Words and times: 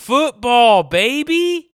Football, 0.00 0.84
baby. 0.84 1.72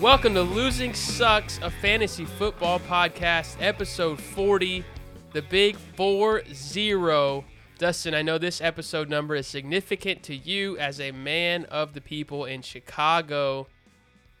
Welcome 0.00 0.34
to 0.34 0.42
Losing 0.42 0.94
Sucks, 0.94 1.58
a 1.58 1.68
fantasy 1.68 2.26
football 2.26 2.78
podcast, 2.78 3.56
episode 3.60 4.20
40, 4.20 4.84
the 5.32 5.42
big 5.42 5.76
4 5.76 6.44
0. 6.54 7.44
Dustin, 7.78 8.12
I 8.12 8.22
know 8.22 8.38
this 8.38 8.60
episode 8.60 9.08
number 9.08 9.36
is 9.36 9.46
significant 9.46 10.24
to 10.24 10.34
you 10.34 10.76
as 10.78 11.00
a 11.00 11.12
man 11.12 11.64
of 11.66 11.94
the 11.94 12.00
people 12.00 12.44
in 12.44 12.60
Chicago. 12.62 13.68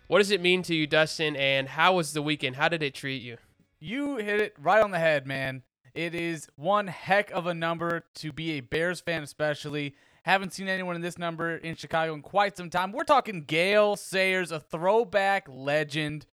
What 0.08 0.18
does 0.18 0.32
it 0.32 0.40
mean 0.40 0.64
to 0.64 0.74
you, 0.74 0.88
Dustin, 0.88 1.36
and 1.36 1.68
how 1.68 1.94
was 1.94 2.14
the 2.14 2.20
weekend? 2.20 2.56
How 2.56 2.68
did 2.68 2.82
it 2.82 2.96
treat 2.96 3.22
you? 3.22 3.36
You 3.78 4.16
hit 4.16 4.40
it 4.40 4.56
right 4.60 4.82
on 4.82 4.90
the 4.90 4.98
head, 4.98 5.24
man. 5.24 5.62
It 5.94 6.16
is 6.16 6.48
one 6.56 6.88
heck 6.88 7.30
of 7.30 7.46
a 7.46 7.54
number 7.54 8.02
to 8.16 8.32
be 8.32 8.58
a 8.58 8.60
Bears 8.60 9.00
fan, 9.00 9.22
especially. 9.22 9.94
Haven't 10.24 10.52
seen 10.52 10.66
anyone 10.66 10.96
in 10.96 11.02
this 11.02 11.16
number 11.16 11.58
in 11.58 11.76
Chicago 11.76 12.14
in 12.14 12.22
quite 12.22 12.56
some 12.56 12.70
time. 12.70 12.90
We're 12.90 13.04
talking 13.04 13.44
Gale 13.44 13.94
Sayers, 13.94 14.50
a 14.50 14.58
throwback 14.58 15.46
legend. 15.48 16.26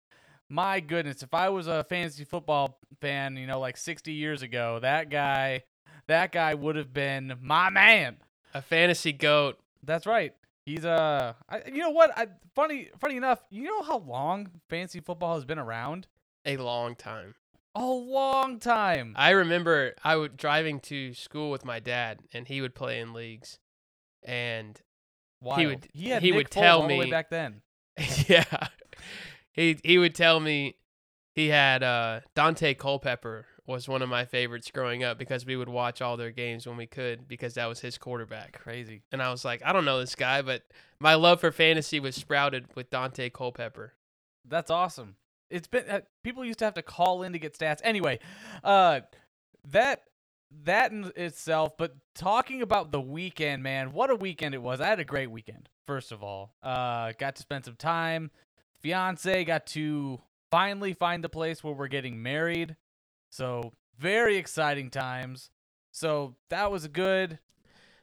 My 0.49 0.79
goodness, 0.79 1.21
if 1.21 1.35
I 1.35 1.49
was 1.49 1.67
a 1.67 1.83
fantasy 1.83 2.23
football 2.23 2.79
fan, 2.99 3.37
you 3.37 3.45
know, 3.45 3.59
like 3.59 3.77
60 3.77 4.11
years 4.11 4.41
ago, 4.41 4.79
that 4.81 5.11
guy, 5.11 5.65
that 6.07 6.31
guy 6.31 6.53
would 6.53 6.75
have 6.75 6.93
been 6.93 7.33
my 7.41 7.69
man. 7.69 8.17
A 8.53 8.61
fantasy 8.61 9.11
goat. 9.13 9.59
That's 9.83 10.05
right. 10.05 10.33
He's 10.65 10.83
uh, 10.85 11.33
I, 11.47 11.61
you 11.67 11.77
know 11.79 11.91
what? 11.91 12.11
I, 12.17 12.27
funny, 12.55 12.89
funny 12.99 13.17
enough, 13.17 13.43
you 13.51 13.63
know 13.65 13.83
how 13.83 13.99
long 13.99 14.49
fantasy 14.69 14.99
football 14.99 15.35
has 15.35 15.45
been 15.45 15.59
around? 15.59 16.07
A 16.45 16.57
long 16.57 16.95
time. 16.95 17.35
A 17.75 17.85
long 17.85 18.59
time. 18.59 19.13
I 19.17 19.31
remember 19.31 19.93
I 20.03 20.15
was 20.15 20.29
driving 20.35 20.79
to 20.81 21.13
school 21.13 21.51
with 21.51 21.65
my 21.65 21.79
dad, 21.79 22.21
and 22.33 22.47
he 22.47 22.61
would 22.61 22.73
play 22.73 22.99
in 22.99 23.13
leagues, 23.13 23.59
and 24.23 24.79
Wild. 25.41 25.65
would- 25.65 25.87
he, 25.93 26.09
had 26.09 26.21
he 26.23 26.31
Nick 26.31 26.37
would 26.37 26.47
Foles 26.47 26.51
tell 26.51 26.81
all 26.81 26.87
the 26.87 26.97
way 26.97 27.05
me- 27.05 27.11
back 27.11 27.29
then. 27.29 27.61
yeah, 28.27 28.67
he 29.51 29.77
he 29.83 29.97
would 29.97 30.15
tell 30.15 30.39
me 30.39 30.77
he 31.35 31.49
had 31.49 31.83
uh, 31.83 32.21
Daunte 32.35 32.77
Culpepper 32.77 33.45
was 33.67 33.87
one 33.87 34.01
of 34.01 34.09
my 34.09 34.25
favorites 34.25 34.69
growing 34.71 35.03
up 35.03 35.17
because 35.17 35.45
we 35.45 35.55
would 35.55 35.69
watch 35.69 36.01
all 36.01 36.17
their 36.17 36.31
games 36.31 36.67
when 36.67 36.77
we 36.77 36.85
could 36.85 37.27
because 37.27 37.55
that 37.55 37.65
was 37.65 37.79
his 37.79 37.97
quarterback. 37.97 38.59
Crazy. 38.59 39.01
And 39.11 39.21
I 39.21 39.31
was 39.31 39.43
like, 39.43 39.61
I 39.65 39.73
don't 39.73 39.85
know 39.85 39.99
this 39.99 40.15
guy, 40.15 40.41
but 40.41 40.63
my 40.99 41.15
love 41.15 41.39
for 41.41 41.51
fantasy 41.51 41.99
was 41.99 42.15
sprouted 42.15 42.67
with 42.75 42.89
Daunte 42.89 43.33
Culpepper. 43.33 43.93
That's 44.47 44.69
awesome. 44.69 45.15
It's 45.49 45.67
been 45.67 45.89
uh, 45.89 46.01
people 46.23 46.45
used 46.45 46.59
to 46.59 46.65
have 46.65 46.73
to 46.75 46.81
call 46.81 47.23
in 47.23 47.33
to 47.33 47.39
get 47.39 47.57
stats. 47.57 47.79
Anyway, 47.83 48.19
uh, 48.63 49.01
that 49.71 50.03
that 50.63 50.91
in 50.91 51.11
itself. 51.15 51.77
But 51.77 51.95
talking 52.13 52.61
about 52.61 52.91
the 52.91 53.01
weekend, 53.01 53.63
man, 53.63 53.93
what 53.93 54.09
a 54.09 54.15
weekend 54.15 54.55
it 54.55 54.61
was. 54.61 54.81
I 54.81 54.87
had 54.87 54.99
a 54.99 55.05
great 55.05 55.31
weekend. 55.31 55.69
First 55.87 56.11
of 56.11 56.23
all, 56.23 56.53
uh, 56.63 57.13
got 57.17 57.35
to 57.35 57.41
spend 57.41 57.65
some 57.65 57.75
time. 57.75 58.31
Fiance 58.81 59.45
got 59.45 59.65
to 59.67 60.19
finally 60.51 60.93
find 60.93 61.23
the 61.23 61.29
place 61.29 61.63
where 61.63 61.73
we're 61.73 61.87
getting 61.87 62.21
married. 62.21 62.75
So 63.35 63.73
very 63.99 64.37
exciting 64.37 64.89
times. 64.89 65.49
So 65.91 66.35
that 66.49 66.71
was 66.71 66.87
good. 66.87 67.39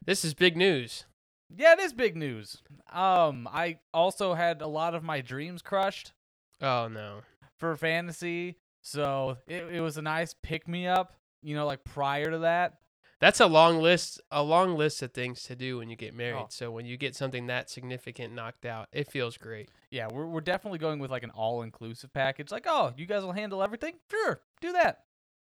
This 0.04 0.26
is 0.26 0.34
big 0.34 0.58
news. 0.58 1.06
Yeah, 1.48 1.72
it 1.72 1.78
is 1.78 1.94
big 1.94 2.18
news. 2.18 2.58
Um, 2.92 3.48
I 3.50 3.78
also 3.94 4.34
had 4.34 4.60
a 4.60 4.66
lot 4.66 4.94
of 4.94 5.02
my 5.02 5.22
dreams 5.22 5.62
crushed. 5.62 6.12
Oh 6.60 6.86
no. 6.88 7.20
for 7.56 7.74
fantasy. 7.76 8.58
So 8.82 9.38
it, 9.46 9.64
it 9.72 9.80
was 9.80 9.96
a 9.96 10.02
nice 10.02 10.34
pick 10.42 10.68
me 10.68 10.86
up, 10.86 11.14
you 11.42 11.54
know, 11.54 11.64
like 11.64 11.82
prior 11.82 12.30
to 12.30 12.38
that. 12.40 12.80
That's 13.18 13.40
a 13.40 13.46
long 13.46 13.80
list, 13.80 14.20
a 14.30 14.42
long 14.42 14.76
list 14.76 15.00
of 15.00 15.12
things 15.12 15.44
to 15.44 15.56
do 15.56 15.78
when 15.78 15.88
you 15.88 15.96
get 15.96 16.12
married. 16.12 16.42
Oh. 16.42 16.46
So 16.50 16.70
when 16.70 16.84
you 16.84 16.98
get 16.98 17.16
something 17.16 17.46
that 17.46 17.70
significant 17.70 18.34
knocked 18.34 18.66
out, 18.66 18.88
it 18.92 19.10
feels 19.10 19.38
great. 19.38 19.70
Yeah, 19.90 20.08
we're, 20.12 20.26
we're 20.26 20.40
definitely 20.42 20.80
going 20.80 20.98
with 20.98 21.10
like 21.10 21.22
an 21.22 21.30
all 21.30 21.62
inclusive 21.62 22.12
package. 22.12 22.50
Like, 22.50 22.66
oh, 22.68 22.92
you 22.98 23.06
guys 23.06 23.22
will 23.22 23.32
handle 23.32 23.62
everything? 23.62 23.94
Sure, 24.10 24.42
do 24.60 24.72
that. 24.72 25.04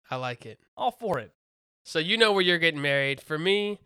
I 0.09 0.15
like 0.17 0.45
it. 0.45 0.59
All 0.77 0.91
for 0.91 1.19
it. 1.19 1.33
So 1.83 1.99
you 1.99 2.17
know 2.17 2.31
where 2.31 2.41
you're 2.41 2.59
getting 2.59 2.81
married. 2.81 3.21
For 3.21 3.37
me, 3.37 3.79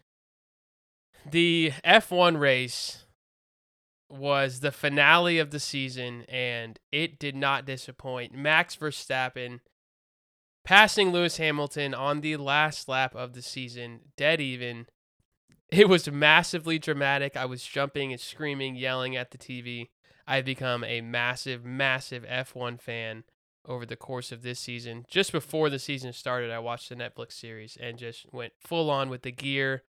the 1.30 1.74
F1 1.84 2.40
race 2.40 3.06
was 4.10 4.60
the 4.62 4.72
finale 4.72 5.40
of 5.40 5.52
the 5.52 5.60
season 5.60 6.24
and 6.30 6.80
it 6.92 7.20
did 7.20 7.36
not 7.36 7.66
disappoint. 7.66 8.34
Max 8.34 8.76
Verstappen 8.76 9.60
passing 10.64 11.12
Lewis 11.12 11.38
Hamilton 11.38 11.94
on 11.94 12.22
the 12.22 12.38
last 12.38 12.88
lap 12.88 13.16
of 13.16 13.34
the 13.34 13.42
season, 13.42 14.00
dead 14.16 14.40
even. 14.40 14.86
It 15.70 15.90
was 15.90 16.10
massively 16.10 16.80
dramatic. 16.80 17.36
I 17.36 17.46
was 17.46 17.64
jumping 17.64 18.12
and 18.12 18.22
screaming, 18.22 18.76
yelling 18.76 19.16
at 19.16 19.32
the 19.32 19.38
TV. 19.38 19.90
I've 20.26 20.46
become 20.46 20.84
a 20.84 21.02
massive, 21.02 21.66
massive 21.66 22.24
F1 22.24 22.80
fan 22.80 23.24
over 23.68 23.86
the 23.86 23.96
course 23.96 24.32
of 24.32 24.42
this 24.42 24.60
season. 24.60 25.06
Just 25.10 25.32
before 25.32 25.70
the 25.70 25.80
season 25.80 26.14
started, 26.14 26.52
I 26.52 26.60
watched 26.60 26.90
the 26.90 26.96
Netflix 26.96 27.34
series 27.34 27.78
and 27.80 27.98
just 27.98 28.32
went 28.32 28.54
full 28.60 28.90
on 28.90 29.10
with 29.10 29.24
the 29.24 29.32
gear, 29.32 29.84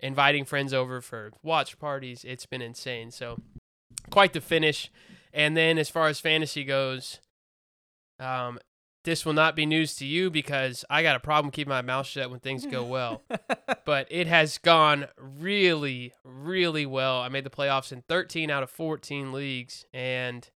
inviting 0.00 0.44
friends 0.44 0.74
over 0.74 1.00
for 1.00 1.30
watch 1.42 1.78
parties. 1.78 2.24
It's 2.24 2.46
been 2.46 2.62
insane. 2.62 3.10
So, 3.10 3.40
quite 4.10 4.32
the 4.32 4.40
finish. 4.40 4.90
And 5.32 5.56
then, 5.56 5.78
as 5.78 5.88
far 5.88 6.08
as 6.08 6.20
fantasy 6.20 6.64
goes, 6.64 7.20
um, 8.18 8.58
this 9.04 9.26
will 9.26 9.32
not 9.32 9.56
be 9.56 9.66
news 9.66 9.94
to 9.96 10.06
you 10.06 10.30
because 10.30 10.84
I 10.88 11.02
got 11.02 11.16
a 11.16 11.20
problem 11.20 11.50
keeping 11.50 11.70
my 11.70 11.82
mouth 11.82 12.06
shut 12.06 12.30
when 12.30 12.40
things 12.40 12.66
go 12.66 12.84
well. 12.84 13.22
but 13.84 14.06
it 14.10 14.26
has 14.26 14.58
gone 14.58 15.06
really, 15.18 16.12
really 16.24 16.86
well. 16.86 17.20
I 17.20 17.28
made 17.28 17.44
the 17.44 17.50
playoffs 17.50 17.92
in 17.92 18.02
13 18.08 18.50
out 18.50 18.62
of 18.62 18.70
14 18.70 19.32
leagues 19.32 19.84
and 19.92 20.48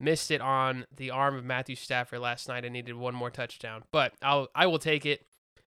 missed 0.00 0.30
it 0.30 0.40
on 0.40 0.86
the 0.94 1.10
arm 1.10 1.36
of 1.36 1.44
Matthew 1.44 1.76
Stafford 1.76 2.20
last 2.20 2.48
night. 2.48 2.64
I 2.64 2.68
needed 2.68 2.94
one 2.94 3.14
more 3.14 3.30
touchdown, 3.30 3.84
but 3.92 4.12
I'll 4.22 4.48
I 4.54 4.66
will 4.66 4.78
take 4.78 5.06
it, 5.06 5.26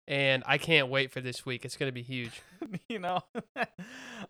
and 0.07 0.43
I 0.47 0.59
can't 0.59 0.89
wait 0.89 1.11
for 1.11 1.21
this 1.21 1.45
week. 1.47 1.65
It's 1.65 1.77
going 1.77 1.89
to 1.89 1.95
be 1.95 2.03
huge. 2.03 2.43
you 2.89 2.99
know, 2.99 3.21
uh, 3.57 3.65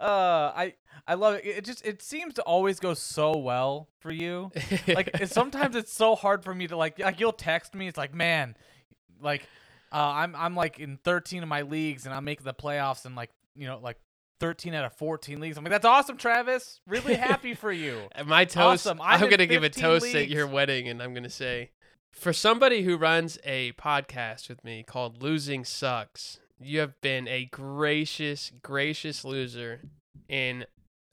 I 0.00 0.74
I 1.06 1.14
love 1.14 1.34
it. 1.34 1.46
It 1.46 1.64
just 1.64 1.84
it 1.86 2.02
seems 2.02 2.34
to 2.34 2.42
always 2.42 2.80
go 2.80 2.94
so 2.94 3.36
well 3.36 3.88
for 4.00 4.10
you. 4.10 4.50
like 4.88 5.10
it's, 5.14 5.32
sometimes 5.32 5.76
it's 5.76 5.92
so 5.92 6.14
hard 6.14 6.44
for 6.44 6.54
me 6.54 6.66
to 6.68 6.76
like 6.76 6.98
like 6.98 7.20
you'll 7.20 7.32
text 7.32 7.74
me 7.74 7.88
it's 7.88 7.98
like 7.98 8.14
man 8.14 8.56
like 9.20 9.42
uh, 9.92 9.96
I'm 9.96 10.34
I'm 10.36 10.54
like 10.54 10.78
in 10.78 10.98
13 11.04 11.42
of 11.42 11.48
my 11.48 11.62
leagues 11.62 12.06
and 12.06 12.14
I'm 12.14 12.24
making 12.24 12.44
the 12.44 12.54
playoffs 12.54 13.04
and 13.04 13.16
like 13.16 13.30
you 13.54 13.66
know 13.66 13.78
like 13.82 13.98
13 14.40 14.74
out 14.74 14.84
of 14.84 14.92
14 14.94 15.40
leagues 15.40 15.56
I'm 15.56 15.64
like 15.64 15.70
that's 15.70 15.84
awesome 15.84 16.16
Travis 16.16 16.80
really 16.86 17.14
happy 17.14 17.54
for 17.54 17.72
you 17.72 18.08
my 18.26 18.44
toast. 18.44 18.86
Awesome. 18.86 19.00
I'm 19.00 19.22
I'm, 19.22 19.28
going 19.28 19.38
to 19.38 19.46
give 19.46 19.62
a 19.62 19.66
15 19.66 19.82
toast 19.82 20.14
at 20.14 20.28
your 20.28 20.46
wedding, 20.46 20.88
and 20.88 21.02
I'm 21.02 21.12
going 21.12 21.24
to 21.24 21.30
say, 21.30 21.70
for 22.12 22.32
somebody 22.32 22.82
who 22.82 22.96
runs 22.96 23.38
a 23.44 23.72
podcast 23.72 24.48
with 24.48 24.64
me 24.64 24.82
called 24.82 25.22
Losing 25.22 25.64
Sucks, 25.64 26.38
you 26.60 26.80
have 26.80 27.00
been 27.00 27.28
a 27.28 27.46
gracious, 27.46 28.52
gracious 28.62 29.24
loser 29.24 29.82
in 30.28 30.66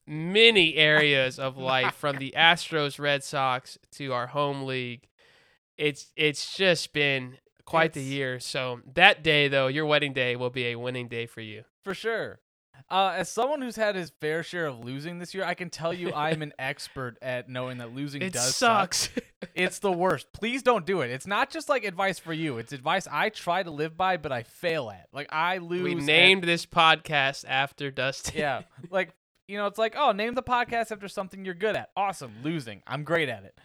many 0.07 0.75
areas 0.75 1.39
of 1.39 1.57
life, 1.73 1.95
from 1.95 2.17
the 2.17 2.33
Astros, 2.35 2.99
Red 2.99 3.23
Sox 3.23 3.77
to 3.93 4.13
our 4.13 4.27
home 4.27 4.63
league. 4.63 5.07
It's 5.77 6.11
it's 6.15 6.55
just 6.55 6.93
been 6.93 7.37
quite 7.65 7.93
the 7.93 8.01
year. 8.01 8.39
So 8.39 8.81
that 8.93 9.23
day, 9.23 9.47
though, 9.47 9.67
your 9.67 9.85
wedding 9.85 10.13
day 10.13 10.35
will 10.35 10.49
be 10.49 10.67
a 10.67 10.75
winning 10.75 11.07
day 11.07 11.25
for 11.25 11.41
you. 11.41 11.63
for 11.83 11.93
sure 11.93 12.39
uh, 12.89 13.13
as 13.15 13.29
someone 13.29 13.61
who's 13.61 13.75
had 13.75 13.95
his 13.95 14.11
fair 14.21 14.43
share 14.43 14.67
of 14.67 14.79
losing 14.83 15.19
this 15.19 15.33
year 15.33 15.43
I 15.43 15.53
can 15.53 15.69
tell 15.69 15.93
you 15.93 16.13
I'm 16.13 16.41
an 16.41 16.53
expert 16.59 17.17
at 17.21 17.49
knowing 17.49 17.79
that 17.79 17.93
losing 17.95 18.21
It 18.21 18.33
does 18.33 18.55
suck. 18.55 18.93
sucks. 18.93 19.09
It's 19.53 19.77
the 19.79 19.91
worst. 19.91 20.33
Please 20.33 20.63
don't 20.63 20.85
do 20.87 21.01
it. 21.01 21.11
It's 21.11 21.27
not 21.27 21.51
just 21.51 21.69
like 21.69 21.83
advice 21.83 22.17
for 22.17 22.33
you. 22.33 22.57
It's 22.57 22.73
advice 22.73 23.07
I 23.11 23.29
try 23.29 23.61
to 23.61 23.69
live 23.69 23.95
by, 23.95 24.17
but 24.17 24.31
I 24.31 24.41
fail 24.43 24.89
at. 24.89 25.07
Like 25.13 25.27
I 25.31 25.59
lose. 25.59 25.83
we 25.83 25.91
at- 25.91 25.97
named 26.01 26.43
this 26.45 26.65
podcast 26.65 27.45
after 27.47 27.91
Dusty. 27.91 28.39
yeah. 28.39 28.63
Like 28.89 29.13
you 29.47 29.57
know, 29.57 29.67
it's 29.67 29.77
like 29.77 29.95
oh, 29.97 30.11
name 30.13 30.33
the 30.33 30.41
podcast 30.43 30.91
after 30.91 31.07
something 31.07 31.45
you're 31.45 31.53
good 31.53 31.75
at. 31.75 31.89
Awesome. 31.95 32.31
Losing. 32.43 32.81
I'm 32.87 33.03
great 33.03 33.29
at 33.29 33.43
it. 33.43 33.55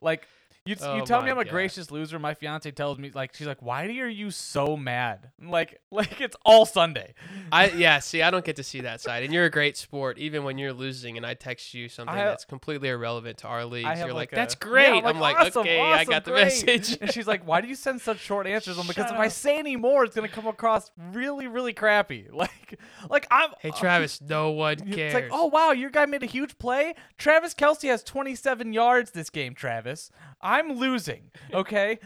Like 0.00 0.28
You, 0.66 0.76
Oh 0.80 0.96
you 0.96 1.04
tell 1.04 1.20
me 1.20 1.30
I'm 1.30 1.36
a 1.38 1.44
God. 1.44 1.50
gracious 1.50 1.90
loser. 1.90 2.18
My 2.18 2.32
fiance 2.32 2.70
tells 2.70 2.96
me 2.98 3.10
like 3.14 3.34
she's 3.34 3.46
like, 3.46 3.60
why 3.60 3.84
are 3.84 4.08
you 4.08 4.30
so 4.30 4.78
mad? 4.78 5.30
I'm 5.38 5.50
Like 5.50 5.78
like 5.90 6.22
it's 6.22 6.36
all 6.42 6.64
Sunday. 6.64 7.12
I 7.52 7.68
yeah, 7.76 7.98
see, 7.98 8.22
I 8.22 8.30
don't 8.30 8.46
get 8.46 8.56
to 8.56 8.62
see 8.62 8.80
that 8.80 9.02
side, 9.02 9.24
and 9.24 9.32
you're 9.34 9.44
a 9.44 9.50
great 9.50 9.76
sport, 9.76 10.16
even 10.16 10.42
when 10.42 10.56
you're 10.56 10.72
losing, 10.72 11.18
and 11.18 11.26
I 11.26 11.34
text 11.34 11.74
you 11.74 11.90
something 11.90 12.14
have- 12.16 12.28
uh, 12.28 12.30
that's 12.30 12.46
completely 12.46 12.88
irrelevant 12.88 13.36
to 13.38 13.46
our 13.46 13.66
leagues. 13.66 13.86
I 13.88 13.94
have 13.96 14.06
You're 14.06 14.14
like, 14.14 14.32
a- 14.32 14.36
"That's 14.36 14.54
Yeah, 14.54 14.66
great." 14.66 15.04
I'm 15.04 15.20
like, 15.20 15.36
"Awesome, 15.38 15.60
"Okay, 15.60 15.78
I 15.78 15.96
awesome, 16.00 16.10
got 16.10 16.24
the 16.24 16.30
great." 16.30 16.44
message." 16.44 16.96
And 16.98 17.12
she's 17.12 17.26
like, 17.26 17.46
why 17.46 17.60
do 17.60 17.68
you 17.68 17.74
send 17.74 18.00
such 18.00 18.20
short 18.20 18.46
answers? 18.46 18.78
I'm 18.78 18.86
because 18.86 19.10
if 19.10 19.18
I 19.18 19.28
say 19.28 19.58
any 19.58 19.76
more, 19.76 20.04
it's 20.04 20.16
gonna 20.16 20.28
come 20.28 20.46
across 20.46 20.90
really 21.12 21.46
really 21.46 21.74
crappy. 21.74 22.28
Like 22.32 22.80
like 23.10 23.26
I'm. 23.30 23.50
hey, 23.60 23.68
uh, 23.68 23.74
Travis, 23.74 24.20
no 24.22 24.50
one 24.52 24.78
It's 24.86 24.96
cares. 24.96 25.12
like, 25.14 25.28
oh 25.30 25.44
wow, 25.46 25.72
your 25.72 25.90
guy 25.90 26.06
made 26.06 26.22
a 26.22 26.26
huge 26.26 26.56
play. 26.58 26.94
Travis 27.18 27.52
Kelce 27.54 27.88
has 27.88 28.02
27 28.02 28.72
yards 28.72 29.10
this 29.10 29.28
game. 29.28 29.54
Travis, 29.54 30.10
I'm 30.44 30.74
losing. 30.74 31.30
Okay, 31.52 31.98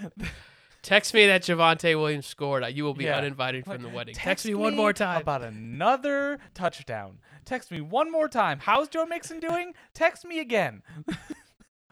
text 0.82 1.12
me 1.12 1.26
that 1.26 1.42
Javonte 1.42 1.98
Williams 1.98 2.26
scored. 2.26 2.64
You 2.72 2.84
will 2.84 2.94
be 2.94 3.04
Yeah. 3.04 3.18
uninvited 3.18 3.64
from 3.64 3.82
the 3.82 3.88
wedding. 3.88 4.14
Text, 4.14 4.46
me 4.46 4.54
one 4.54 4.76
more 4.76 4.92
time. 4.92 5.20
about 5.20 5.42
another 5.42 6.38
touchdown. 6.54 7.18
Text 7.44 7.70
me 7.70 7.80
one 7.80 8.10
more 8.12 8.28
time. 8.28 8.60
How's 8.60 8.88
Joe 8.88 9.04
Mixon 9.06 9.40
doing? 9.40 9.74
Text 9.92 10.24
me 10.24 10.38
again. 10.38 10.82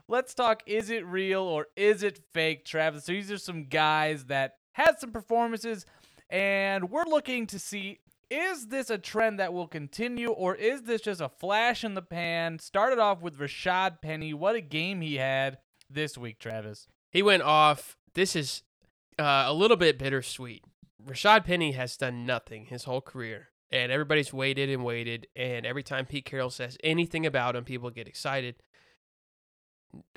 Let's 0.08 0.34
talk. 0.34 0.62
Is 0.66 0.88
it 0.90 1.04
real 1.04 1.42
or 1.42 1.66
is 1.76 2.02
it 2.04 2.20
fake, 2.32 2.64
Travis? 2.64 3.04
So 3.04 3.12
these 3.12 3.30
are 3.32 3.38
some 3.38 3.64
guys 3.64 4.26
that 4.26 4.52
had 4.72 5.00
some 5.00 5.10
performances, 5.10 5.84
and 6.30 6.90
we're 6.90 7.06
looking 7.06 7.46
to 7.48 7.58
see 7.58 7.98
is 8.28 8.66
this 8.68 8.90
a 8.90 8.98
trend 8.98 9.38
that 9.38 9.52
will 9.52 9.68
continue 9.68 10.28
or 10.30 10.54
is 10.56 10.82
this 10.82 11.00
just 11.00 11.20
a 11.20 11.28
flash 11.28 11.84
in 11.84 11.94
the 11.94 12.02
pan? 12.02 12.58
Started 12.58 12.98
off 12.98 13.20
with 13.22 13.38
Rashad 13.38 14.02
Penny. 14.02 14.34
What 14.34 14.56
a 14.56 14.60
game 14.60 15.00
he 15.00 15.14
had 15.16 15.58
this 15.90 16.16
week, 16.18 16.38
Travis. 16.38 16.86
He 17.10 17.22
went 17.22 17.42
off. 17.42 17.96
This 18.14 18.34
is 18.36 18.62
uh, 19.18 19.44
a 19.46 19.52
little 19.54 19.76
bit 19.76 19.98
bittersweet. 19.98 20.64
Rashad 21.04 21.44
Penny 21.44 21.72
has 21.72 21.96
done 21.96 22.26
nothing 22.26 22.66
his 22.66 22.84
whole 22.84 23.00
career, 23.00 23.48
and 23.70 23.92
everybody's 23.92 24.32
waited 24.32 24.68
and 24.70 24.84
waited. 24.84 25.26
And 25.36 25.64
every 25.64 25.82
time 25.82 26.06
Pete 26.06 26.24
Carroll 26.24 26.50
says 26.50 26.76
anything 26.82 27.24
about 27.26 27.54
him, 27.56 27.64
people 27.64 27.90
get 27.90 28.08
excited. 28.08 28.56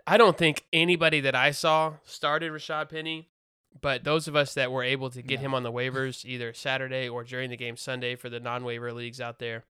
I 0.07 0.17
don't 0.17 0.37
think 0.37 0.65
anybody 0.73 1.19
that 1.21 1.35
I 1.35 1.51
saw 1.51 1.95
started 2.03 2.51
Rashad 2.51 2.89
Penny, 2.89 3.29
but 3.79 4.03
those 4.03 4.27
of 4.27 4.35
us 4.35 4.53
that 4.55 4.71
were 4.71 4.83
able 4.83 5.09
to 5.11 5.21
get 5.21 5.39
No. 5.39 5.47
him 5.47 5.53
on 5.53 5.63
the 5.63 5.71
waivers 5.71 6.25
either 6.25 6.53
Saturday 6.53 7.07
or 7.07 7.23
during 7.23 7.49
the 7.51 7.57
game 7.57 7.77
Sunday 7.77 8.15
for 8.15 8.29
the 8.29 8.39
non 8.39 8.63
waiver 8.63 8.91
leagues 8.91 9.21
out 9.21 9.37
there. 9.39 9.65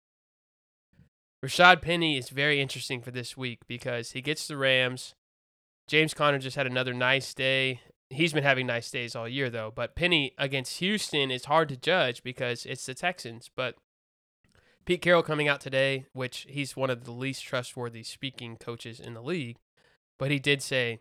Rashad 1.44 1.82
Penny 1.82 2.17
is 2.17 2.31
very 2.31 2.61
interesting 2.61 3.00
for 3.02 3.11
this 3.11 3.37
week 3.37 3.61
because 3.69 4.12
he 4.12 4.20
gets 4.20 4.49
the 4.49 4.56
Rams. 4.56 5.14
James 5.87 6.15
Conner 6.15 6.39
just 6.39 6.57
had 6.57 6.67
another 6.67 6.95
nice 6.95 7.35
day. 7.35 7.81
He's 8.11 8.33
been 8.33 8.45
having 8.45 8.67
nice 8.67 8.91
days 8.91 9.15
all 9.17 9.29
year, 9.29 9.51
though. 9.51 9.73
But 9.75 9.95
Penny 9.95 10.33
against 10.39 10.79
Houston 10.79 11.31
is 11.31 11.47
hard 11.47 11.69
to 11.71 11.77
judge 11.77 12.23
because 12.23 12.65
it's 12.67 12.87
the 12.87 12.95
Texans. 12.95 13.51
But 13.55 13.77
Pete 14.85 15.03
Carroll 15.03 15.23
coming 15.23 15.49
out 15.49 15.61
today, 15.61 16.07
which 16.13 16.47
he's 16.49 16.77
one 16.77 16.91
of 16.91 17.05
the 17.05 17.13
least 17.13 17.45
trustworthy 17.45 18.03
speaking 18.03 18.57
coaches 18.57 19.01
in 19.01 19.15
the 19.15 19.23
league, 19.23 19.57
but 20.19 20.31
he 20.31 20.39
did 20.39 20.63
say 20.63 21.01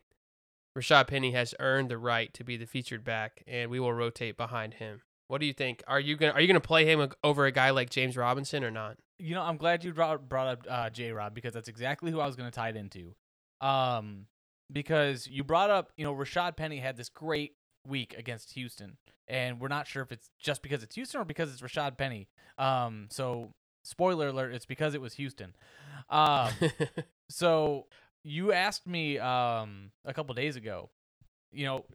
Rashad 0.77 1.07
Penny 1.07 1.31
has 1.31 1.53
earned 1.59 1.89
the 1.89 1.97
right 1.97 2.33
to 2.33 2.44
be 2.44 2.57
the 2.57 2.65
featured 2.65 3.03
back, 3.03 3.44
and 3.45 3.69
we 3.69 3.79
will 3.79 3.94
rotate 3.94 4.38
behind 4.38 4.75
him. 4.75 5.01
What 5.27 5.39
do 5.39 5.47
you 5.47 5.53
think? 5.53 5.83
Are 5.88 6.00
you 6.00 6.15
gonna 6.15 6.33
are 6.33 6.41
you 6.41 6.47
gonna 6.47 6.59
play 6.59 6.86
him 6.86 7.09
over 7.24 7.45
a 7.45 7.51
guy 7.51 7.71
like 7.71 7.89
James 7.89 8.15
Robinson 8.15 8.63
or 8.63 8.71
not? 8.71 8.97
You 9.19 9.36
know, 9.36 9.41
I'm 9.41 9.57
glad 9.57 9.83
you 9.83 9.94
brought, 9.94 10.27
brought 10.27 10.47
up 10.47 10.68
uh, 10.69 10.89
J 10.89 11.12
Rod 11.12 11.33
because 11.33 11.53
that's 11.53 11.68
exactly 11.68 12.12
who 12.12 12.19
I 12.19 12.25
was 12.25 12.36
to 12.36 12.51
tie 12.51 12.69
it 12.69 12.75
into. 12.75 13.15
Um, 13.62 14.27
because 14.71 15.27
you 15.27 15.44
brought 15.44 15.69
up, 15.69 15.92
you 15.98 16.04
know, 16.04 16.13
Rashad 16.13 16.56
Penny 16.56 16.77
had 16.77 16.98
this 16.98 17.10
great 17.10 17.56
week 17.88 18.15
against 18.18 18.54
Houston, 18.54 18.98
and 19.27 19.60
we're 19.60 19.68
not 19.68 19.88
sure 19.88 20.01
if 20.01 20.12
it's 20.12 20.30
just 20.39 20.62
because 20.62 20.83
it's 20.83 20.95
Houston 20.95 21.21
or 21.21 21.25
because 21.25 21.51
it's 21.51 21.62
Rashad 21.62 21.98
Penny. 21.98 22.27
Um, 22.57 23.07
so 23.10 23.51
spoiler 23.83 24.30
alert, 24.30 24.54
it's 24.54 24.65
because 24.65 24.94
it 24.94 25.01
was 25.01 25.13
Houston. 25.15 25.56
Um, 26.10 26.51
so 27.30 27.88
you 28.24 28.54
asked 28.54 28.88
me 28.88 29.19
um 29.19 29.92
a 30.06 30.13
couple 30.13 30.33
days 30.36 30.56
ago, 30.56 30.89
you 31.51 31.65
know, 31.65 31.86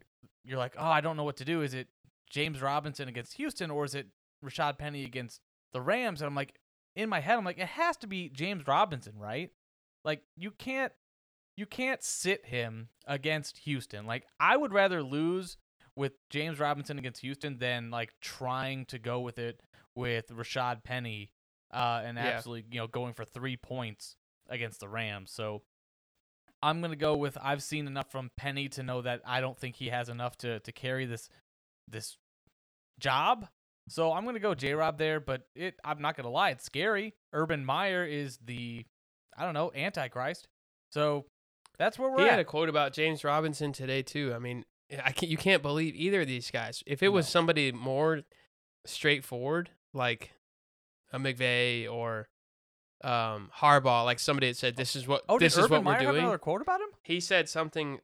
you're 0.44 0.58
like, 0.58 0.74
oh, 0.78 0.86
I 0.86 1.00
don't 1.00 1.16
know 1.16 1.24
what 1.24 1.36
to 1.38 1.44
do. 1.44 1.62
Is 1.62 1.74
it 1.74 1.88
James 2.30 2.60
Robinson 2.60 3.08
against 3.08 3.34
Houston 3.34 3.70
or 3.70 3.84
is 3.84 3.94
it 3.94 4.06
Rashad 4.44 4.78
Penny 4.78 5.04
against 5.04 5.40
the 5.72 5.80
Rams? 5.80 6.20
And 6.20 6.26
I'm 6.26 6.34
like, 6.34 6.54
in 6.96 7.08
my 7.08 7.20
head, 7.20 7.38
I'm 7.38 7.44
like, 7.44 7.58
it 7.58 7.68
has 7.68 7.96
to 7.98 8.06
be 8.06 8.28
James 8.28 8.66
Robinson, 8.66 9.14
right? 9.18 9.50
Like 10.04 10.22
you 10.36 10.50
can't 10.50 10.92
you 11.58 11.66
can't 11.66 12.02
sit 12.04 12.46
him 12.46 12.88
against 13.06 13.58
Houston. 13.58 14.06
Like 14.06 14.26
I 14.38 14.56
would 14.56 14.72
rather 14.72 15.02
lose 15.02 15.56
with 15.96 16.12
James 16.30 16.60
Robinson 16.60 16.98
against 16.98 17.20
Houston 17.22 17.58
than 17.58 17.90
like 17.90 18.14
trying 18.20 18.84
to 18.86 18.98
go 19.00 19.18
with 19.18 19.38
it 19.40 19.60
with 19.96 20.28
Rashad 20.28 20.84
Penny 20.84 21.32
uh, 21.74 22.02
and 22.04 22.16
Yeah. 22.16 22.26
absolutely 22.26 22.66
you 22.70 22.78
know 22.78 22.86
going 22.86 23.12
for 23.12 23.24
three 23.24 23.56
points 23.56 24.14
against 24.48 24.78
the 24.78 24.88
Rams. 24.88 25.32
So 25.32 25.62
I'm 26.62 26.80
gonna 26.80 26.94
go 26.94 27.16
with 27.16 27.36
I've 27.42 27.62
seen 27.64 27.88
enough 27.88 28.10
from 28.12 28.30
Penny 28.36 28.68
to 28.70 28.84
know 28.84 29.02
that 29.02 29.22
I 29.26 29.40
don't 29.40 29.58
think 29.58 29.74
he 29.74 29.88
has 29.88 30.08
enough 30.08 30.36
to 30.38 30.60
to 30.60 30.72
carry 30.72 31.06
this 31.06 31.28
this 31.88 32.16
job. 33.00 33.48
So 33.88 34.12
I'm 34.12 34.24
gonna 34.24 34.38
go 34.38 34.54
J 34.54 34.74
Rob 34.74 34.96
there, 34.98 35.18
but 35.18 35.42
it 35.56 35.74
I'm 35.84 36.00
not 36.00 36.16
gonna 36.16 36.30
lie, 36.30 36.50
it's 36.50 36.64
scary. 36.64 37.14
Urban 37.32 37.64
Meyer 37.64 38.04
is 38.04 38.38
the 38.44 38.84
I 39.36 39.44
don't 39.44 39.54
know, 39.54 39.72
Antichrist. 39.74 40.46
So 40.92 41.26
that's 41.78 41.98
where 41.98 42.10
we're 42.10 42.18
he 42.18 42.24
at. 42.24 42.30
had 42.32 42.38
a 42.40 42.44
quote 42.44 42.68
about 42.68 42.92
James 42.92 43.24
Robinson 43.24 43.72
today 43.72 44.02
too. 44.02 44.32
I 44.34 44.38
mean, 44.38 44.64
I 45.04 45.12
can't, 45.12 45.30
you 45.30 45.36
can't 45.36 45.62
believe 45.62 45.94
either 45.94 46.22
of 46.22 46.26
these 46.26 46.50
guys. 46.50 46.82
If 46.86 47.02
it 47.02 47.08
was 47.08 47.28
somebody 47.28 47.72
more 47.72 48.22
straightforward, 48.84 49.70
like 49.92 50.32
a 51.12 51.18
McVay 51.18 51.90
or 51.90 52.28
um, 53.04 53.50
Harbaugh, 53.58 54.04
like 54.04 54.18
somebody 54.18 54.48
that 54.48 54.56
said, 54.56 54.76
"This 54.76 54.96
is 54.96 55.06
what 55.06 55.22
oh, 55.28 55.38
this 55.38 55.54
did 55.54 55.60
is 55.60 55.64
Urban 55.66 55.84
what 55.84 55.84
Meyer 55.84 55.98
we're 56.00 56.04
have 56.06 56.14
doing," 56.14 56.22
another 56.24 56.38
quote 56.38 56.62
about 56.62 56.80
him? 56.80 56.88
he 57.02 57.20
said 57.20 57.48
something 57.48 58.00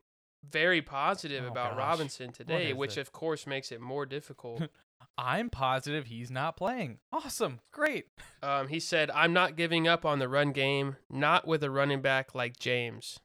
very 0.49 0.83
positive 0.83 1.45
Oh, 1.45 1.49
about 1.49 1.71
gosh. 1.71 1.79
Robinson 1.79 2.33
today, 2.33 2.73
which 2.73 2.97
it? 2.99 3.01
of 3.01 3.13
course 3.13 3.47
makes 3.47 3.73
it 3.73 3.81
more 3.81 4.07
difficult. 4.07 4.63
I'm 5.19 5.49
positive 5.51 6.07
he's 6.07 6.31
not 6.31 6.57
playing. 6.57 6.99
Awesome. 7.13 7.61
Great. 7.73 8.07
um, 8.43 8.69
he 8.69 8.79
said, 8.81 9.11
"I'm 9.13 9.33
not 9.33 9.57
giving 9.57 9.89
up 9.89 10.05
on 10.05 10.19
the 10.19 10.29
run 10.29 10.53
game, 10.53 10.97
not 11.11 11.47
with 11.47 11.63
a 11.65 11.71
running 11.71 12.01
back 12.03 12.35
like 12.35 12.59
James." 12.59 13.19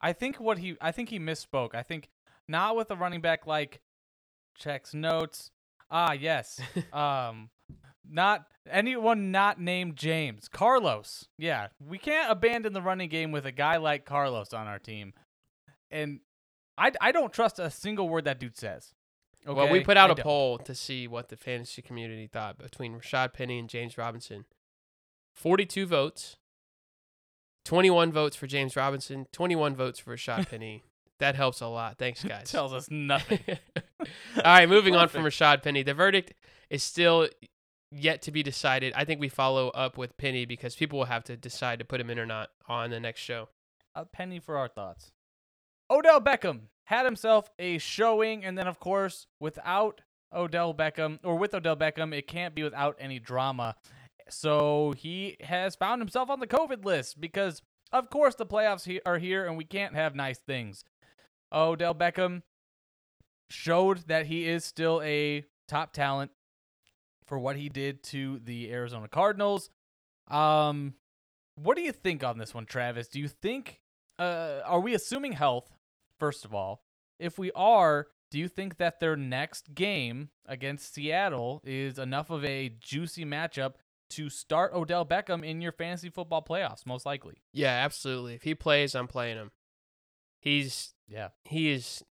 I 0.00 0.12
think 0.12 0.40
what 0.40 0.58
he 0.58 0.76
I 0.80 0.92
think 0.92 1.08
he 1.10 1.18
misspoke. 1.18 1.74
I 1.74 1.82
think 1.82 2.08
not 2.48 2.76
with 2.76 2.90
a 2.90 2.96
running 2.96 3.20
back 3.20 3.46
like 3.46 3.80
checks 4.56 4.94
notes. 4.94 5.50
Ah, 5.90 6.12
yes. 6.12 6.60
um 6.92 7.50
not 8.08 8.46
anyone 8.70 9.30
not 9.30 9.60
named 9.60 9.96
James. 9.96 10.48
Carlos. 10.48 11.26
Yeah, 11.38 11.68
we 11.84 11.98
can't 11.98 12.30
abandon 12.30 12.72
the 12.72 12.82
running 12.82 13.08
game 13.08 13.32
with 13.32 13.46
a 13.46 13.52
guy 13.52 13.76
like 13.76 14.04
Carlos 14.04 14.52
on 14.52 14.66
our 14.66 14.78
team. 14.78 15.14
And 15.90 16.20
I, 16.76 16.92
I 17.00 17.12
don't 17.12 17.32
trust 17.32 17.58
a 17.58 17.70
single 17.70 18.08
word 18.08 18.24
that 18.24 18.40
dude 18.40 18.56
says. 18.56 18.92
Well, 19.46 19.70
we 19.70 19.80
put 19.80 19.96
out 19.96 20.10
I 20.10 20.12
a 20.12 20.16
don't. 20.16 20.24
poll 20.24 20.58
to 20.58 20.74
see 20.74 21.06
what 21.06 21.28
the 21.28 21.36
fantasy 21.36 21.82
community 21.82 22.26
thought 22.26 22.58
between 22.58 22.94
Rashad 22.94 23.34
Penny 23.34 23.58
and 23.58 23.68
James 23.68 23.98
Robinson. 23.98 24.46
42 25.34 25.86
votes, 25.86 26.36
21 27.64 28.12
votes 28.12 28.36
for 28.36 28.46
James 28.46 28.76
Robinson, 28.76 29.26
21 29.32 29.74
votes 29.76 29.98
for 29.98 30.14
Rashad 30.14 30.48
Penny. 30.50 30.82
That 31.20 31.36
helps 31.36 31.60
a 31.60 31.66
lot. 31.68 31.96
Thanks, 31.98 32.22
guys. 32.24 32.50
Tells 32.50 32.72
us 32.74 32.90
nothing. 32.90 33.38
All 34.00 34.06
right, 34.44 34.68
moving 34.68 34.96
on 34.96 35.08
from 35.08 35.22
Rashad 35.22 35.62
Penny. 35.62 35.82
The 35.82 35.94
verdict 35.94 36.34
is 36.70 36.82
still 36.82 37.28
yet 37.90 38.20
to 38.22 38.32
be 38.32 38.42
decided. 38.42 38.92
I 38.96 39.04
think 39.04 39.20
we 39.20 39.28
follow 39.28 39.68
up 39.70 39.96
with 39.96 40.16
Penny 40.16 40.44
because 40.44 40.74
people 40.74 40.98
will 40.98 41.06
have 41.06 41.24
to 41.24 41.36
decide 41.36 41.78
to 41.78 41.84
put 41.84 42.00
him 42.00 42.10
in 42.10 42.18
or 42.18 42.26
not 42.26 42.50
on 42.68 42.90
the 42.90 42.98
next 43.00 43.20
show. 43.20 43.48
a 43.94 44.04
penny 44.04 44.40
for 44.40 44.56
our 44.58 44.66
thoughts. 44.68 45.12
Odell 45.88 46.20
Beckham 46.20 46.62
had 46.86 47.04
himself 47.04 47.48
a 47.58 47.78
showing, 47.78 48.44
and 48.44 48.58
then 48.58 48.66
of 48.66 48.80
course, 48.80 49.28
without 49.38 50.00
Odell 50.34 50.74
Beckham, 50.74 51.20
or 51.22 51.36
with 51.36 51.54
Odell 51.54 51.76
Beckham, 51.76 52.12
it 52.12 52.26
can't 52.26 52.54
be 52.56 52.64
without 52.64 52.96
any 52.98 53.20
drama. 53.20 53.76
So 54.28 54.92
he 54.96 55.36
has 55.40 55.76
found 55.76 56.00
himself 56.00 56.30
on 56.30 56.40
the 56.40 56.46
COVID 56.46 56.84
list 56.84 57.20
because, 57.20 57.62
of 57.92 58.10
course, 58.10 58.34
the 58.34 58.46
playoffs 58.46 58.84
he- 58.84 59.00
are 59.04 59.18
here, 59.18 59.46
and 59.46 59.56
we 59.56 59.64
can't 59.64 59.94
have 59.94 60.14
nice 60.14 60.38
things. 60.38 60.84
Odell 61.52 61.94
Beckham 61.94 62.42
showed 63.50 64.06
that 64.08 64.26
he 64.26 64.46
is 64.46 64.64
still 64.64 65.00
a 65.02 65.44
top 65.68 65.92
talent 65.92 66.30
for 67.26 67.38
what 67.38 67.56
he 67.56 67.68
did 67.68 68.02
to 68.02 68.40
the 68.44 68.72
Arizona 68.72 69.08
Cardinals. 69.08 69.70
Um, 70.28 70.94
what 71.56 71.76
do 71.76 71.82
you 71.82 71.92
think 71.92 72.24
on 72.24 72.38
this 72.38 72.54
one, 72.54 72.66
Travis? 72.66 73.08
Do 73.08 73.20
you 73.20 73.28
think 73.28 73.80
uh 74.18 74.60
are 74.64 74.80
we 74.80 74.94
assuming 74.94 75.32
health 75.32 75.72
first 76.18 76.44
of 76.44 76.54
all? 76.54 76.82
If 77.18 77.38
we 77.38 77.50
are, 77.52 78.08
do 78.30 78.38
you 78.38 78.48
think 78.48 78.76
that 78.78 79.00
their 79.00 79.16
next 79.16 79.74
game 79.74 80.30
against 80.46 80.94
Seattle 80.94 81.60
is 81.64 81.98
enough 81.98 82.30
of 82.30 82.44
a 82.44 82.70
juicy 82.80 83.24
matchup 83.24 83.74
to 84.16 84.28
start 84.30 84.72
Odell 84.74 85.04
Beckham 85.06 85.44
in 85.44 85.60
your 85.60 85.72
fantasy 85.72 86.10
football 86.10 86.42
playoffs 86.42 86.84
most 86.86 87.06
likely? 87.06 87.42
Yeah, 87.52 87.70
absolutely. 87.70 88.34
If 88.34 88.42
he 88.42 88.54
plays, 88.54 88.94
I'm 88.94 89.08
playing 89.08 89.36
him. 89.36 89.50
He's 90.40 90.94
Yeah. 91.08 91.28
he 91.44 91.70
is 91.70 92.04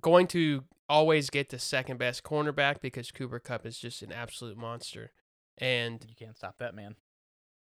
going 0.00 0.26
to 0.28 0.64
always 0.88 1.30
get 1.30 1.48
the 1.48 1.58
second 1.58 1.98
best 1.98 2.22
cornerback 2.22 2.80
because 2.80 3.10
Cooper 3.10 3.38
Kupp 3.38 3.64
is 3.66 3.78
just 3.78 4.02
an 4.02 4.12
absolute 4.12 4.56
monster. 4.56 5.12
And 5.58 6.04
You 6.08 6.14
can't 6.14 6.36
stop 6.36 6.58
that 6.58 6.74
man. 6.74 6.96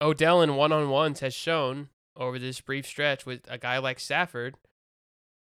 Odell 0.00 0.40
in 0.40 0.54
one 0.56 0.72
on 0.72 0.88
ones 0.88 1.20
has 1.20 1.34
shown 1.34 1.88
over 2.16 2.38
this 2.38 2.60
brief 2.60 2.86
stretch 2.86 3.26
with 3.26 3.40
a 3.48 3.58
guy 3.58 3.78
like 3.78 3.98
Stafford, 4.00 4.56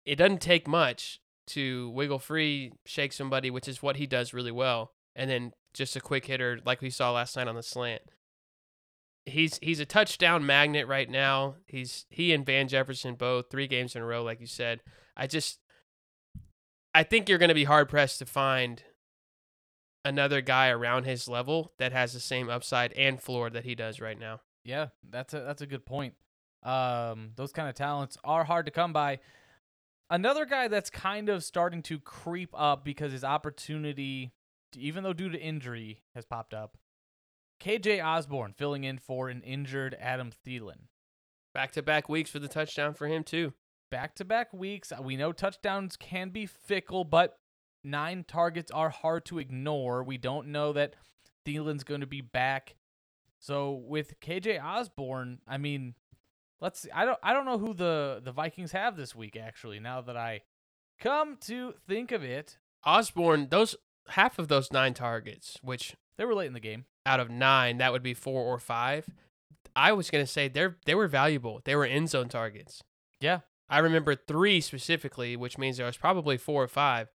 it 0.05 0.15
doesn't 0.15 0.41
take 0.41 0.67
much 0.67 1.21
to 1.47 1.89
wiggle 1.91 2.19
free, 2.19 2.71
shake 2.85 3.13
somebody, 3.13 3.49
which 3.49 3.67
is 3.67 3.81
what 3.83 3.97
he 3.97 4.05
does 4.07 4.33
really 4.33 4.51
well, 4.51 4.93
and 5.15 5.29
then 5.29 5.53
just 5.73 5.95
a 5.95 6.01
quick 6.01 6.25
hitter 6.25 6.59
like 6.65 6.81
we 6.81 6.89
saw 6.89 7.11
last 7.11 7.35
night 7.35 7.47
on 7.47 7.55
the 7.55 7.63
slant. 7.63 8.01
He's 9.25 9.59
he's 9.61 9.79
a 9.79 9.85
touchdown 9.85 10.45
magnet 10.45 10.87
right 10.87 11.09
now. 11.09 11.55
He's 11.67 12.05
he 12.09 12.33
and 12.33 12.45
Van 12.45 12.67
Jefferson 12.67 13.15
both 13.15 13.49
three 13.49 13.67
games 13.67 13.95
in 13.95 14.01
a 14.01 14.05
row, 14.05 14.23
like 14.23 14.39
you 14.39 14.47
said. 14.47 14.81
I 15.15 15.27
just 15.27 15.59
I 16.93 17.03
think 17.03 17.29
you're 17.29 17.37
going 17.37 17.49
to 17.49 17.55
be 17.55 17.63
hard 17.63 17.87
pressed 17.87 18.19
to 18.19 18.25
find 18.25 18.83
another 20.03 20.41
guy 20.41 20.69
around 20.69 21.05
his 21.05 21.27
level 21.27 21.71
that 21.77 21.91
has 21.91 22.13
the 22.13 22.19
same 22.19 22.49
upside 22.49 22.91
and 22.93 23.21
floor 23.21 23.49
that 23.49 23.65
he 23.65 23.75
does 23.75 24.01
right 24.01 24.19
now. 24.19 24.41
Yeah, 24.63 24.87
that's 25.09 25.33
a 25.33 25.41
that's 25.41 25.61
a 25.61 25.67
good 25.67 25.85
point. 25.85 26.15
Um, 26.63 27.31
those 27.35 27.51
kind 27.51 27.69
of 27.69 27.75
talents 27.75 28.17
are 28.23 28.43
hard 28.43 28.65
to 28.65 28.71
come 28.71 28.93
by. 28.93 29.19
Another 30.09 30.45
guy 30.45 30.67
that's 30.67 30.89
kind 30.89 31.29
of 31.29 31.43
starting 31.43 31.81
to 31.83 31.99
creep 31.99 32.49
up 32.53 32.83
because 32.83 33.13
his 33.13 33.23
opportunity, 33.23 34.33
even 34.77 35.03
though 35.03 35.13
due 35.13 35.29
to 35.29 35.39
injury, 35.39 36.01
has 36.15 36.25
popped 36.25 36.53
up. 36.53 36.77
KJ 37.61 38.03
Osborn 38.03 38.53
filling 38.57 38.83
in 38.83 38.97
for 38.97 39.29
an 39.29 39.41
injured 39.41 39.95
Adam 39.99 40.31
Thielen. 40.45 40.87
Back 41.53 41.71
to 41.73 41.81
back 41.81 42.09
weeks 42.09 42.31
for 42.31 42.39
the 42.39 42.47
touchdown 42.47 42.93
for 42.93 43.07
him 43.07 43.23
too. 43.23 43.53
Back 43.91 44.15
to 44.15 44.25
back 44.25 44.53
weeks. 44.53 44.91
We 45.01 45.17
know 45.17 45.31
touchdowns 45.31 45.97
can 45.97 46.29
be 46.29 46.45
fickle, 46.45 47.03
but 47.03 47.37
nine 47.83 48.23
targets 48.27 48.71
are 48.71 48.89
hard 48.89 49.25
to 49.25 49.37
ignore. 49.37 50.03
We 50.03 50.17
don't 50.17 50.47
know 50.47 50.73
that 50.73 50.95
Thielen's 51.45 51.83
going 51.83 52.01
to 52.01 52.07
be 52.07 52.21
back. 52.21 52.75
So 53.39 53.83
with 53.85 54.19
KJ 54.21 54.63
Osborn, 54.63 55.39
I 55.47 55.57
mean, 55.57 55.95
let's 56.61 56.79
see. 56.81 56.91
I 56.91 57.05
don't 57.05 57.19
I 57.21 57.33
don't 57.33 57.45
know 57.45 57.57
who 57.57 57.73
the 57.73 58.21
the 58.23 58.31
Vikings 58.31 58.71
have 58.71 58.95
this 58.95 59.15
week 59.15 59.35
actually. 59.35 59.79
Now 59.79 60.01
that 60.01 60.15
I 60.15 60.41
come 60.99 61.37
to 61.41 61.73
think 61.87 62.11
of 62.11 62.23
it, 62.23 62.57
Osborn, 62.85 63.47
those 63.49 63.75
half 64.09 64.39
of 64.39 64.47
those 64.47 64.71
nine 64.71 64.93
targets, 64.93 65.57
which 65.61 65.95
they 66.17 66.25
were 66.25 66.35
late 66.35 66.47
in 66.47 66.53
the 66.53 66.59
game. 66.59 66.85
out 67.05 67.19
of 67.19 67.29
nine, 67.29 67.77
that 67.77 67.91
would 67.91 68.03
be 68.03 68.13
four 68.13 68.43
or 68.43 68.59
five. 68.59 69.07
I 69.75 69.91
was 69.93 70.09
gonna 70.11 70.27
say 70.27 70.47
they're 70.47 70.77
they 70.85 70.93
were 70.95 71.07
valuable. 71.07 71.61
They 71.63 71.75
were 71.75 71.85
end 71.85 72.09
zone 72.09 72.29
targets. 72.29 72.83
Yeah. 73.19 73.39
I 73.69 73.79
remember 73.79 74.15
three 74.15 74.59
specifically, 74.59 75.35
which 75.37 75.57
means 75.57 75.77
there 75.77 75.85
was 75.85 75.97
probably 75.97 76.37
four 76.37 76.61
or 76.61 76.67
five 76.67 77.07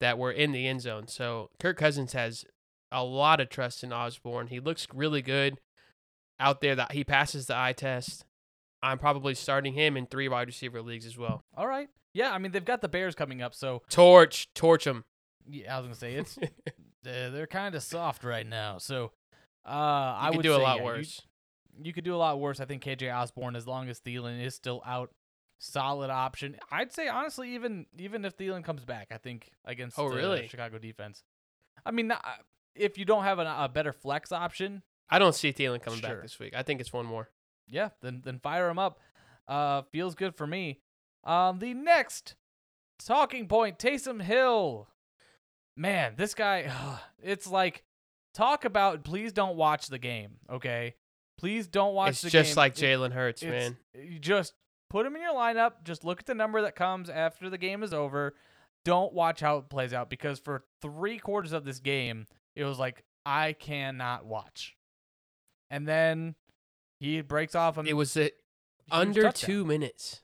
that 0.00 0.18
were 0.18 0.32
in 0.32 0.50
the 0.52 0.66
end 0.66 0.80
zone. 0.82 1.06
So 1.06 1.50
Kirk 1.60 1.76
Cousins 1.78 2.12
has 2.14 2.44
a 2.90 3.04
lot 3.04 3.40
of 3.40 3.48
trust 3.48 3.84
in 3.84 3.92
Osborn. 3.92 4.48
He 4.48 4.58
looks 4.58 4.88
really 4.92 5.22
good 5.22 5.60
out 6.40 6.60
there. 6.60 6.74
That 6.74 6.92
he 6.92 7.04
passes 7.04 7.46
the 7.46 7.56
eye 7.56 7.74
test. 7.74 8.24
I'm 8.82 8.98
probably 8.98 9.34
starting 9.34 9.74
him 9.74 9.96
in 9.96 10.06
three 10.06 10.28
wide 10.28 10.48
receiver 10.48 10.82
leagues 10.82 11.06
as 11.06 11.16
well. 11.16 11.44
All 11.56 11.66
right. 11.68 11.88
Yeah, 12.12 12.32
I 12.32 12.38
mean 12.38 12.50
they've 12.50 12.64
got 12.64 12.80
the 12.80 12.88
Bears 12.88 13.14
coming 13.14 13.40
up, 13.40 13.54
so 13.54 13.82
Torch, 13.88 14.48
torch 14.54 14.86
him. 14.86 15.04
Yeah, 15.50 15.74
I 15.76 15.78
was 15.80 15.86
gonna 15.86 15.94
say 15.96 16.14
it's 16.14 16.38
they're, 17.02 17.30
they're 17.30 17.46
kind 17.46 17.74
of 17.74 17.82
soft 17.82 18.24
right 18.24 18.46
now. 18.46 18.78
So 18.78 19.12
uh, 19.66 19.68
I 19.68 20.30
would 20.30 20.42
do 20.42 20.54
a 20.54 20.58
lot 20.58 20.76
yeah, 20.76 20.82
you- 20.82 20.86
worse. 20.86 21.22
You, 21.82 21.92
could 21.92 22.04
do 22.04 22.14
a 22.14 22.18
lot 22.18 22.38
worse. 22.40 22.60
I 22.60 22.64
think 22.66 22.82
KJ 22.82 23.14
Osborn, 23.14 23.56
as 23.56 23.66
long 23.66 23.88
as 23.88 24.00
Thielen 24.00 24.42
is 24.44 24.54
still 24.54 24.82
out, 24.84 25.10
solid 25.58 26.10
option. 26.10 26.56
I'd 26.70 26.92
say 26.92 27.08
honestly, 27.08 27.54
even 27.54 27.86
even 27.98 28.24
if 28.24 28.36
Thielen 28.36 28.62
comes 28.64 28.84
back, 28.84 29.08
I 29.10 29.16
think 29.18 29.50
against 29.64 29.98
Oh, 29.98 30.10
the 30.10 30.16
really? 30.16 30.48
Chicago 30.48 30.78
defense. 30.78 31.22
I 31.86 31.90
mean, 31.92 32.08
not, 32.08 32.22
if 32.74 32.98
you 32.98 33.04
don't 33.04 33.22
have 33.24 33.38
an, 33.38 33.46
a 33.46 33.68
better 33.68 33.92
flex 33.92 34.30
option, 34.32 34.82
I 35.08 35.18
don't 35.18 35.34
see 35.34 35.52
Thielen 35.52 35.80
coming 35.82 36.00
Sure. 36.00 36.10
back 36.10 36.22
this 36.22 36.38
week. 36.38 36.54
I 36.54 36.62
think 36.62 36.80
it's 36.80 36.92
one 36.92 37.06
more. 37.06 37.30
yeah, 37.68 37.90
then 38.02 38.20
then 38.24 38.40
fire 38.40 38.68
him 38.68 38.78
up. 38.78 38.98
Uh, 39.48 39.82
feels 39.90 40.14
good 40.14 40.34
for 40.36 40.46
me. 40.46 40.80
Um, 41.24 41.58
the 41.60 41.72
next 41.74 42.34
talking 42.98 43.46
point, 43.48 43.78
Taysom 43.78 44.22
Hill. 44.22 44.88
Man, 45.80 46.12
this 46.16 46.34
guy, 46.34 46.70
it's 47.22 47.46
like 47.46 47.82
talk 48.34 48.64
about. 48.66 49.02
Please 49.02 49.32
don't 49.32 49.56
watch 49.56 49.86
the 49.86 49.98
game, 49.98 50.32
okay? 50.50 50.94
Please 51.38 51.66
don't 51.66 51.94
watch 51.94 52.10
it's 52.10 52.20
the 52.22 52.30
just 52.30 52.56
like 52.56 52.80
It- 52.80 52.84
Jalen 52.84 53.12
Hurts, 53.12 53.42
it's- 53.42 53.70
man. 53.72 53.76
You 53.94 54.18
just 54.18 54.52
put 54.90 55.06
him 55.06 55.16
in 55.16 55.22
your 55.22 55.32
lineup. 55.34 55.82
Just 55.84 56.04
look 56.04 56.20
at 56.20 56.26
the 56.26 56.34
number 56.34 56.60
that 56.62 56.76
comes 56.76 57.08
after 57.08 57.48
the 57.48 57.56
game 57.56 57.82
is 57.82 57.94
over. 57.94 58.34
Don't 58.84 59.14
watch 59.14 59.40
how 59.40 59.56
it 59.56 59.70
plays 59.70 59.94
out 59.94 60.10
because 60.10 60.38
for 60.38 60.64
three 60.82 61.18
quarters 61.18 61.52
of 61.52 61.64
this 61.64 61.78
game, 61.80 62.26
it 62.54 62.64
was 62.64 62.78
like 62.78 63.02
I 63.24 63.54
cannot 63.54 64.26
watch. 64.26 64.76
And 65.70 65.88
then 65.88 66.34
he 66.98 67.22
breaks 67.22 67.54
off 67.54 67.78
a 67.78 67.82
It 67.82 67.94
was 67.94 68.14
a, 68.18 68.30
under 68.90 69.22
touchdown. 69.22 69.46
two 69.46 69.64
minutes. 69.64 70.20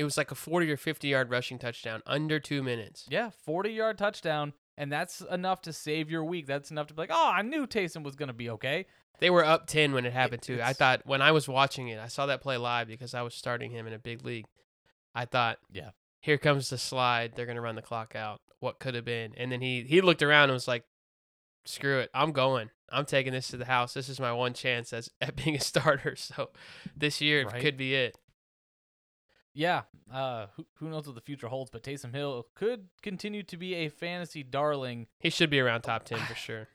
It 0.00 0.04
was 0.04 0.16
like 0.16 0.30
a 0.30 0.34
40 0.34 0.70
or 0.72 0.76
50 0.78 1.08
yard 1.08 1.30
rushing 1.30 1.58
touchdown. 1.58 2.02
Under 2.06 2.40
two 2.40 2.62
minutes. 2.62 3.06
Yeah, 3.10 3.30
40 3.44 3.70
yard 3.70 3.98
touchdown. 3.98 4.54
And 4.78 4.90
that's 4.90 5.20
enough 5.20 5.60
to 5.62 5.72
save 5.74 6.10
your 6.10 6.24
week. 6.24 6.46
That's 6.46 6.70
enough 6.70 6.86
to 6.86 6.94
be 6.94 7.02
like, 7.02 7.10
oh, 7.12 7.30
I 7.34 7.42
knew 7.42 7.66
Taysom 7.66 8.02
was 8.02 8.16
going 8.16 8.28
to 8.28 8.32
be 8.34 8.48
okay. 8.50 8.86
They 9.18 9.28
were 9.28 9.44
up 9.44 9.66
10 9.66 9.92
when 9.92 10.06
it 10.06 10.14
happened, 10.14 10.40
too. 10.40 10.60
I 10.62 10.72
thought 10.72 11.02
when 11.04 11.20
I 11.20 11.32
was 11.32 11.46
watching 11.46 11.88
it, 11.88 12.00
I 12.00 12.06
saw 12.08 12.24
that 12.26 12.40
play 12.40 12.56
live 12.56 12.88
because 12.88 13.12
I 13.12 13.20
was 13.20 13.34
starting 13.34 13.70
him 13.70 13.86
in 13.86 13.92
a 13.92 13.98
big 13.98 14.24
league. 14.24 14.46
I 15.14 15.26
thought, 15.26 15.58
Yeah. 15.70 15.90
here 16.22 16.38
comes 16.38 16.70
the 16.70 16.78
slide. 16.78 17.32
They're 17.36 17.44
going 17.44 17.56
to 17.56 17.60
run 17.62 17.74
the 17.74 17.82
clock 17.82 18.16
out. 18.16 18.40
What 18.60 18.78
could 18.78 18.94
have 18.94 19.04
been? 19.04 19.34
And 19.36 19.52
then 19.52 19.60
he, 19.60 19.82
he 19.82 20.00
looked 20.00 20.22
around 20.22 20.44
and 20.44 20.52
was 20.54 20.66
like, 20.68 20.84
screw 21.66 21.98
it. 21.98 22.08
I'm 22.14 22.32
going. 22.32 22.70
I'm 22.90 23.04
taking 23.04 23.32
this 23.34 23.48
to 23.48 23.56
the 23.58 23.66
house. 23.66 23.92
This 23.92 24.08
is 24.08 24.18
my 24.18 24.32
one 24.32 24.54
chance 24.54 24.92
as, 24.94 25.10
at 25.20 25.36
being 25.36 25.56
a 25.56 25.60
starter. 25.60 26.16
So 26.16 26.50
this 26.96 27.20
year 27.20 27.44
Right. 27.44 27.60
could 27.60 27.76
be 27.76 27.94
it. 27.94 28.16
Yeah, 29.52 29.82
uh, 30.12 30.46
who, 30.56 30.66
who 30.76 30.88
knows 30.90 31.06
what 31.06 31.14
the 31.16 31.20
future 31.20 31.48
holds, 31.48 31.70
but 31.70 31.82
Taysom 31.82 32.14
Hill 32.14 32.46
could 32.54 32.88
continue 33.02 33.42
to 33.44 33.56
be 33.56 33.74
a 33.74 33.88
fantasy 33.88 34.42
darling. 34.44 35.08
He 35.18 35.28
should 35.30 35.50
be 35.50 35.58
around 35.60 35.82
top 35.82 36.04
10 36.04 36.18
for 36.20 36.34
sure. 36.36 36.68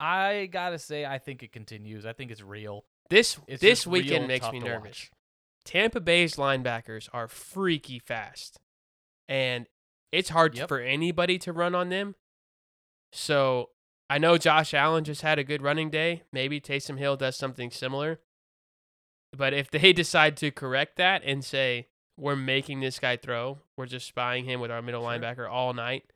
I 0.00 0.46
got 0.50 0.70
to 0.70 0.78
say, 0.78 1.06
I 1.06 1.18
think 1.18 1.42
it 1.42 1.52
continues. 1.52 2.04
I 2.04 2.12
think 2.12 2.30
it's 2.30 2.42
real. 2.42 2.84
This 3.08 3.38
It's 3.46 3.62
this 3.62 3.86
weekend 3.86 4.26
makes 4.28 4.50
me 4.50 4.58
nervous. 4.58 4.82
watch. 4.84 5.10
Tampa 5.64 6.00
Bay's 6.00 6.36
linebackers 6.36 7.08
are 7.12 7.28
freaky 7.28 7.98
fast, 7.98 8.58
and 9.28 9.66
it's 10.12 10.28
hard 10.30 10.56
Yep. 10.56 10.68
for 10.68 10.80
anybody 10.80 11.38
to 11.38 11.52
run 11.52 11.74
on 11.74 11.88
them. 11.88 12.14
So 13.12 13.70
I 14.10 14.18
know 14.18 14.38
Josh 14.38 14.74
Allen 14.74 15.04
just 15.04 15.22
had 15.22 15.38
a 15.38 15.44
good 15.44 15.62
running 15.62 15.90
day. 15.90 16.24
Maybe 16.32 16.60
Taysom 16.60 16.98
Hill 16.98 17.16
does 17.16 17.36
something 17.36 17.70
similar. 17.70 18.20
But 19.36 19.52
if 19.54 19.70
they 19.70 19.92
decide 19.92 20.36
to 20.38 20.50
correct 20.50 20.96
that 20.96 21.22
and 21.24 21.44
say 21.44 21.88
we're 22.16 22.36
making 22.36 22.80
this 22.80 22.98
guy 22.98 23.16
throw, 23.16 23.58
we're 23.76 23.86
just 23.86 24.06
spying 24.06 24.44
him 24.44 24.60
with 24.60 24.70
our 24.70 24.80
middle 24.82 25.02
Sure. 25.02 25.10
linebacker 25.10 25.50
all 25.50 25.74
night, 25.74 26.12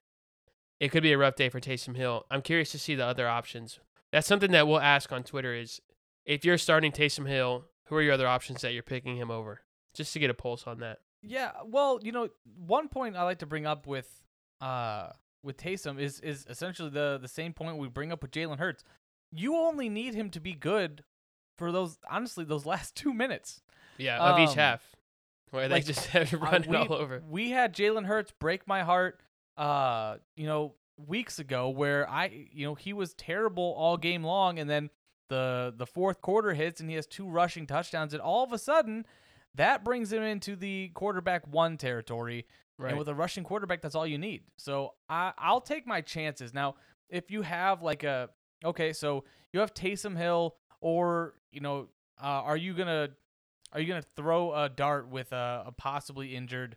it 0.79 0.89
could 0.91 1.03
be 1.03 1.13
a 1.13 1.19
rough 1.19 1.35
day 1.37 1.49
for 1.49 1.61
Taysom 1.61 1.97
Hill. 1.97 2.25
I'm 2.31 2.43
curious 2.43 2.71
to 2.73 2.79
see 2.79 2.95
the 2.95 3.05
other 3.05 3.29
options. 3.29 3.79
That's 4.13 4.27
something 4.27 4.51
that 4.53 4.67
we'll 4.67 4.81
ask 4.81 5.13
on 5.13 5.23
Twitter 5.23 5.55
is 5.55 5.81
if 6.25 6.45
you're 6.45 6.59
starting 6.59 6.91
Taysom 6.93 7.29
Hill, 7.29 7.67
who 7.87 7.97
are 7.97 8.03
your 8.03 8.15
other 8.15 8.27
options 8.27 8.63
that 8.63 8.73
you're 8.73 8.83
picking 8.83 9.17
him 9.17 9.31
over? 9.31 9.61
Just 9.95 10.13
to 10.15 10.19
get 10.19 10.31
a 10.31 10.35
pulse 10.35 10.67
on 10.67 10.79
that. 10.81 11.01
Yeah, 11.23 11.51
well, 11.67 12.01
you 12.03 12.13
know, 12.13 12.31
one 12.57 12.89
point 12.89 13.17
I 13.17 13.25
like 13.25 13.41
to 13.41 13.47
bring 13.47 13.67
up 13.67 13.87
with 13.87 14.23
uh 14.61 15.11
with 15.43 15.57
Taysom 15.57 15.99
is 15.99 16.21
is 16.21 16.47
essentially 16.49 16.91
the 16.91 17.19
the 17.21 17.29
same 17.29 17.53
point 17.53 17.77
we 17.79 17.89
bring 17.89 18.13
up 18.13 18.23
with 18.23 18.31
Jalen 18.31 18.59
Hurts. 18.59 18.85
You 19.33 19.57
only 19.57 19.89
need 19.89 20.15
him 20.15 20.31
to 20.31 20.41
be 20.41 20.53
good 20.55 21.05
for 21.61 21.71
those 21.71 21.99
honestly 22.11 22.45
those 22.45 22.67
last 22.75 22.97
two 22.97 23.15
minutes. 23.15 23.61
Yeah, 23.99 24.19
of 24.19 24.39
each 24.41 24.51
Um, 24.51 24.57
half. 24.57 24.97
Where 25.51 25.69
they 25.69 25.81
just 25.81 26.07
have 26.17 26.33
Uh, 26.35 26.39
run 26.39 26.55
it 26.65 26.69
we, 26.69 26.77
all 26.77 26.93
over. 26.95 27.23
We 27.29 27.51
had 27.51 27.75
Jalen 27.75 28.07
Hurts 28.07 28.33
break 28.39 28.67
my 28.67 28.83
heart, 28.83 29.21
uh, 29.57 30.17
you 30.37 30.47
know, 30.47 30.75
weeks 30.97 31.39
ago, 31.39 31.69
where 31.69 32.09
I, 32.09 32.47
you 32.53 32.65
know, 32.67 32.75
he 32.75 32.93
was 32.93 33.15
terrible 33.15 33.75
all 33.77 33.97
game 33.97 34.25
long, 34.25 34.59
and 34.59 34.71
then 34.71 34.91
the 35.29 35.75
the 35.77 35.87
fourth 35.87 36.21
quarter 36.23 36.55
hits, 36.55 36.81
and 36.81 36.89
he 36.89 36.97
has 36.97 37.07
two 37.07 37.29
rushing 37.29 37.67
touchdowns, 37.67 38.15
and 38.15 38.23
all 38.23 38.43
of 38.45 38.53
a 38.53 38.59
sudden, 38.59 39.05
that 39.55 39.85
brings 39.85 40.13
him 40.13 40.23
into 40.23 40.57
the 40.57 40.89
quarterback 40.95 41.47
one 41.47 41.77
territory. 41.77 42.47
Right. 42.79 42.91
And 42.91 42.99
with 42.99 43.09
a 43.09 43.15
rushing 43.15 43.45
quarterback, 43.45 43.83
that's 43.83 43.95
all 43.95 44.07
you 44.07 44.17
need. 44.19 44.45
So 44.57 44.95
I 45.09 45.33
I'll 45.37 45.61
take 45.61 45.87
my 45.87 46.01
chances 46.01 46.55
now. 46.55 46.77
If 47.11 47.31
you 47.31 47.43
have 47.43 47.83
like 47.83 48.05
a 48.05 48.31
okay, 48.65 48.93
so 48.95 49.25
you 49.53 49.61
have 49.61 49.75
Taysom 49.75 50.17
Hill, 50.17 50.55
or 50.81 51.35
you 51.53 51.61
know, 51.61 51.89
uh, 52.23 52.27
are 52.27 52.57
you 52.57 52.75
gonna 52.75 53.11
are 53.73 53.81
you 53.81 53.87
gonna 53.87 54.05
throw 54.17 54.53
a 54.55 54.69
dart 54.69 55.09
with 55.09 55.33
a, 55.33 55.65
a 55.67 55.73
possibly 55.73 56.35
injured? 56.35 56.77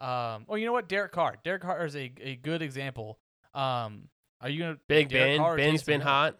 Um, 0.00 0.46
oh, 0.48 0.56
you 0.56 0.66
know 0.66 0.72
what, 0.72 0.88
Derek 0.88 1.12
Carr. 1.12 1.36
Derek 1.44 1.62
Carr 1.62 1.86
is 1.86 1.94
a, 1.94 2.12
a 2.20 2.36
good 2.36 2.62
example. 2.62 3.18
Um, 3.54 4.08
are 4.40 4.48
you 4.48 4.58
gonna 4.58 4.78
Big 4.88 5.08
Derek 5.08 5.32
Ben. 5.32 5.38
Carr 5.38 5.56
Ben's 5.56 5.82
been 5.82 6.00
hot. 6.00 6.38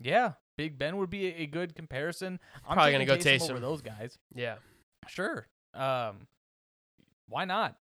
Yeah, 0.00 0.32
Big 0.56 0.78
Ben 0.78 0.96
would 0.98 1.10
be 1.10 1.26
a, 1.28 1.42
a 1.42 1.46
good 1.46 1.74
comparison. 1.74 2.38
I'm 2.66 2.74
Probably 2.74 2.92
gonna 2.92 3.06
go 3.06 3.16
Taysom 3.16 3.50
over 3.50 3.58
Taysom. 3.58 3.60
those 3.62 3.82
guys. 3.82 4.18
Yeah. 4.34 4.56
Sure. 5.08 5.46
Um, 5.72 6.26
Why 7.28 7.44
not? 7.44 7.76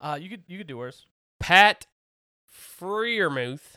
Uh, 0.00 0.18
you 0.20 0.28
could 0.28 0.42
you 0.46 0.58
could 0.58 0.66
do 0.66 0.78
worse. 0.78 1.06
Pat 1.40 1.86
Freiermuth 2.80 3.76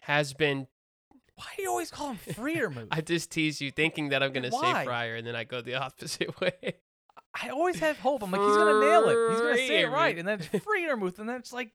has 0.00 0.32
been. 0.32 0.66
Why 1.40 1.46
do 1.56 1.62
you 1.62 1.70
always 1.70 1.90
call 1.90 2.12
him 2.12 2.18
Freermuth? 2.34 2.88
I 2.90 3.00
just 3.00 3.30
tease 3.30 3.62
you, 3.62 3.70
thinking 3.70 4.10
that 4.10 4.22
I'm 4.22 4.30
gonna 4.32 4.50
Why? 4.50 4.80
say 4.80 4.84
Fryer, 4.84 5.16
and 5.16 5.26
then 5.26 5.34
I 5.34 5.44
go 5.44 5.62
the 5.62 5.74
opposite 5.82 6.38
way. 6.38 6.74
I 7.40 7.48
always 7.48 7.78
have 7.78 7.98
hope. 7.98 8.22
I'm 8.22 8.30
like, 8.30 8.42
he's 8.42 8.56
gonna 8.56 8.78
nail 8.80 9.08
it. 9.08 9.30
He's 9.30 9.40
gonna 9.40 9.56
say 9.56 9.80
it 9.82 9.86
right, 9.90 10.18
and 10.18 10.28
then 10.28 10.40
it's 10.40 10.48
Freermuth, 10.66 11.18
and 11.18 11.26
then 11.28 11.36
it's 11.36 11.52
like, 11.52 11.70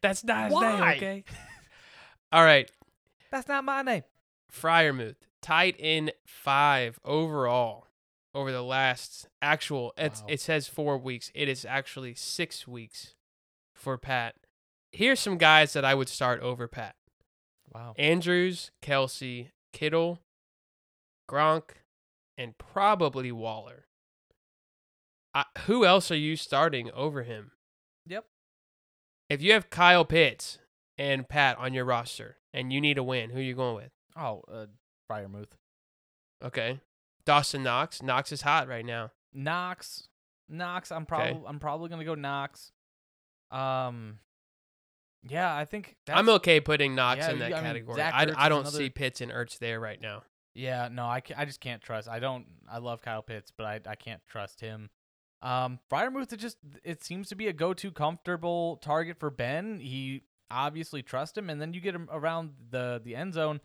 That's 0.00 0.24
not 0.24 0.46
his 0.46 0.52
Why? 0.54 0.72
name, 0.72 0.82
okay? 0.96 1.24
All 2.32 2.44
right, 2.44 2.68
that's 3.30 3.46
not 3.46 3.62
my 3.64 3.82
name. 3.82 4.02
Freiermuth 4.52 5.16
tied 5.40 5.76
in 5.78 6.10
five 6.26 6.98
overall 7.04 7.86
over 8.34 8.50
the 8.50 8.62
last 8.62 9.28
actual. 9.40 9.92
It's, 9.96 10.22
Wow. 10.22 10.26
It 10.28 10.40
says 10.40 10.66
four 10.66 10.98
weeks. 10.98 11.30
It 11.34 11.48
is 11.48 11.64
actually 11.64 12.14
six 12.14 12.66
weeks 12.66 13.14
for 13.74 13.96
Pat. 13.96 14.34
Here's 14.90 15.20
some 15.20 15.38
guys 15.38 15.72
that 15.74 15.84
I 15.84 15.94
would 15.94 16.08
start 16.08 16.40
over 16.40 16.66
Pat: 16.66 16.96
Wow. 17.74 17.94
Andrews, 17.98 18.70
Kelce, 18.82 19.48
Kittle, 19.72 20.20
Gronk, 21.30 21.70
and 22.36 22.56
probably 22.58 23.32
Waller. 23.32 23.86
I, 25.34 25.44
who 25.66 25.84
else 25.86 26.10
are 26.10 26.16
you 26.16 26.36
starting 26.36 26.90
over 26.92 27.22
him? 27.22 27.52
Yep. 28.06 28.26
If 29.30 29.40
you 29.40 29.52
have 29.52 29.70
Kyle 29.70 30.04
Pitts 30.04 30.58
and 30.98 31.26
Pat 31.28 31.56
on 31.58 31.72
your 31.72 31.86
roster 31.86 32.36
and 32.52 32.70
you 32.72 32.80
need 32.80 32.98
a 32.98 33.02
win, 33.02 33.30
who 33.30 33.38
are 33.38 33.42
you 33.42 33.54
going 33.54 33.76
with? 33.76 33.90
Oh, 34.14 34.42
uh, 34.52 34.66
Freiermuth. 35.10 35.52
Okay. 36.44 36.80
Dawson 37.24 37.62
Knox. 37.62 38.02
Knox 38.02 38.30
is 38.32 38.42
hot 38.42 38.68
right 38.68 38.84
now. 38.84 39.10
Knox. 39.32 40.08
Knox. 40.50 40.92
I'm 40.92 41.02
Okay. 41.02 41.08
probably 41.08 41.42
I'm 41.46 41.58
probably 41.60 41.88
gonna 41.88 42.04
go 42.04 42.14
Knox. 42.14 42.72
Um. 43.50 44.18
Yeah, 45.28 45.54
I 45.54 45.64
think 45.64 45.96
that's, 46.06 46.18
I'm 46.18 46.28
okay 46.30 46.60
putting 46.60 46.94
Knox 46.94 47.18
yeah, 47.18 47.30
in 47.30 47.38
that 47.38 47.52
I 47.52 47.56
mean, 47.56 47.64
category. 47.64 47.96
Zach 47.96 48.12
I, 48.14 48.26
Ertz 48.26 48.34
I 48.36 48.48
don't 48.48 48.60
another- 48.62 48.76
see 48.78 48.90
Pitts 48.90 49.20
and 49.20 49.30
Ertz 49.30 49.58
there 49.58 49.78
right 49.80 50.00
now. 50.00 50.22
Yeah, 50.54 50.88
no, 50.92 51.04
I, 51.04 51.22
I 51.36 51.44
just 51.44 51.60
can't 51.60 51.80
trust. 51.80 52.08
I 52.08 52.18
don't. 52.18 52.44
I 52.70 52.78
love 52.78 53.00
Kyle 53.00 53.22
Pitts, 53.22 53.50
but 53.56 53.64
I 53.64 53.80
I 53.86 53.94
can't 53.94 54.20
trust 54.28 54.60
him. 54.60 54.90
Um, 55.40 55.78
Freiermuth, 55.90 56.32
it 56.32 56.36
just 56.38 56.58
it 56.84 57.02
seems 57.02 57.28
to 57.30 57.34
be 57.34 57.48
a 57.48 57.52
go-to 57.52 57.90
comfortable 57.90 58.76
target 58.82 59.18
for 59.18 59.30
Ben. 59.30 59.80
He 59.80 60.22
obviously 60.50 61.02
trusts 61.02 61.38
him, 61.38 61.48
and 61.48 61.58
then 61.60 61.72
you 61.72 61.80
get 61.80 61.94
him 61.94 62.08
around 62.12 62.50
the 62.70 63.00
the 63.02 63.16
end 63.16 63.32
zone. 63.34 63.60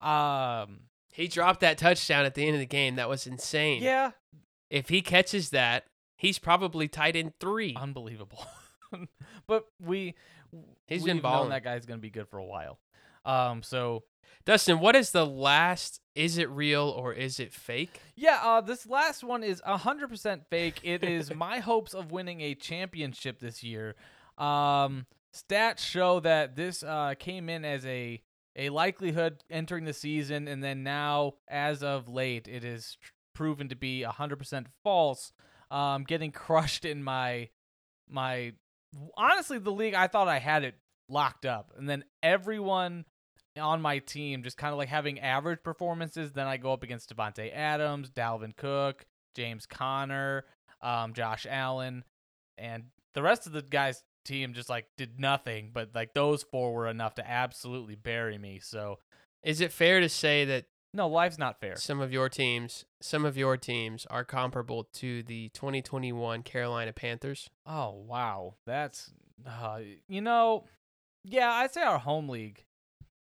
Um, 0.00 0.80
He 1.12 1.26
dropped 1.26 1.60
that 1.60 1.78
touchdown 1.78 2.24
at 2.24 2.34
the 2.34 2.44
end 2.46 2.54
of 2.54 2.60
the 2.60 2.66
game. 2.66 2.96
That 2.96 3.08
was 3.08 3.26
insane. 3.26 3.82
yeah, 3.82 4.12
If 4.70 4.88
he 4.90 5.02
catches 5.02 5.50
that, 5.50 5.86
he's 6.16 6.38
probably 6.38 6.86
tight 6.86 7.16
end 7.16 7.32
three. 7.40 7.74
unbelievable. 7.76 8.46
but 9.48 9.64
we 9.80 10.14
He's 10.86 11.04
been 11.04 11.20
balling. 11.20 11.50
that 11.50 11.64
guy's 11.64 11.86
gonna 11.86 11.98
be 11.98 12.10
good 12.10 12.28
for 12.28 12.38
a 12.38 12.44
while. 12.44 12.78
Um, 13.24 13.62
so 13.62 14.04
Dustin, 14.44 14.80
what 14.80 14.96
is 14.96 15.10
the 15.10 15.26
last? 15.26 16.00
Is 16.14 16.38
it 16.38 16.48
real 16.48 16.88
or 16.88 17.12
is 17.12 17.38
it 17.38 17.52
fake? 17.52 18.00
Yeah, 18.16 18.40
uh, 18.42 18.60
this 18.60 18.86
last 18.86 19.22
one 19.22 19.42
is 19.44 19.60
100% 19.60 20.46
fake. 20.48 20.80
It 20.82 21.04
is 21.04 21.34
my 21.34 21.58
hopes 21.58 21.92
of 21.94 22.10
winning 22.10 22.40
a 22.40 22.54
championship 22.54 23.40
this 23.40 23.62
year. 23.62 23.94
Um, 24.38 25.06
stats 25.36 25.80
show 25.80 26.20
that 26.20 26.56
this 26.56 26.82
uh, 26.82 27.14
came 27.18 27.48
in 27.48 27.64
as 27.64 27.84
a 27.84 28.22
a 28.56 28.70
likelihood 28.70 29.44
entering 29.50 29.84
the 29.84 29.92
season, 29.92 30.48
and 30.48 30.64
then 30.64 30.82
now, 30.82 31.34
as 31.46 31.82
of 31.82 32.08
late, 32.08 32.48
it 32.48 32.64
is 32.64 32.96
proven 33.32 33.68
to 33.68 33.76
be 33.76 34.04
100% 34.04 34.66
false. 34.82 35.32
Um, 35.70 36.02
getting 36.04 36.32
crushed 36.32 36.84
in 36.84 37.04
my 37.04 37.50
my 38.08 38.54
honestly 39.16 39.58
the 39.58 39.72
league. 39.72 39.94
I 39.94 40.06
thought 40.06 40.28
I 40.28 40.38
had 40.38 40.64
it 40.64 40.74
locked 41.08 41.46
up, 41.46 41.72
and 41.76 41.88
then 41.88 42.04
everyone 42.22 43.04
on 43.58 43.82
my 43.82 43.98
team 43.98 44.42
just 44.42 44.56
kind 44.56 44.72
of 44.72 44.78
like 44.78 44.88
having 44.88 45.20
average 45.20 45.62
performances. 45.62 46.32
Then 46.32 46.46
I 46.46 46.56
go 46.56 46.72
up 46.72 46.82
against 46.82 47.14
Davante 47.14 47.52
Adams, 47.54 48.10
Dalvin 48.10 48.56
Cook, 48.56 49.06
James 49.34 49.66
Conner, 49.66 50.44
um, 50.80 51.12
Josh 51.12 51.46
Allen, 51.48 52.04
and 52.56 52.84
the 53.14 53.22
rest 53.22 53.46
of 53.46 53.52
the 53.52 53.62
guys' 53.62 54.04
team 54.24 54.52
just 54.52 54.68
like 54.68 54.86
did 54.96 55.18
nothing. 55.18 55.70
But 55.72 55.90
like 55.94 56.14
those 56.14 56.42
four 56.42 56.72
were 56.72 56.88
enough 56.88 57.14
to 57.16 57.28
absolutely 57.28 57.96
bury 57.96 58.38
me. 58.38 58.60
So 58.62 58.98
Is 59.42 59.60
it 59.60 59.72
fair 59.72 60.00
to 60.00 60.08
say 60.08 60.44
that 60.46 60.66
no, 60.92 61.08
life's 61.08 61.38
not 61.38 61.60
fair. 61.60 61.76
some 61.76 62.00
of 62.00 62.12
your 62.12 62.28
teams, 62.28 62.84
some 63.00 63.24
of 63.24 63.36
your 63.36 63.56
teams 63.56 64.06
are 64.10 64.24
comparable 64.24 64.84
to 64.94 65.22
the 65.22 65.50
2021 65.50 66.42
Carolina 66.42 66.92
Panthers? 66.92 67.50
Oh 67.66 67.90
wow, 67.92 68.54
that's 68.66 69.10
uh, 69.46 69.80
you 70.08 70.20
know, 70.20 70.64
yeah, 71.24 71.50
I'd 71.50 71.72
say 71.72 71.82
our 71.82 71.98
home 71.98 72.28
league. 72.28 72.64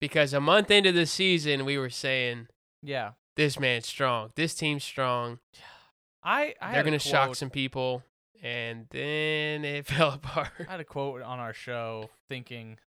Because 0.01 0.33
a 0.33 0.41
month 0.41 0.71
into 0.71 0.91
the 0.91 1.07
season, 1.07 1.65
we 1.65 1.79
were 1.79 1.91
saying 1.91 2.49
Yeah, 2.83 3.13
this 3.37 3.59
man's 3.59 3.87
strong, 3.87 4.31
this 4.35 4.55
team's 4.55 4.85
strong. 4.85 5.39
I, 6.25 6.55
I 6.61 6.73
They're 6.73 6.85
gonna 6.85 6.99
shock 6.99 7.35
some 7.37 7.51
people, 7.51 8.03
and 8.43 8.87
then 8.91 9.65
it 9.65 9.87
fell 9.87 10.13
apart. 10.13 10.49
I 10.69 10.73
had 10.73 10.81
a 10.81 10.85
quote 10.85 11.23
on 11.23 11.39
our 11.39 11.53
show 11.55 12.11
thinking 12.29 12.79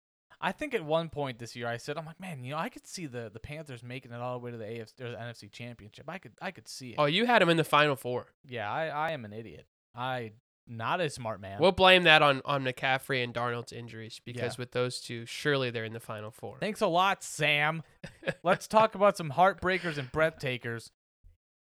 I 0.44 0.52
think 0.52 0.74
at 0.74 0.84
one 0.84 1.08
point 1.08 1.38
this 1.38 1.56
year 1.56 1.66
I 1.66 1.78
said 1.78 1.96
I'm 1.96 2.04
like, 2.04 2.20
man, 2.20 2.44
you 2.44 2.52
know, 2.52 2.58
I 2.58 2.68
could 2.68 2.86
see 2.86 3.06
the 3.06 3.30
the 3.32 3.40
Panthers 3.40 3.82
making 3.82 4.12
it 4.12 4.20
all 4.20 4.38
the 4.38 4.44
way 4.44 4.50
to 4.50 4.56
the 4.58 4.64
AFC 4.64 5.00
or 5.00 5.10
the 5.10 5.16
NFC 5.16 5.50
championship. 5.50 6.04
I 6.08 6.18
could 6.18 6.32
I 6.42 6.50
could 6.50 6.68
see 6.68 6.90
it. 6.90 6.96
Oh, 6.98 7.06
you 7.06 7.24
had 7.26 7.40
them 7.40 7.48
in 7.48 7.56
the 7.56 7.64
final 7.64 7.96
four. 7.96 8.26
Yeah, 8.46 8.70
I, 8.70 8.88
I 8.88 9.10
am 9.12 9.24
an 9.24 9.32
idiot. 9.32 9.66
I 9.94 10.32
not 10.66 11.00
a 11.00 11.08
smart 11.08 11.40
man. 11.40 11.60
We'll 11.60 11.72
blame 11.72 12.02
that 12.04 12.20
on 12.20 12.42
on 12.44 12.62
McCaffrey 12.62 13.24
and 13.24 13.32
Darnold's 13.32 13.72
injuries 13.72 14.20
because 14.22 14.54
Yeah. 14.54 14.60
with 14.60 14.72
those 14.72 15.00
two, 15.00 15.24
surely 15.24 15.70
they're 15.70 15.84
in 15.86 15.94
the 15.94 16.00
final 16.00 16.30
four. 16.30 16.58
Thanks 16.60 16.82
a 16.82 16.86
lot, 16.88 17.22
Sam. 17.24 17.82
Let's 18.42 18.66
talk 18.68 18.94
about 18.94 19.16
some 19.16 19.30
heartbreakers 19.30 19.96
and 19.96 20.12
breath 20.12 20.38
takers. 20.38 20.90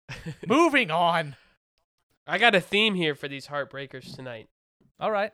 Moving 0.47 0.91
on. 0.91 1.35
I 2.27 2.37
got 2.37 2.55
a 2.55 2.61
theme 2.61 2.95
here 2.95 3.15
for 3.15 3.27
these 3.27 3.47
heartbreakers 3.47 4.15
tonight. 4.15 4.47
All 4.99 5.11
right. 5.11 5.33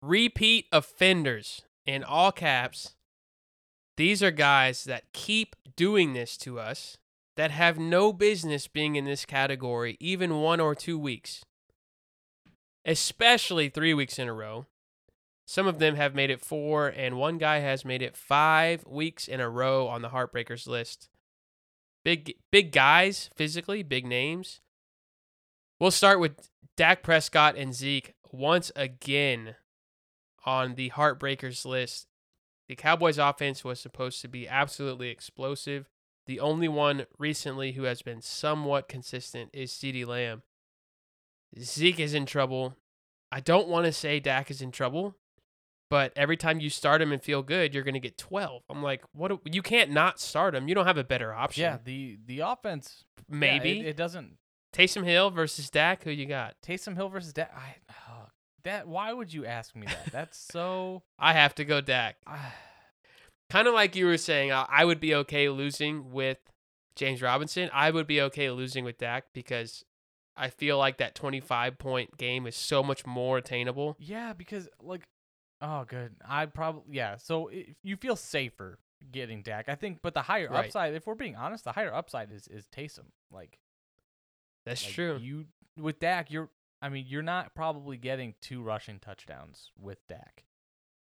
Repeat 0.00 0.66
offenders 0.72 1.62
in 1.86 2.04
all 2.04 2.32
caps. 2.32 2.94
These 3.96 4.22
are 4.22 4.30
guys 4.30 4.84
that 4.84 5.12
keep 5.12 5.56
doing 5.76 6.12
this 6.12 6.36
to 6.38 6.58
us 6.58 6.98
that 7.36 7.50
have 7.50 7.78
no 7.78 8.12
business 8.12 8.66
being 8.66 8.96
in 8.96 9.04
this 9.04 9.24
category 9.24 9.96
even 10.00 10.40
one 10.40 10.60
or 10.60 10.74
two 10.74 10.98
weeks. 10.98 11.44
Especially 12.84 13.68
3 13.68 13.94
weeks 13.94 14.18
in 14.18 14.28
a 14.28 14.32
row. 14.32 14.66
Some 15.46 15.66
of 15.66 15.78
them 15.78 15.96
have 15.96 16.14
made 16.14 16.30
it 16.30 16.40
4 16.40 16.88
and 16.88 17.18
one 17.18 17.38
guy 17.38 17.58
has 17.58 17.84
made 17.84 18.02
it 18.02 18.16
5 18.16 18.84
weeks 18.86 19.28
in 19.28 19.40
a 19.40 19.48
row 19.48 19.86
on 19.86 20.02
the 20.02 20.10
heartbreakers 20.10 20.66
list. 20.66 21.08
Big 22.04 22.36
big 22.52 22.70
guys 22.70 23.30
physically, 23.34 23.82
big 23.82 24.06
names. 24.06 24.60
We'll 25.80 25.90
start 25.90 26.20
with 26.20 26.48
Dak 26.76 27.02
Prescott 27.02 27.56
and 27.56 27.74
Zeke 27.74 28.14
once 28.30 28.70
again 28.76 29.56
on 30.46 30.74
the 30.76 30.90
Heartbreakers 30.90 31.64
list. 31.66 32.06
The 32.68 32.76
Cowboys 32.76 33.18
offense 33.18 33.64
was 33.64 33.78
supposed 33.80 34.20
to 34.22 34.28
be 34.28 34.48
absolutely 34.48 35.08
explosive. 35.08 35.88
The 36.26 36.40
only 36.40 36.66
one 36.68 37.06
recently 37.18 37.72
who 37.72 37.82
has 37.84 38.02
been 38.02 38.20
somewhat 38.22 38.88
consistent 38.88 39.50
is 39.52 39.70
CeeDee 39.72 40.06
Lamb. 40.06 40.42
Zeke 41.58 42.00
is 42.00 42.14
in 42.14 42.26
trouble. 42.26 42.76
I 43.30 43.40
don't 43.40 43.68
want 43.68 43.86
to 43.86 43.92
say 43.92 44.20
Dak 44.20 44.50
is 44.50 44.60
in 44.60 44.70
trouble, 44.72 45.16
but 45.90 46.12
every 46.16 46.36
time 46.36 46.60
you 46.60 46.70
start 46.70 47.00
him 47.02 47.12
and 47.12 47.22
feel 47.22 47.42
good, 47.42 47.72
you're 47.74 47.82
going 47.84 47.94
to 47.94 48.00
get 48.00 48.18
12. 48.18 48.62
I'm 48.68 48.82
like, 48.82 49.02
what? 49.12 49.28
do- 49.28 49.40
You 49.44 49.62
can't 49.62 49.90
not 49.90 50.20
start 50.20 50.54
him. 50.54 50.68
You 50.68 50.74
don't 50.74 50.86
have 50.86 50.98
a 50.98 51.04
better 51.04 51.32
option. 51.32 51.62
Yeah, 51.62 51.78
the 51.84 52.18
the 52.26 52.40
offense 52.40 53.04
yeah, 53.30 53.38
Maybe. 53.38 53.80
it, 53.80 53.86
it 53.86 53.96
doesn't 53.96 54.36
Taysom 54.72 55.04
Hill 55.04 55.30
versus 55.30 55.70
Dak. 55.70 56.02
Who 56.04 56.10
you 56.10 56.26
got? 56.26 56.54
Taysom 56.64 56.96
Hill 56.96 57.08
versus 57.08 57.32
Dak. 57.32 57.52
I, 57.56 57.76
oh, 58.10 58.25
that 58.66 58.86
why 58.86 59.12
would 59.12 59.32
you 59.32 59.46
ask 59.46 59.74
me 59.74 59.86
that? 59.86 60.12
That's 60.12 60.38
so 60.38 61.02
I 61.18 61.32
have 61.32 61.54
to 61.56 61.64
go 61.64 61.80
Dak. 61.80 62.16
ah, 62.26 62.54
kind 63.50 63.66
of 63.66 63.74
like 63.74 63.96
you 63.96 64.06
were 64.06 64.18
saying, 64.18 64.52
I, 64.52 64.66
I 64.68 64.84
would 64.84 65.00
be 65.00 65.14
okay 65.14 65.48
losing 65.48 66.12
with 66.12 66.38
James 66.94 67.22
Robinson. 67.22 67.70
I 67.72 67.90
would 67.90 68.06
be 68.06 68.20
okay 68.22 68.50
losing 68.50 68.84
with 68.84 68.98
Dak 68.98 69.24
because 69.32 69.84
I 70.36 70.50
feel 70.50 70.78
like 70.78 70.98
that 70.98 71.14
25 71.14 71.78
point 71.78 72.16
game 72.18 72.46
is 72.46 72.56
so 72.56 72.82
much 72.82 73.06
more 73.06 73.38
attainable. 73.38 73.96
Yeah, 73.98 74.32
because 74.32 74.68
like, 74.82 75.08
oh, 75.60 75.84
good. 75.84 76.16
I 76.26 76.46
probably 76.46 76.96
yeah. 76.96 77.16
So 77.16 77.50
you 77.82 77.96
feel 77.96 78.16
safer 78.16 78.78
getting 79.10 79.42
Dak, 79.42 79.68
I 79.68 79.74
think. 79.74 80.00
But 80.02 80.14
the 80.14 80.22
higher 80.22 80.48
Right. 80.48 80.66
upside, 80.66 80.94
if 80.94 81.06
we're 81.06 81.14
being 81.14 81.36
honest, 81.36 81.64
the 81.64 81.72
higher 81.72 81.92
upside 81.94 82.32
is 82.32 82.48
is 82.48 82.66
Taysom. 82.66 83.06
Like, 83.30 83.58
That's 84.64 84.84
like, 84.84 84.94
true. 84.94 85.18
You 85.20 85.46
with 85.76 86.00
Dak, 86.00 86.30
you're. 86.30 86.50
I 86.82 86.88
mean, 86.88 87.06
you're 87.08 87.22
not 87.22 87.54
probably 87.54 87.96
getting 87.96 88.34
two 88.40 88.62
rushing 88.62 88.98
touchdowns 88.98 89.70
with 89.80 90.06
Dak. 90.08 90.44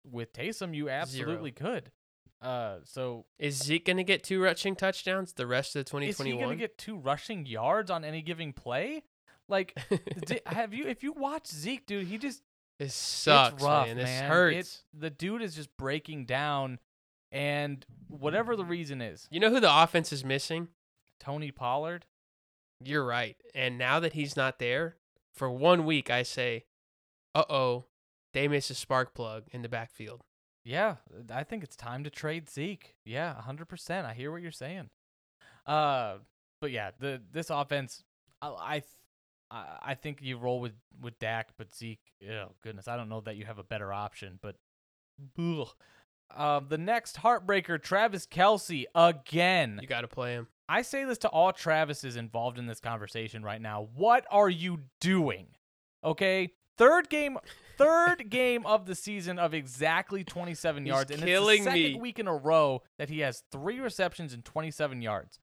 With 0.09 0.33
Taysom, 0.33 0.75
you 0.75 0.89
absolutely 0.89 1.51
could. 1.51 1.91
Uh, 2.41 2.77
so 2.83 3.25
Is 3.39 3.57
Zeke 3.57 3.85
going 3.85 3.97
to 3.97 4.03
get 4.03 4.23
two 4.23 4.41
rushing 4.41 4.75
touchdowns 4.75 5.33
the 5.33 5.47
rest 5.47 5.75
of 5.75 5.85
the 5.85 5.97
is 5.97 6.17
he 6.17 6.23
2021? 6.23 6.43
gonna 6.43 6.55
get 6.55 6.77
two 6.77 6.97
rushing 6.97 7.45
yards 7.45 7.89
on 7.89 8.03
any 8.03 8.21
given 8.21 8.53
play? 8.53 9.03
Like, 9.47 9.75
have 10.45 10.73
you 10.73 10.85
if 10.85 11.01
you 11.01 11.13
watch 11.13 11.47
Zeke, 11.47 11.85
dude, 11.85 12.07
he 12.07 12.17
just 12.17 12.43
This 12.77 12.93
sucks, 12.93 13.55
it's 13.55 13.63
rough, 13.63 13.87
man. 13.87 13.95
This 13.95 14.05
man. 14.05 14.29
hurts. 14.29 14.57
It's, 14.57 14.83
the 14.93 15.09
dude 15.09 15.41
is 15.41 15.55
just 15.55 15.75
breaking 15.77 16.25
down, 16.25 16.79
and 17.31 17.85
whatever 18.09 18.55
the 18.55 18.65
reason 18.65 19.01
is, 19.01 19.27
You 19.31 19.39
know 19.39 19.49
who 19.49 19.59
the 19.59 19.83
offense 19.83 20.11
is 20.11 20.23
missing? 20.23 20.67
Tony 21.19 21.51
Pollard. 21.51 22.05
You're 22.83 23.05
right. 23.05 23.37
And 23.55 23.77
now 23.77 23.99
that 24.01 24.13
he's 24.13 24.35
not 24.35 24.59
there, 24.59 24.97
for 25.35 25.49
one 25.51 25.85
week, 25.85 26.09
I 26.09 26.23
say, 26.23 26.65
uh 27.33 27.43
oh, 27.49 27.85
they 28.33 28.47
miss 28.47 28.69
a 28.69 28.75
spark 28.75 29.13
plug 29.13 29.43
in 29.51 29.61
the 29.61 29.69
backfield. 29.69 30.21
Yeah, 30.63 30.95
I 31.31 31.43
think 31.43 31.63
it's 31.63 31.75
time 31.75 32.03
to 32.05 32.09
trade 32.09 32.49
Zeke. 32.49 32.95
Yeah, 33.05 33.39
hundred 33.41 33.67
percent. 33.67 34.07
I 34.07 34.13
hear 34.13 34.31
what 34.31 34.41
you're 34.41 34.51
saying. 34.51 34.89
Uh, 35.65 36.17
but 36.59 36.71
yeah, 36.71 36.91
the 36.99 37.21
this 37.31 37.49
offense, 37.49 38.03
I 38.41 38.47
I, 38.47 38.83
I 39.51 39.65
I 39.81 39.93
think 39.93 40.19
you 40.21 40.37
roll 40.37 40.59
with 40.59 40.73
with 40.99 41.19
Dak, 41.19 41.49
but 41.57 41.75
Zeke. 41.75 41.99
Oh 42.29 42.53
goodness, 42.63 42.87
I 42.87 42.97
don't 42.97 43.09
know 43.09 43.21
that 43.21 43.35
you 43.35 43.45
have 43.45 43.59
a 43.59 43.63
better 43.63 43.93
option. 43.93 44.39
But, 44.41 44.55
ugh. 45.37 45.67
Um, 46.35 46.65
the 46.69 46.79
next 46.79 47.17
heartbreaker, 47.17 47.79
Travis 47.79 48.25
Kelce 48.25 48.85
again. 48.95 49.77
You 49.79 49.87
got 49.87 50.01
to 50.01 50.07
play 50.07 50.33
him. 50.33 50.47
I 50.67 50.81
say 50.81 51.03
this 51.03 51.19
to 51.19 51.29
all 51.29 51.51
Travises 51.53 52.17
involved 52.17 52.57
in 52.57 52.65
this 52.65 52.79
conversation 52.79 53.43
right 53.43 53.61
now. 53.61 53.87
What 53.95 54.25
are 54.31 54.49
you 54.49 54.79
doing? 54.99 55.47
Okay, 56.03 56.53
third 56.77 57.09
game, 57.09 57.37
third 57.77 58.29
game 58.29 58.65
of 58.65 58.85
the 58.85 58.95
season 58.95 59.39
of 59.39 59.53
exactly 59.53 60.23
27 60.23 60.83
He's 60.83 60.89
yards, 60.89 61.11
and 61.11 61.21
killing 61.21 61.57
it's 61.57 61.65
the 61.65 61.71
second 61.71 61.93
me. 61.93 61.99
week 61.99 62.19
in 62.19 62.27
a 62.27 62.35
row 62.35 62.81
that 62.97 63.09
he 63.09 63.19
has 63.19 63.43
three 63.51 63.79
receptions 63.79 64.33
and 64.33 64.43
27 64.43 65.01
yards. 65.01 65.39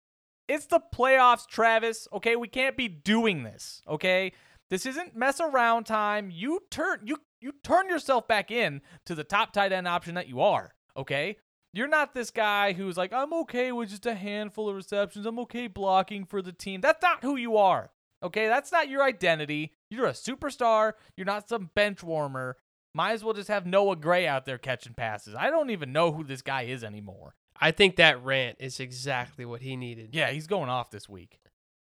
It's 0.48 0.66
the 0.66 0.80
playoffs, 0.94 1.46
Travis. 1.46 2.08
Okay, 2.12 2.37
we 2.37 2.48
can't 2.48 2.76
be 2.76 2.88
doing 2.88 3.42
this. 3.42 3.80
Okay, 3.88 4.32
this 4.70 4.87
isn't 4.87 5.16
mess 5.16 5.40
around 5.40 5.85
time. 5.85 6.30
You 6.32 6.61
turn 6.70 7.00
you 7.04 7.18
you 7.40 7.52
turn 7.62 7.88
yourself 7.88 8.26
back 8.28 8.50
in 8.50 8.82
to 9.06 9.14
the 9.14 9.24
top 9.24 9.52
tight 9.52 9.72
end 9.72 9.87
option 9.88 10.14
that 10.14 10.28
you 10.28 10.40
are. 10.40 10.74
Okay, 10.96 11.38
you're 11.72 11.88
not 11.88 12.14
this 12.14 12.30
guy 12.30 12.72
who's 12.72 12.96
like, 12.96 13.12
I'm 13.12 13.32
okay 13.32 13.72
with 13.72 13.90
just 13.90 14.06
a 14.06 14.14
handful 14.14 14.68
of 14.68 14.76
receptions. 14.76 15.26
I'm 15.26 15.38
okay 15.40 15.66
blocking 15.66 16.24
for 16.24 16.42
the 16.42 16.52
team. 16.52 16.80
That's 16.80 17.02
not 17.02 17.22
who 17.22 17.37
you 17.37 17.56
are. 17.56 17.90
Okay, 18.22 18.46
that's 18.46 18.70
not 18.70 18.88
your 18.88 19.02
identity. 19.02 19.74
You're 19.90 20.06
a 20.06 20.12
superstar. 20.12 20.92
You're 21.16 21.26
not 21.26 21.48
some 21.48 21.70
bench 21.74 22.02
warmer. 22.02 22.56
Might 22.94 23.12
as 23.12 23.24
well 23.24 23.35
just 23.35 23.48
have 23.48 23.66
Noah 23.66 23.96
Gray 23.96 24.26
out 24.26 24.44
there 24.44 24.58
catching 24.58 24.94
passes. 24.94 25.35
I 25.35 25.50
don't 25.50 25.70
even 25.70 25.92
know 25.92 26.12
who 26.12 26.24
this 26.24 26.42
guy 26.42 26.62
is 26.62 26.85
anymore. 26.85 27.35
I 27.58 27.70
think 27.70 27.96
that 27.96 28.22
rant 28.22 28.58
is 28.61 28.78
exactly 28.78 29.44
what 29.44 29.62
he 29.62 29.76
needed. 29.76 30.11
Yeah, 30.12 30.30
he's 30.30 30.46
going 30.46 30.68
off 30.68 30.90
this 30.90 31.08
week. 31.08 31.38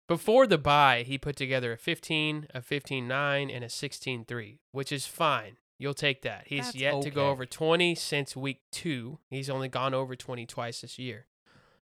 Before 0.08 0.46
the 0.46 0.58
bye, 0.58 1.04
he 1.06 1.18
put 1.18 1.36
together 1.36 1.72
a 1.72 1.78
15, 1.78 2.48
a 2.54 2.62
15 2.62 3.08
9, 3.08 3.50
and 3.50 3.64
a 3.64 3.68
16 3.68 4.24
3, 4.24 4.60
which 4.72 4.92
is 4.92 5.06
fine. 5.06 5.56
You'll 5.78 5.94
take 5.94 6.22
that. 6.22 6.44
He's 6.46 6.66
That's 6.66 6.76
yet 6.76 7.02
to 7.02 7.10
go 7.10 7.28
over 7.28 7.44
20 7.44 7.94
since 7.94 8.34
week 8.34 8.60
two. 8.72 9.18
He's 9.28 9.50
only 9.50 9.68
gone 9.68 9.94
over 9.94 10.16
20 10.16 10.46
twice 10.46 10.80
this 10.80 10.98
year. 10.98 11.26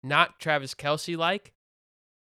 Not 0.02 0.40
Travis 0.40 0.74
Kelce 0.74 1.16
like, 1.16 1.52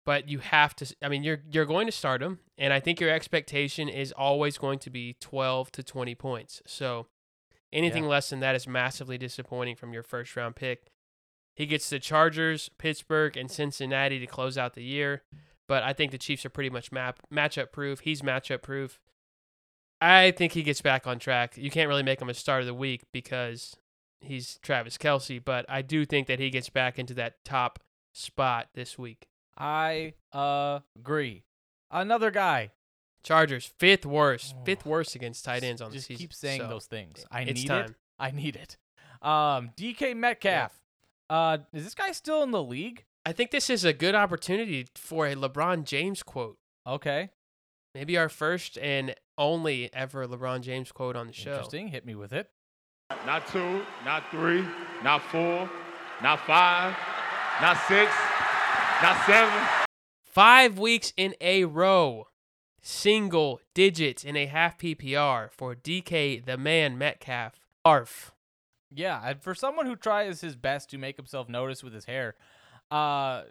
but 0.06 0.30
you 0.30 0.40
have 0.40 0.76
to. 0.78 0.96
I 1.02 1.10
mean, 1.10 1.24
you're 1.24 1.42
you're 1.52 1.66
going 1.66 1.86
to 1.86 1.92
start 1.92 2.22
him, 2.22 2.40
and 2.58 2.74
I 2.74 2.80
think 2.80 3.00
your 3.00 3.10
expectation 3.10 3.90
is 3.90 4.12
always 4.12 4.58
going 4.58 4.80
to 4.80 4.90
be 4.90 5.16
12 5.20 5.72
to 5.74 5.84
20 5.84 6.16
points. 6.16 6.62
So 6.66 7.08
anything 7.72 8.08
less 8.08 8.30
than 8.30 8.40
that 8.40 8.56
is 8.56 8.68
massively 8.68 9.18
disappointing 9.18 9.76
from 9.76 9.94
your 9.94 10.04
first 10.04 10.36
round 10.36 10.56
pick. 10.56 10.88
He 11.56 11.66
gets 11.66 11.90
the 11.90 12.00
Chargers, 12.00 12.70
Pittsburgh, 12.78 13.38
and 13.38 13.52
Cincinnati 13.52 14.20
to 14.20 14.26
close 14.26 14.58
out 14.58 14.76
the 14.76 14.84
year 14.84 15.24
but 15.70 15.84
I 15.84 15.94
think 15.94 16.12
the 16.12 16.18
Chiefs 16.18 16.46
are 16.46 16.50
pretty 16.50 16.72
much 16.72 16.92
map 16.92 17.20
matchup 17.32 17.72
proof. 17.72 18.02
He's 18.02 18.22
matchup 18.22 18.64
proof. 18.64 19.00
I 20.02 20.32
think 20.32 20.54
he 20.54 20.64
gets 20.64 20.82
back 20.82 21.06
on 21.08 21.20
track. 21.20 21.58
You 21.58 21.70
can't 21.70 21.88
really 21.90 22.04
make 22.04 22.22
him 22.22 22.30
a 22.30 22.34
start 22.34 22.62
of 22.62 22.68
the 22.68 22.74
week 22.74 23.04
because 23.12 23.76
he's 24.22 24.58
Travis 24.62 24.98
Kelce, 24.98 25.44
but 25.44 25.66
I 25.68 25.82
do 25.82 26.06
think 26.06 26.28
that 26.28 26.40
he 26.40 26.50
gets 26.50 26.70
back 26.70 26.98
into 26.98 27.14
that 27.16 27.44
top 27.44 27.80
spot 28.14 28.70
this 28.74 28.98
week. 28.98 29.28
I 29.58 30.14
agree. 30.98 31.44
Another 31.92 32.32
guy. 32.32 32.72
Chargers 33.24 33.66
fifth 33.78 34.06
worst, 34.06 34.56
Oh. 34.58 34.64
fifth 34.64 34.86
worst 34.86 35.14
against 35.16 35.44
tight 35.44 35.64
ends 35.64 35.82
on 35.82 35.92
the 35.92 36.00
season. 36.00 36.16
keep 36.16 36.34
saying 36.34 36.62
So, 36.62 36.68
those 36.70 36.86
things. 36.86 37.26
I 37.30 37.44
need 37.44 37.68
time. 37.68 37.86
it. 37.90 37.96
I 38.20 38.32
need 38.32 38.56
it. 38.56 38.78
Um, 39.22 39.72
DK 39.76 40.16
Metcalf. 40.16 40.72
Uh, 41.30 41.58
is 41.74 41.84
this 41.84 41.94
guy 41.94 42.14
still 42.14 42.42
in 42.44 42.52
the 42.52 42.64
league? 42.64 43.04
I 43.26 43.34
think 43.34 43.52
this 43.52 43.70
is 43.70 43.84
a 43.84 43.92
good 43.92 44.16
opportunity 44.16 44.88
for 44.96 45.28
a 45.28 45.36
LeBron 45.36 45.84
James 45.84 46.24
quote. 46.24 46.58
Okay. 46.88 47.30
Maybe 47.94 48.18
our 48.18 48.30
first 48.30 48.78
and 48.78 49.14
only 49.40 49.92
ever 49.94 50.28
LeBron 50.28 50.62
James 50.62 50.92
quote 50.92 51.16
on 51.16 51.26
the 51.26 51.34
show. 51.34 51.52
Interesting. 51.54 51.88
Hit 51.88 52.06
me 52.06 52.14
with 52.14 52.34
it. 52.34 52.52
Not 53.26 53.48
two, 53.48 53.82
not 54.06 54.30
three, 54.30 54.64
not 55.04 55.24
four, 55.24 55.68
not 56.22 56.40
five, 56.46 56.96
not 57.60 57.78
six, 57.88 58.12
not 59.02 59.26
seven. 59.26 59.60
Five 60.24 60.78
weeks 60.78 61.12
in 61.18 61.34
a 61.42 61.66
row, 61.66 62.28
single 62.82 63.62
digits 63.74 64.24
in 64.24 64.36
a 64.36 64.46
half 64.46 64.78
PPR 64.78 65.50
for 65.52 65.74
DK 65.74 66.46
the 66.46 66.58
man 66.58 66.98
Metcalf. 66.98 67.54
Arf. 67.84 68.32
Yeah, 68.94 69.22
and 69.24 69.42
for 69.42 69.56
someone 69.56 69.86
who 69.86 69.96
tries 69.96 70.42
his 70.42 70.56
best 70.56 70.90
to 70.92 70.98
make 70.98 71.18
himself 71.18 71.50
notice 71.50 71.84
with 71.84 71.94
his 71.94 72.06
hair, 72.06 72.36
uh, 72.92 73.44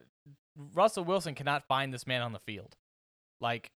Russell 0.74 1.05
Wilson 1.05 1.35
cannot 1.35 1.66
find 1.66 1.92
this 1.92 2.07
man 2.07 2.22
on 2.22 2.33
the 2.33 2.40
field. 2.40 2.77
Like 3.40 3.72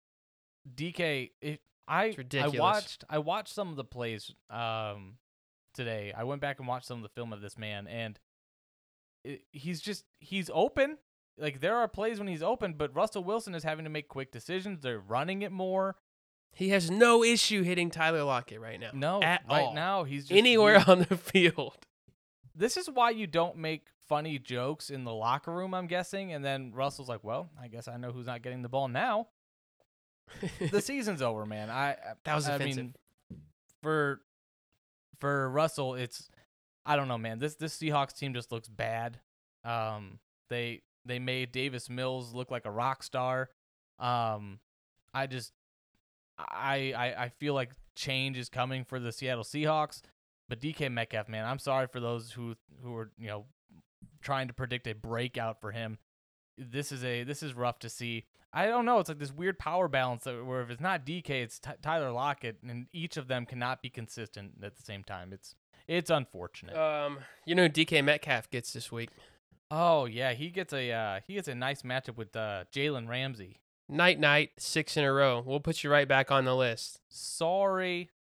DK, 0.74 1.32
it, 1.42 1.62
I. 1.90 2.16
I 2.40 2.48
watched 2.50 3.04
I 3.10 3.18
watched 3.18 3.54
some 3.54 3.70
of 3.70 3.76
the 3.76 3.84
plays 3.84 4.32
um 4.50 5.16
today. 5.74 6.14
I 6.16 6.24
went 6.24 6.42
back 6.42 6.60
and 6.60 6.68
watched 6.68 6.86
some 6.86 6.98
of 6.98 7.04
the 7.04 7.10
film 7.10 7.34
of 7.34 7.42
this 7.42 7.58
man, 7.58 7.88
and 7.88 8.20
it, 9.26 9.42
he's 9.52 9.82
just 9.82 10.06
he's 10.20 10.50
open. 10.54 10.98
Like 11.38 11.60
there 11.62 11.76
are 11.78 11.88
plays 11.88 12.20
when 12.20 12.28
he's 12.28 12.44
open, 12.44 12.74
but 12.78 12.96
Russell 12.96 13.24
Wilson 13.24 13.56
is 13.56 13.64
having 13.64 13.86
to 13.86 13.90
make 13.90 14.08
quick 14.08 14.32
decisions. 14.32 14.82
They're 14.82 15.00
running 15.00 15.42
it 15.42 15.52
more. 15.52 15.96
He 16.52 16.70
has 16.70 16.90
no 16.90 17.24
issue 17.24 17.64
hitting 17.64 17.92
Tyler 17.92 18.24
Lockett 18.24 18.60
right 18.60 18.80
now. 18.80 18.90
No, 18.94 19.22
at 19.22 19.44
right 19.50 19.66
all. 19.66 19.74
now 19.74 20.04
he's 20.04 20.24
just, 20.24 20.38
Anywhere 20.38 20.80
he- 20.80 20.86
on 20.92 21.06
the 21.08 21.16
field. 21.18 21.78
this 22.56 22.76
is 22.76 22.90
why 22.90 23.12
you 23.12 23.28
don't 23.28 23.56
make 23.58 23.88
funny 24.08 24.40
jokes 24.40 24.90
in 24.90 25.04
the 25.04 25.14
locker 25.14 25.54
room, 25.54 25.74
I'm 25.74 25.86
guessing. 25.88 26.34
And 26.34 26.44
then 26.44 26.72
Russell's 26.74 27.08
like, 27.08 27.24
"Well, 27.24 27.50
I 27.62 27.68
guess 27.68 27.88
I 27.88 27.98
know 27.98 28.12
who's 28.12 28.26
not 28.26 28.42
getting 28.42 28.64
the 28.64 28.70
ball 28.70 28.88
now. 28.88 29.28
The 30.72 30.82
season's 30.82 31.22
over, 31.22 31.46
man. 31.46 31.70
I 31.70 31.96
That 32.24 32.36
was 32.36 32.48
I 32.48 32.56
offensive. 32.56 32.86
mean, 32.86 32.94
for 33.82 34.22
for 35.20 35.50
Russell, 35.50 35.96
it's 35.96 36.30
I 36.86 36.96
don't 36.96 37.08
know, 37.08 37.18
man. 37.18 37.40
This 37.40 37.56
this 37.56 37.78
Seahawks 37.78 38.14
team 38.18 38.34
just 38.34 38.52
looks 38.52 38.68
bad. 38.68 39.20
Um, 39.64 40.20
they 40.50 40.82
they 41.06 41.20
made 41.20 41.52
Davis 41.52 41.90
Mills 41.90 42.34
look 42.34 42.52
like 42.52 42.66
a 42.66 42.72
rock 42.72 43.04
star. 43.04 43.50
Um, 44.00 44.60
I 45.14 45.28
just 45.28 45.52
I 46.38 46.94
I, 46.96 47.24
I 47.26 47.30
feel 47.30 47.54
like 47.54 47.72
change 47.96 48.38
is 48.38 48.50
coming 48.50 48.86
for 48.86 49.00
the 49.00 49.12
Seattle 49.12 49.44
Seahawks. 49.44 50.02
But 50.48 50.62
DK 50.62 50.92
Metcalf, 50.92 51.30
man, 51.30 51.46
I'm 51.46 51.60
sorry 51.60 51.88
for 51.88 52.00
those 52.00 52.32
who 52.32 52.56
who 52.82 52.96
are 52.96 53.12
you 53.20 53.28
know 53.28 53.46
trying 54.22 54.48
to 54.48 54.54
predict 54.54 54.88
a 54.88 54.94
breakout 54.94 55.62
for 55.62 55.72
him. 55.72 55.98
This 56.58 56.92
is 56.92 57.04
a 57.04 57.24
this 57.24 57.44
is 57.44 57.54
rough 57.54 57.80
to 57.80 57.90
see. 57.90 58.26
I 58.52 58.66
don't 58.66 58.86
know. 58.86 59.00
It's 59.00 59.10
like 59.10 59.20
this 59.20 59.32
weird 59.32 59.60
power 59.60 59.88
balance 59.88 60.24
that 60.24 60.44
where 60.46 60.62
if 60.62 60.70
it's 60.70 60.82
not 60.82 61.06
DK, 61.06 61.30
it's 61.30 61.60
Ty 61.60 61.76
Tyler 61.82 62.12
Lockett, 62.12 62.58
and 62.68 62.88
each 62.92 63.16
of 63.18 63.28
them 63.28 63.46
cannot 63.46 63.82
be 63.82 63.90
consistent 63.90 64.54
at 64.64 64.76
the 64.76 64.82
same 64.84 65.04
time. 65.04 65.32
It's 65.34 65.56
it's 65.88 66.10
unfortunate. 66.10 66.76
um, 66.76 67.20
you 67.46 67.54
know 67.56 67.64
who 67.64 67.70
DK 67.70 68.04
Metcalf 68.04 68.50
gets 68.50 68.74
this 68.74 68.92
week? 68.92 69.10
oh 69.72 70.06
yeah, 70.06 70.34
he 70.34 70.50
gets 70.50 70.74
a 70.74 70.92
uh, 70.92 71.20
he 71.28 71.36
gets 71.36 71.48
a 71.48 71.54
nice 71.56 71.84
matchup 71.84 72.18
with 72.18 72.36
uh, 72.36 72.64
Jalen 72.74 73.08
Ramsey. 73.08 73.60
Night 73.88 74.20
night, 74.20 74.52
six 74.58 74.98
in 74.98 75.04
a 75.04 75.12
row. 75.14 75.44
We'll 75.46 75.60
put 75.60 75.84
you 75.84 75.90
right 75.92 76.08
back 76.08 76.32
on 76.32 76.46
the 76.46 76.56
list. 76.56 77.00
Sorry. 77.10 78.10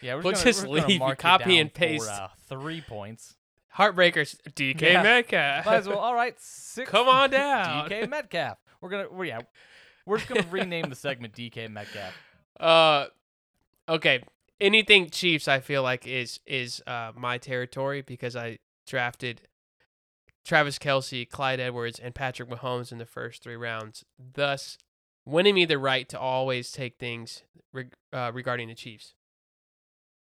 Yeah, 0.00 0.14
we're 0.16 0.22
We'll 0.22 0.32
gonna, 0.32 0.44
just 0.44 0.66
we're 0.66 0.84
leave 0.84 0.98
mark 0.98 1.20
copy 1.20 1.58
and 1.60 1.72
paste. 1.72 2.06
for, 2.06 2.10
uh, 2.10 2.28
three 2.48 2.80
points. 2.80 3.36
Heartbreakers, 3.76 4.34
DK 4.50 4.80
Yeah. 4.92 5.02
Metcalf. 5.04 5.64
Might 5.66 5.76
as 5.76 5.86
well. 5.88 5.98
All 6.00 6.14
right, 6.14 6.34
six. 6.40 6.90
Come 6.90 7.06
on 7.08 7.30
down. 7.30 7.88
DK 7.88 8.08
Metcalf. 8.10 8.58
We're 8.82 8.90
gonna. 8.90 9.06
We're, 9.10 9.24
yeah, 9.24 9.40
we're 10.04 10.18
just 10.18 10.28
gonna 10.28 10.46
rename 10.50 10.90
the 10.90 10.96
segment 10.96 11.34
DK 11.34 11.70
Metcalf. 11.70 12.12
Uh, 12.60 13.06
okay. 13.88 14.22
Anything 14.60 15.10
Chiefs, 15.10 15.48
I 15.48 15.58
feel 15.58 15.82
like 15.82 16.06
is 16.06 16.38
is 16.46 16.80
uh 16.86 17.10
my 17.16 17.38
territory 17.38 18.02
because 18.02 18.36
I 18.36 18.58
drafted 18.86 19.40
Travis 20.44 20.78
Kelce, 20.78 21.28
Clyde 21.28 21.58
Edwards, 21.58 21.98
and 21.98 22.14
Patrick 22.14 22.48
Mahomes 22.50 22.92
in 22.92 22.98
the 22.98 23.06
first 23.06 23.42
three 23.42 23.56
rounds, 23.56 24.04
thus 24.34 24.76
winning 25.26 25.56
me 25.56 25.64
the 25.64 25.78
right 25.78 26.08
to 26.10 26.20
always 26.20 26.70
take 26.70 26.98
things 26.98 27.42
reg- 27.72 27.94
uh, 28.12 28.30
regarding 28.32 28.68
the 28.68 28.74
Chiefs. 28.76 29.14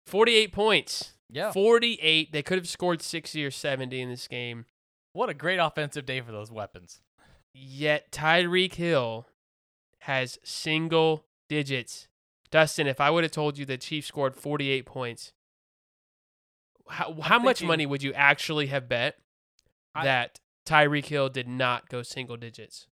Forty-eight 0.07 0.53
points. 0.53 1.13
Yeah. 1.31 1.53
48. 1.53 2.33
They 2.33 2.43
could 2.43 2.59
have 2.59 2.69
scored 2.69 3.03
60 3.03 3.45
or 3.45 3.51
70 3.51 4.01
in 4.01 4.09
this 4.09 4.29
game. 4.29 4.65
What 5.13 5.29
a 5.29 5.35
great 5.35 5.59
offensive 5.59 6.07
day 6.07 6.21
for 6.21 6.33
those 6.33 6.51
weapons. 6.51 7.01
Yet 7.59 8.13
Tyreek 8.13 8.75
Hill 8.75 9.27
has 10.01 10.39
single 10.45 11.25
digits. 11.49 12.07
Dustin, 12.51 12.87
if 12.87 13.01
I 13.01 13.09
would 13.11 13.25
have 13.25 13.33
told 13.33 13.57
you 13.57 13.65
the 13.65 13.79
Chiefs 13.79 14.09
scored 14.09 14.37
48 14.37 14.85
points, 14.85 15.33
how, 16.89 17.15
how 17.23 17.39
much 17.39 17.59
thinking- 17.59 17.69
money 17.69 17.87
would 17.87 18.03
you 18.03 18.13
actually 18.13 18.67
have 18.67 18.89
bet 18.89 19.17
I- 19.95 20.05
that 20.05 20.41
Tyreek 20.67 21.07
Hill 21.07 21.29
did 21.31 21.49
not 21.49 21.89
go 21.89 22.03
single 22.03 22.37
digits? 22.37 22.87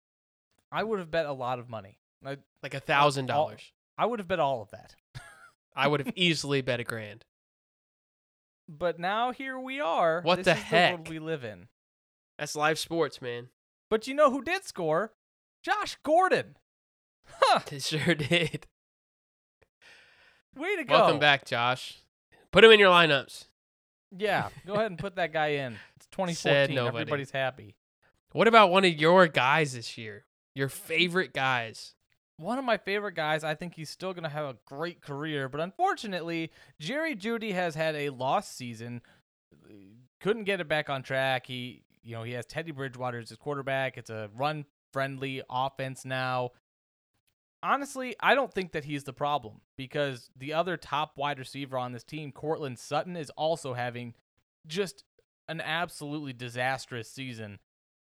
I 0.70 0.85
would 0.85 0.99
have 0.99 1.11
bet 1.11 1.27
a 1.27 1.33
lot 1.33 1.59
of 1.59 1.68
money. 1.68 1.99
I, 2.25 2.37
Like 2.62 2.75
a 2.75 2.81
thousand 2.81 3.27
dollars. 3.27 3.73
I 3.96 4.07
would 4.07 4.18
have 4.20 4.29
bet 4.29 4.40
all 4.40 4.62
of 4.62 4.70
that. 4.70 4.94
I 5.75 5.88
would 5.88 6.01
have 6.01 6.12
easily 6.16 6.61
bet 6.61 6.81
a 6.81 6.85
grand. 6.85 7.25
But 8.68 8.99
now 9.01 9.33
here 9.33 9.59
we 9.59 9.81
are. 9.81 10.20
What 10.23 10.37
This 10.37 10.44
the 10.44 10.53
is 10.53 10.59
heck? 10.59 10.92
world 10.96 11.09
we 11.09 11.18
live 11.18 11.44
in. 11.44 11.68
That's 12.38 12.55
live 12.55 12.79
sports, 12.79 13.20
man. 13.23 13.49
But 13.90 14.07
you 14.07 14.14
know 14.14 14.31
who 14.31 14.42
did 14.42 14.64
score? 14.64 15.12
Josh 15.62 15.98
Gordon. 16.03 16.57
Huh. 17.26 17.61
It 17.72 17.83
sure 17.83 18.14
did. 18.14 18.66
Way 20.57 20.76
to 20.76 20.85
go. 20.85 20.94
Welcome 20.94 21.18
back, 21.18 21.44
Josh. 21.44 21.98
Put 22.53 22.64
him 22.64 22.70
in 22.70 22.81
your 22.81 22.90
lineups. 22.90 23.46
Yeah, 24.16 24.48
go 24.66 24.74
ahead 24.74 24.87
and 24.87 24.98
put 24.98 25.16
that 25.16 25.33
guy 25.33 25.48
in. 25.48 25.74
It's 25.96 26.07
Said 26.40 26.68
2014. 26.68 26.74
nobody. 26.74 27.03
Everybody's 27.03 27.31
happy. 27.31 27.76
What 28.33 28.48
about 28.48 28.70
one 28.70 28.85
of 28.85 28.92
your 28.92 29.26
guys 29.26 29.74
this 29.74 29.96
year? 29.98 30.24
Your 30.55 30.68
favorite 30.68 31.33
guys? 31.33 31.94
One 32.37 32.59
of 32.59 32.64
my 32.64 32.79
favorite 32.79 33.14
guys. 33.14 33.44
I 33.44 33.55
think 33.55 33.74
he's 33.74 33.90
still 33.90 34.12
going 34.12 34.24
to 34.24 34.31
have 34.31 34.44
a 34.46 34.57
great 34.64 35.00
career, 35.03 35.48
but 35.48 35.61
unfortunately, 35.61 36.50
Jerry 36.79 37.14
Jeudy 37.14 37.53
has 37.53 37.74
had 37.74 37.94
a 37.94 38.11
lost 38.11 38.57
season. 38.57 39.03
Couldn't 40.20 40.44
get 40.44 40.61
it 40.61 40.68
back 40.68 40.88
on 40.90 41.03
track. 41.03 41.46
He, 41.46 41.83
you 42.02 42.14
know, 42.14 42.22
he 42.22 42.32
has 42.32 42.46
Teddy 42.46 42.72
Bridgewater 42.72 43.18
as 43.18 43.28
his 43.28 43.38
quarterback. 43.38 43.98
It's 43.98 44.10
a 44.10 44.30
run-friendly 44.36 45.42
offense 45.50 46.04
now. 46.04 46.50
Honestly, 47.62 48.16
I 48.20 48.34
don't 48.34 48.52
think 48.52 48.72
that 48.72 48.84
he's 48.84 49.04
the 49.04 49.12
problem 49.12 49.60
because 49.76 50.30
the 50.36 50.54
other 50.54 50.76
top 50.76 51.12
wide 51.16 51.38
receiver 51.38 51.76
on 51.76 51.92
this 51.92 52.04
team, 52.04 52.32
Courtland 52.32 52.78
Sutton, 52.78 53.16
is 53.16 53.30
also 53.30 53.74
having 53.74 54.14
just 54.66 55.04
an 55.48 55.60
absolutely 55.60 56.32
disastrous 56.32 57.10
season. 57.10 57.58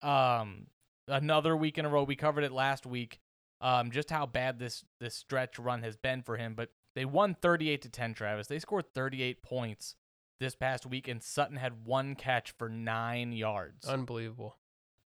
Um, 0.03 0.67
another 1.07 1.55
week 1.57 1.77
in 1.77 1.85
a 1.85 1.89
row. 1.89 2.03
We 2.03 2.15
covered 2.15 2.43
it 2.43 2.51
last 2.51 2.85
week. 2.85 3.19
Um, 3.61 3.91
just 3.91 4.09
how 4.09 4.25
bad 4.25 4.59
this 4.59 4.83
this 4.99 5.15
stretch 5.15 5.59
run 5.59 5.83
has 5.83 5.95
been 5.95 6.21
for 6.23 6.37
him. 6.37 6.53
But 6.55 6.69
they 6.95 7.05
won 7.05 7.35
38 7.41 7.81
to 7.83 7.89
10. 7.89 8.13
Travis. 8.13 8.47
They 8.47 8.59
scored 8.59 8.93
38 8.93 9.41
points 9.41 9.95
this 10.41 10.55
past 10.55 10.85
week, 10.85 11.07
and 11.07 11.23
Sutton 11.23 11.55
had 11.55 11.85
one 11.85 12.15
catch 12.15 12.51
for 12.57 12.67
nine 12.67 13.31
yards. 13.31 13.87
Unbelievable. 13.87 14.57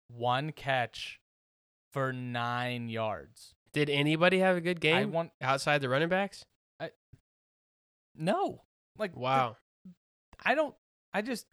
one 0.08 0.52
catch 0.54 1.20
for 1.92 2.14
nine 2.14 2.88
yards. 2.88 3.56
Did 3.74 3.90
anybody 3.90 4.40
have 4.40 4.56
a 4.56 4.62
good 4.62 4.78
I 4.78 4.80
game 4.80 5.12
want 5.12 5.32
outside 5.42 5.82
the 5.82 5.90
running 5.90 6.08
backs? 6.08 6.46
I, 6.80 6.92
no, 8.16 8.62
like 8.98 9.16
Wow. 9.18 9.58
I 10.46 10.56
don't. 10.56 10.76
I 11.14 11.22
just 11.22 11.48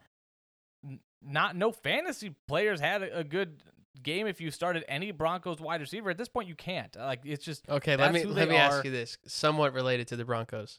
not 1.23 1.57
no 1.57 1.73
fantasy 1.73 2.35
players 2.49 2.81
had 2.81 3.03
a, 3.03 3.19
a 3.19 3.25
good 3.25 3.63
game 4.03 4.27
if 4.27 4.41
you 4.41 4.51
started 4.51 4.85
any 4.89 5.11
Broncos 5.13 5.61
wide 5.61 5.81
receiver. 5.81 6.11
At 6.11 6.19
this 6.19 6.29
point, 6.29 6.49
you 6.49 6.55
can't. 6.55 6.95
Like 6.97 7.21
it's 7.25 7.45
just 7.45 7.69
Okay, 7.69 7.97
let 7.97 8.13
me 8.13 8.25
let 8.25 8.49
me 8.49 8.57
are. 8.57 8.61
ask 8.61 8.85
you 8.85 8.91
this, 8.91 9.17
somewhat 9.27 9.73
related 9.73 10.09
to 10.09 10.17
the 10.17 10.25
Broncos. 10.25 10.79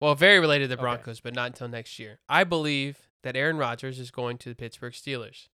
Well, 0.00 0.14
very 0.14 0.38
related 0.38 0.64
to 0.64 0.68
the 0.68 0.74
Okay. 0.74 0.82
Broncos, 0.82 1.20
but 1.20 1.34
not 1.34 1.46
until 1.48 1.68
next 1.68 1.98
year. 1.98 2.20
I 2.28 2.44
believe 2.44 3.08
that 3.22 3.36
Aaron 3.36 3.56
Rodgers 3.56 3.98
is 3.98 4.10
going 4.10 4.38
to 4.38 4.48
the 4.48 4.54
Pittsburgh 4.54 4.92
Steelers. 4.92 5.48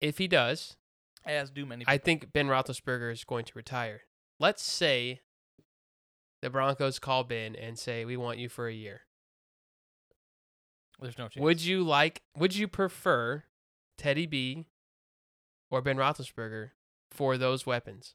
If 0.00 0.18
he 0.18 0.26
does, 0.26 0.76
as 1.26 1.50
do 1.50 1.66
many. 1.66 1.84
I 1.86 1.98
think 1.98 2.32
Ben 2.32 2.48
Roethlisberger 2.48 3.12
is 3.12 3.24
going 3.24 3.44
to 3.44 3.52
retire. 3.54 4.02
Let's 4.38 4.62
say 4.62 5.20
the 6.40 6.48
Broncos 6.48 6.98
call 6.98 7.24
Ben 7.24 7.54
and 7.54 7.78
say 7.78 8.06
we 8.06 8.16
want 8.16 8.38
you 8.38 8.48
for 8.48 8.66
a 8.68 8.72
year. 8.72 9.02
There's 10.98 11.18
no 11.18 11.28
chance. 11.28 11.42
Would 11.42 11.62
you 11.62 11.82
like? 11.82 12.22
Would 12.36 12.56
you 12.56 12.68
prefer 12.68 13.44
Teddy 13.98 14.26
B 14.26 14.66
or 15.70 15.82
Ben 15.82 15.96
Roethlisberger 15.98 16.70
for 17.10 17.36
those 17.36 17.66
weapons? 17.66 18.14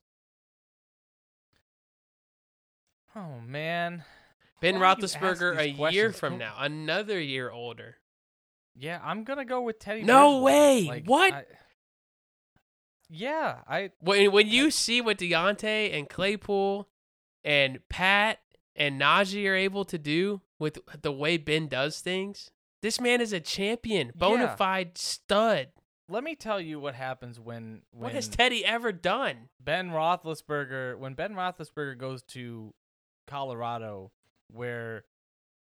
Oh 3.15 3.39
man. 3.45 4.03
Ben 4.61 4.79
Why 4.79 4.95
do 4.95 5.01
you 5.01 5.05
ask 5.05 5.17
Roethlisberger 5.19 5.57
a 5.59 5.91
year 5.93 6.11
from 6.13 6.33
Don't- 6.33 6.39
now, 6.39 6.55
another 6.59 7.19
year 7.19 7.51
older. 7.51 7.97
Yeah, 8.75 8.99
I'm 9.03 9.23
gonna 9.23 9.45
go 9.45 9.61
with 9.61 9.79
Teddy. 9.79 10.03
No 10.03 10.41
Bridgewater. 10.41 10.43
way! 10.43 10.81
Like, 10.83 11.05
What? 11.05 11.33
I- 11.33 11.45
yeah, 13.09 13.61
I 13.67 13.91
When 13.99 14.31
when 14.31 14.47
you 14.47 14.71
see 14.71 15.01
what 15.01 15.17
Diontae 15.17 15.93
and 15.97 16.09
Claypool 16.09 16.89
and 17.43 17.79
Pat 17.89 18.39
and 18.75 18.99
Najee 18.99 19.47
are 19.47 19.55
able 19.55 19.85
to 19.85 19.97
do 19.97 20.41
with 20.59 20.79
the 21.01 21.11
way 21.11 21.37
Ben 21.37 21.67
does 21.67 21.99
things, 22.01 22.49
this 22.81 22.99
man 22.99 23.21
is 23.21 23.31
a 23.31 23.39
champion, 23.39 24.11
bona 24.15 24.43
Yeah. 24.45 24.55
fide 24.55 24.97
stud. 24.97 25.71
let 26.07 26.23
me 26.23 26.35
tell 26.35 26.59
you 26.61 26.79
what 26.79 26.95
happens 26.95 27.39
when 27.39 27.83
when 27.91 28.03
What 28.05 28.13
has 28.13 28.27
Teddy 28.27 28.65
ever 28.65 28.91
done? 28.91 29.49
Ben 29.59 29.89
Roethlisberger 29.91 30.97
when 30.97 31.13
Ben 31.13 31.33
Roethlisberger 31.33 31.97
goes 31.97 32.23
to 32.23 32.73
Colorado, 33.27 34.11
where 34.51 35.03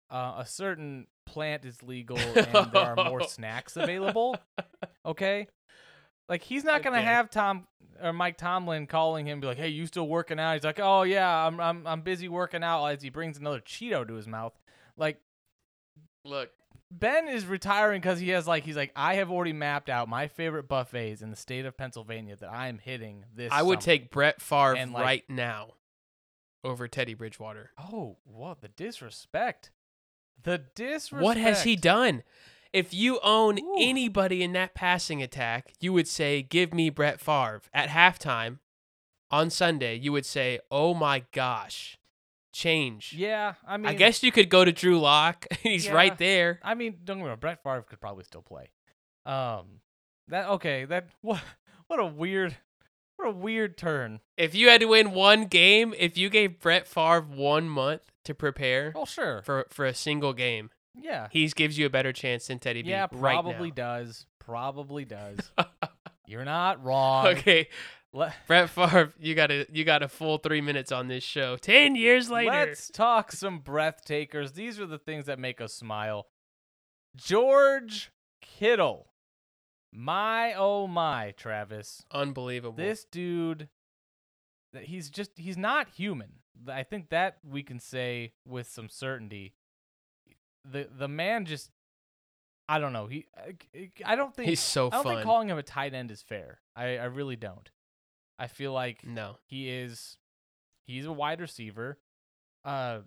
uh, 0.10 0.36
a 0.39 0.46
certain 0.46 1.08
plant 1.26 1.65
is 1.65 1.82
legal 1.84 2.17
and 2.36 2.72
there 2.72 2.82
are 2.82 2.96
more 3.10 3.22
snacks 3.24 3.76
available. 3.78 4.36
Okay, 5.06 5.48
like 6.30 6.41
he's 6.43 6.63
not 6.63 6.82
gonna 6.82 6.98
Okay. 7.00 7.06
have 7.06 7.30
Tom 7.30 7.67
or 8.02 8.13
Mike 8.13 8.38
Tomlin 8.38 8.88
calling 8.88 9.26
him, 9.28 9.41
be 9.41 9.48
like, 9.48 9.58
"Hey, 9.58 9.67
you 9.67 9.86
still 9.86 10.08
working 10.08 10.39
out?" 10.39 10.54
He's 10.54 10.63
like, 10.63 10.80
"Oh 10.82 11.04
yeah, 11.04 11.46
I'm 11.46 11.60
I'm 11.60 11.86
I'm 11.86 12.02
busy 12.02 12.30
working 12.30 12.63
out." 12.63 12.86
As 12.86 13.02
he 13.02 13.10
brings 13.10 13.38
another 13.38 13.60
Cheeto 13.60 14.08
to 14.08 14.13
his 14.13 14.28
mouth, 14.28 14.54
like 14.96 15.19
Look, 16.24 16.52
Ben 16.89 17.28
is 17.28 17.46
retiring 17.46 18.00
because 18.00 18.17
he 18.19 18.30
has 18.30 18.48
like 18.48 18.63
he's 18.63 18.78
like 18.78 18.93
I 18.96 19.15
have 19.15 19.30
already 19.30 19.52
mapped 19.52 19.89
out 19.89 20.08
my 20.08 20.28
favorite 20.30 20.69
buffets 20.69 21.22
in 21.22 21.30
the 21.30 21.36
state 21.36 21.65
of 21.65 21.76
Pennsylvania 21.78 22.38
that 22.38 22.50
I 22.50 22.69
am 22.69 22.78
hitting 22.78 23.26
this. 23.36 23.52
I 23.52 23.62
would 23.62 23.82
summer. 23.84 23.98
take 23.98 24.10
Brett 24.10 24.41
Favre 24.41 24.78
And, 24.78 24.93
like- 24.93 25.04
right 25.04 25.24
now 25.30 25.72
over 26.63 26.88
Teddy 26.88 27.13
Bridgewater. 27.13 27.71
Oh, 27.78 28.17
what 28.23 28.62
the 28.62 28.67
disrespect! 28.67 29.71
The 30.41 30.63
disrespect. 30.76 31.21
What 31.23 31.38
has 31.38 31.63
he 31.63 31.76
done? 31.76 32.23
If 32.71 32.93
you 32.93 33.19
own 33.21 33.60
Ooh. 33.60 33.76
anybody 33.80 34.41
in 34.41 34.54
that 34.54 34.73
passing 34.73 35.21
attack, 35.21 35.73
you 35.80 35.93
would 35.93 36.08
say, 36.08 36.41
"Give 36.41 36.73
me 36.73 36.89
Brett 36.89 37.19
Favre." 37.19 37.62
At 37.73 37.89
halftime 37.89 38.60
on 39.30 39.49
Sunday, 39.49 39.95
you 39.95 40.12
would 40.12 40.26
say, 40.26 40.60
"Oh 40.71 40.93
my 40.93 41.23
gosh, 41.32 41.97
change." 42.52 43.13
Yeah, 43.13 43.54
I 43.67 43.78
mean, 43.78 43.86
I 43.88 43.93
guess 43.93 44.23
you 44.23 44.32
could 44.32 44.49
go 44.49 44.65
to 44.65 44.71
Drew 44.71 44.99
Lock. 44.99 45.45
He's 45.62 45.86
Yeah. 45.86 45.93
right 45.93 46.17
there. 46.17 46.60
I 46.63 46.73
mean, 46.73 46.97
don't 47.04 47.17
get 47.17 47.23
me 47.23 47.30
wrong. 47.30 47.39
Brett 47.39 47.62
Favre 47.63 47.84
could 47.84 48.02
probably 48.02 48.23
still 48.23 48.41
play. 48.41 48.71
Um, 49.26 49.82
that 50.30 50.47
okay. 50.49 50.86
That 50.86 51.10
what? 51.21 51.41
What 51.88 51.99
a 51.99 52.06
weird, 52.06 52.58
what 53.17 53.28
a 53.28 53.32
weird 53.32 53.78
turn. 53.78 54.19
If 54.38 54.56
you 54.56 54.69
had 54.69 54.82
to 54.82 54.88
win 54.88 55.12
one 55.12 55.45
game, 55.45 55.93
if 55.97 56.17
you 56.17 56.30
gave 56.30 56.60
Brett 56.60 56.88
Favre 56.88 57.21
one 57.21 57.69
month 57.69 58.02
to 58.26 58.34
prepare 58.34 58.93
Oh 58.95 59.06
sure. 59.06 59.41
for 59.43 59.65
for 59.69 59.86
a 59.86 59.93
single 59.93 60.34
game, 60.34 60.69
Yeah. 60.95 61.28
he 61.32 61.47
gives 61.49 61.78
you 61.78 61.86
a 61.86 61.89
better 61.89 62.12
chance 62.13 62.47
than 62.47 62.60
Teddy 62.60 62.82
B. 62.84 62.89
Yeah, 62.89 63.08
right 63.12 63.34
probably 63.34 63.69
now. 63.69 63.76
does. 63.76 64.26
Probably 64.39 65.06
does. 65.06 65.52
You're 66.28 66.45
not 66.45 66.84
wrong. 66.84 67.28
okay, 67.28 67.67
Le- 68.13 68.34
Brett 68.47 68.69
Favre, 68.69 69.13
you 69.19 69.36
got 69.36 69.52
a 69.52 69.65
you 69.71 69.84
got 69.84 70.04
a 70.04 70.08
full 70.08 70.38
three 70.38 70.62
minutes 70.62 70.91
on 70.91 71.08
this 71.08 71.23
show. 71.23 71.58
Ten 71.58 71.95
years 71.95 72.30
later, 72.30 72.52
Let's 72.52 72.89
talk 72.89 73.32
some 73.32 73.60
breath 73.60 74.04
takers. 74.06 74.54
These 74.54 74.80
are 74.80 74.86
the 74.86 74.97
things 74.99 75.26
that 75.26 75.38
make 75.39 75.60
us 75.62 75.73
smile. 75.73 76.28
George 77.15 78.12
Kittle. 78.41 79.08
My 79.93 80.53
oh 80.56 80.88
my, 80.88 81.34
Travis. 81.38 82.03
unbelievable. 82.12 82.75
This 82.75 83.06
dude 83.06 83.69
he's 84.82 85.10
just 85.10 85.32
he's 85.36 85.58
not 85.58 85.89
human. 85.89 86.39
I 86.67 86.84
think 86.84 87.10
that 87.10 87.38
we 87.47 87.63
can 87.63 87.79
say 87.79 88.34
with 88.45 88.67
some 88.67 88.89
certainty. 88.89 89.53
The 90.69 90.88
the 90.95 91.08
man 91.08 91.45
just 91.45 91.69
I 92.67 92.79
don't 92.79 92.93
know. 92.93 93.08
He 93.08 93.25
I, 94.06 94.15
don't 94.15 94.34
think 94.36 94.49
he's 94.49 94.60
so 94.60 94.88
I 94.88 94.89
don't 94.91 95.03
think 95.03 95.21
calling 95.23 95.49
him 95.49 95.58
a 95.58 95.63
tight 95.63 95.93
end 95.93 96.12
is 96.12 96.21
fair. 96.21 96.62
I 96.75 96.97
I 96.97 97.06
really 97.06 97.36
don't. 97.36 97.69
I 98.39 98.47
feel 98.47 98.73
like 98.73 99.06
no, 99.06 99.38
he 99.45 99.69
is 99.69 100.17
he's 100.88 101.06
a 101.06 101.12
wide 101.12 101.41
receiver. 101.41 101.99
Uh 102.63 102.99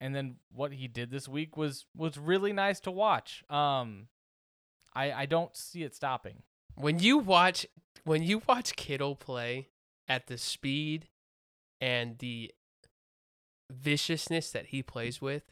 and 0.00 0.14
then 0.14 0.36
what 0.52 0.72
he 0.72 0.88
did 0.88 1.10
this 1.10 1.28
week 1.28 1.56
was 1.56 1.86
was 1.96 2.18
really 2.18 2.52
nice 2.52 2.80
to 2.80 2.90
watch. 2.90 3.44
Um 3.48 4.08
I 4.94 5.12
I 5.12 5.26
don't 5.26 5.54
see 5.56 5.82
it 5.82 5.94
stopping. 5.94 6.42
when 6.76 6.98
you 6.98 7.18
watch 7.18 7.66
when 8.04 8.22
you 8.22 8.42
watch 8.46 8.76
Kittle 8.76 9.16
play 9.16 9.68
at 10.08 10.26
the 10.26 10.36
speed 10.38 11.08
and 11.80 12.18
the 12.18 12.52
viciousness 13.70 14.50
that 14.50 14.66
he 14.66 14.82
plays 14.82 15.20
with, 15.20 15.44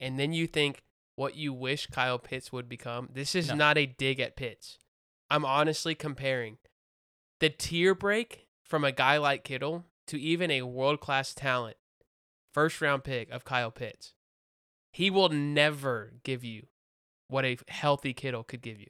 and 0.00 0.18
then 0.18 0.32
you 0.32 0.46
think 0.46 0.82
what 1.16 1.36
you 1.36 1.52
wish 1.52 1.86
Kyle 1.86 2.18
Pitts 2.18 2.52
would 2.52 2.68
become. 2.68 3.08
This 3.12 3.34
is 3.34 3.48
No. 3.48 3.54
not 3.54 3.78
a 3.78 3.86
dig 3.86 4.18
at 4.20 4.36
Pitts. 4.36 4.78
I'm 5.30 5.44
honestly 5.44 5.94
comparing 5.94 6.58
the 7.40 7.50
tier 7.50 7.94
break 7.94 8.48
from 8.64 8.84
a 8.84 8.92
guy 8.92 9.16
like 9.18 9.44
Kittle 9.44 9.84
to 10.08 10.20
even 10.20 10.50
a 10.50 10.62
world 10.62 11.00
class 11.00 11.32
talent, 11.34 11.76
first 12.52 12.80
round 12.80 13.04
pick 13.04 13.30
of 13.30 13.44
Kyle 13.44 13.70
Pitts, 13.70 14.14
he 14.92 15.10
will 15.10 15.28
never 15.28 16.14
give 16.24 16.42
you 16.44 16.66
what 17.28 17.44
a 17.44 17.58
healthy 17.68 18.12
Kittle 18.12 18.44
could 18.44 18.62
give 18.62 18.80
you. 18.80 18.88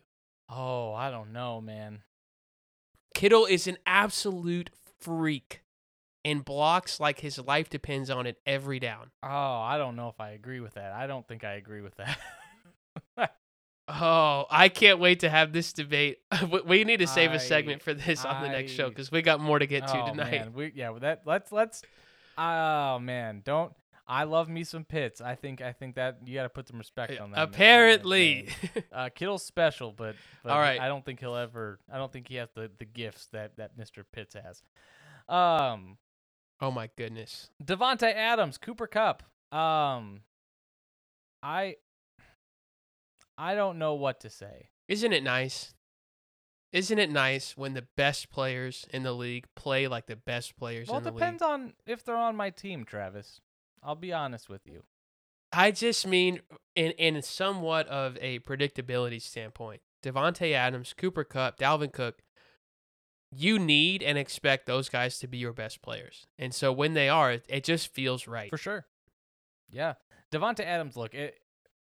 Oh, 0.49 0.93
I 0.93 1.11
don't 1.11 1.33
know, 1.33 1.61
man. 1.61 2.03
Kittle 3.15 3.47
is 3.47 3.67
an 3.67 3.79
absolute 3.87 4.71
freak 5.01 5.63
and 6.25 6.45
blocks 6.45 6.99
like 6.99 7.21
his 7.21 7.39
life 7.39 7.71
depends 7.71 8.11
on 8.11 8.27
it 8.27 8.39
every 8.47 8.79
down. 8.79 9.11
Oh, 9.23 9.29
I 9.29 9.79
don't 9.79 9.97
know 9.97 10.09
if 10.09 10.21
I 10.21 10.31
agree 10.31 10.61
with 10.61 10.75
that. 10.75 10.93
I 10.93 11.07
don't 11.07 11.27
think 11.27 11.45
I 11.45 11.55
agree 11.55 11.81
with 11.81 11.95
that. 11.97 12.19
Oh, 13.87 14.47
I 14.51 14.71
can't 14.71 14.99
wait 14.99 15.21
to 15.21 15.29
have 15.29 15.53
this 15.53 15.73
debate. 15.73 16.19
We- 16.67 16.85
need 16.85 16.99
to 16.99 17.07
save 17.07 17.33
I- 17.33 17.35
a 17.35 17.41
segment 17.41 17.83
for 17.83 17.93
this 17.93 18.25
on 18.25 18.43
the 18.43 18.49
next 18.49 18.73
show 18.73 18.89
because 18.89 19.13
we 19.13 19.23
got 19.23 19.41
more 19.41 19.59
to 19.59 19.67
get 19.67 19.87
to 19.89 20.03
oh, 20.03 20.09
tonight. 20.09 20.31
Man. 20.31 20.53
We, 20.55 20.73
yeah, 20.75 20.93
that 21.01 21.23
let's 21.27 21.53
let's. 21.53 21.83
Oh 22.39 22.99
man, 22.99 23.43
don't. 23.45 23.73
I 24.07 24.25
love 24.25 24.49
me 24.49 24.65
some 24.65 24.85
Pitts. 24.85 25.21
I 25.21 25.35
think 25.35 25.63
I 25.63 25.73
think 25.73 25.95
that 25.95 26.19
you 26.27 26.35
got 26.35 26.43
to 26.43 26.49
put 26.49 26.69
some 26.69 26.79
respect 26.79 27.19
on 27.19 27.31
that. 27.31 27.43
Apparently, 27.43 28.49
uh, 28.93 29.09
Kittle's 29.15 29.45
special, 29.45 29.93
but, 29.93 30.15
but 30.43 30.53
All 30.53 30.59
right. 30.59 30.81
I 30.81 30.89
don't 30.89 31.05
think 31.05 31.21
he'll 31.21 31.37
ever. 31.37 31.79
I 31.91 31.97
don't 31.97 32.13
think 32.13 32.29
he 32.29 32.37
has 32.37 32.51
the, 32.55 32.71
the 32.79 32.85
gifts 32.85 33.29
that 33.33 33.57
that 33.57 33.79
Mr. 33.79 34.05
Pitts 34.13 34.35
has. 34.35 34.63
Um, 35.29 35.97
oh 36.61 36.71
my 36.71 36.91
goodness. 36.97 37.51
Davante 37.65 38.15
Adams, 38.15 38.59
Cooper 38.59 38.87
Kupp. 38.87 39.23
Um, 39.53 40.21
I 41.43 41.77
I 43.39 43.55
don't 43.55 43.79
know 43.79 43.95
what 43.95 44.21
to 44.21 44.31
say. 44.31 44.69
Isn't 44.89 45.13
it 45.13 45.23
nice? 45.23 45.75
Isn't 46.73 46.99
it 46.99 47.11
nice 47.11 47.57
when 47.57 47.75
the 47.75 47.87
best 47.97 48.31
players 48.31 48.85
in 48.93 49.05
the 49.05 49.13
league 49.13 49.47
play 49.55 49.87
like 49.87 50.07
the 50.07 50.17
best 50.17 50.57
players 50.57 50.89
Well, 50.89 50.99
in 50.99 51.07
it 51.07 51.13
depends 51.13 51.41
on 51.41 51.75
if 51.87 52.05
they're 52.05 52.17
on 52.17 52.35
my 52.35 52.51
team, 52.51 52.85
Travis. 52.85 53.41
I'll 53.85 53.95
be 53.95 54.13
honest 54.13 54.49
with 54.49 54.67
you. 54.67 54.83
I 55.53 55.71
just 55.71 56.07
mean 56.07 56.41
in 56.75 56.93
in 56.93 57.21
somewhat 57.23 57.87
of 57.89 58.19
a 58.21 58.41
predictability 58.41 59.21
standpoint. 59.23 59.83
Davante 60.03 60.53
Adams, 60.53 60.93
Cooper 60.97 61.25
Kupp, 61.25 61.59
Dalvin 61.59 61.93
Cook, 61.93 62.23
you 63.31 63.59
need 63.59 64.03
and 64.03 64.19
expect 64.19 64.67
those 64.67 64.89
guys 64.89 65.19
to 65.19 65.27
be 65.27 65.39
your 65.39 65.53
best 65.53 65.81
players. 65.83 66.27
And 66.39 66.55
so 66.55 66.73
when 66.73 66.95
they 66.95 67.09
are, 67.09 67.33
it, 67.33 67.47
it 67.49 67.65
just 67.65 67.93
feels 67.93 68.27
right. 68.27 68.51
For 68.51 68.59
sure. 68.59 68.87
Yeah. 69.71 69.95
Davante 70.33 70.61
Adams, 70.61 70.97
look, 70.97 71.15
it 71.15 71.39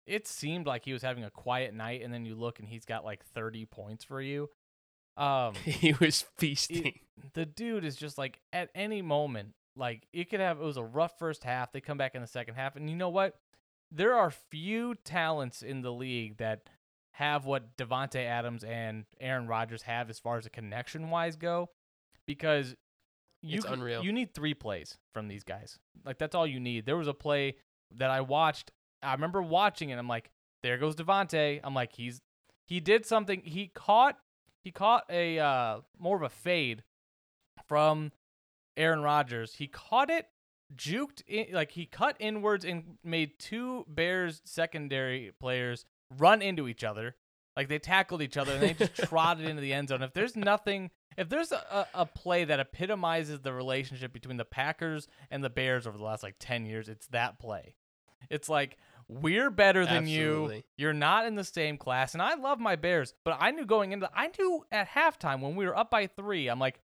it 0.07 0.27
seemed 0.27 0.66
like 0.66 0.85
he 0.85 0.92
was 0.92 1.03
having 1.03 1.25
a 1.25 1.31
quiet 1.31 1.75
night, 1.75 2.03
and 2.03 2.12
then 2.12 2.25
you 2.25 2.35
look 2.37 2.61
and 2.61 2.68
he's 2.68 2.85
got 2.85 3.05
like 3.05 3.25
30 3.25 3.66
points 3.66 4.05
for 4.05 4.20
you. 4.20 4.49
Um, 5.16 5.55
he 5.64 5.94
was 5.94 6.25
feasting. 6.37 7.01
the 7.33 7.46
dude 7.46 7.85
is 7.85 7.96
just 7.96 8.18
like 8.18 8.40
at 8.53 8.70
any 8.75 9.03
moment, 9.03 9.55
like 9.76 10.06
it 10.12 10.30
could 10.30 10.40
have 10.40 10.60
it 10.60 10.64
was 10.64 10.76
a 10.76 10.84
rough 10.84 11.18
first 11.18 11.44
half. 11.44 11.72
They 11.72 11.80
come 11.80 11.98
back 11.98 12.14
in 12.14 12.20
the 12.20 12.26
second 12.26 12.54
half, 12.54 12.76
and 12.76 12.88
you 12.90 12.96
know 12.96 13.08
what? 13.08 13.36
There 13.90 14.14
are 14.14 14.30
few 14.30 14.94
talents 15.04 15.62
in 15.62 15.82
the 15.82 15.92
league 15.92 16.38
that 16.38 16.68
have 17.12 17.46
what 17.46 17.76
Davante 17.76 18.24
Adams 18.24 18.64
and 18.64 19.04
Aaron 19.20 19.46
Rodgers 19.46 19.82
have 19.82 20.10
as 20.10 20.18
far 20.18 20.36
as 20.36 20.46
a 20.46 20.50
connection 20.50 21.08
wise 21.10 21.36
go, 21.36 21.70
because 22.26 22.74
you 23.42 23.56
It's 23.58 23.66
c- 23.66 23.72
unreal. 23.72 24.02
You 24.04 24.12
need 24.12 24.34
three 24.34 24.54
plays 24.54 24.98
from 25.14 25.28
these 25.28 25.44
guys. 25.44 25.78
Like 26.04 26.18
that's 26.18 26.34
all 26.34 26.46
you 26.46 26.60
need. 26.60 26.84
There 26.86 26.96
was 26.96 27.08
a 27.08 27.14
play 27.14 27.56
that 27.94 28.10
I 28.10 28.20
watched. 28.20 28.72
I 29.02 29.12
remember 29.12 29.40
watching 29.40 29.90
it. 29.90 29.98
I'm 29.98 30.08
like, 30.08 30.30
there 30.62 30.78
goes 30.78 30.96
Davante. 30.96 31.60
I'm 31.62 31.74
like, 31.74 31.92
he's 31.92 32.20
he 32.66 32.80
did 32.80 33.06
something. 33.06 33.42
He 33.44 33.68
caught 33.68 34.18
he 34.64 34.72
caught 34.72 35.04
a 35.08 35.38
uh, 35.38 35.80
more 35.98 36.16
of 36.16 36.22
a 36.22 36.28
fade 36.28 36.82
from 37.68 38.10
Aaron 38.76 39.02
Rodgers. 39.02 39.54
He 39.54 39.66
caught 39.66 40.10
it, 40.10 40.26
juked 40.74 41.22
in, 41.26 41.54
like 41.54 41.72
he 41.72 41.86
cut 41.86 42.16
inwards 42.18 42.64
and 42.64 42.98
made 43.04 43.38
two 43.38 43.84
Bears 43.88 44.42
secondary 44.44 45.32
players 45.40 45.84
run 46.16 46.42
into 46.42 46.68
each 46.68 46.84
other. 46.84 47.16
Like 47.56 47.68
they 47.68 47.78
tackled 47.78 48.20
each 48.20 48.36
other 48.36 48.52
and 48.52 48.62
they 48.62 48.74
just 48.74 48.94
trotted 49.08 49.48
into 49.48 49.62
the 49.62 49.72
end 49.72 49.88
zone. 49.88 50.02
If 50.02 50.12
there's 50.12 50.36
nothing, 50.36 50.90
if 51.16 51.28
there's 51.28 51.52
a, 51.52 51.86
a 51.94 52.04
play 52.04 52.44
that 52.44 52.60
epitomizes 52.60 53.40
the 53.40 53.52
relationship 53.52 54.12
between 54.12 54.36
the 54.36 54.44
Packers 54.44 55.08
and 55.30 55.42
the 55.42 55.50
Bears 55.50 55.86
over 55.86 55.96
the 55.96 56.04
last 56.04 56.22
like 56.22 56.36
10 56.38 56.66
years, 56.66 56.88
it's 56.88 57.06
that 57.08 57.38
play. 57.38 57.76
It's 58.28 58.48
like, 58.48 58.76
we're 59.08 59.50
better 59.50 59.86
than 59.86 60.06
you. 60.08 60.62
You're 60.76 60.92
not 60.92 61.26
in 61.26 61.36
the 61.36 61.44
same 61.44 61.78
class. 61.78 62.12
And 62.12 62.20
I 62.20 62.34
love 62.34 62.58
my 62.58 62.76
Bears, 62.76 63.14
but 63.24 63.36
I 63.40 63.52
knew 63.52 63.64
going 63.64 63.92
into, 63.92 64.10
I 64.12 64.30
knew 64.38 64.64
at 64.72 64.88
halftime 64.88 65.40
when 65.40 65.54
we 65.54 65.64
were 65.64 65.76
up 65.76 65.90
by 65.90 66.08
three, 66.08 66.48
I'm 66.48 66.58
like, 66.58 66.80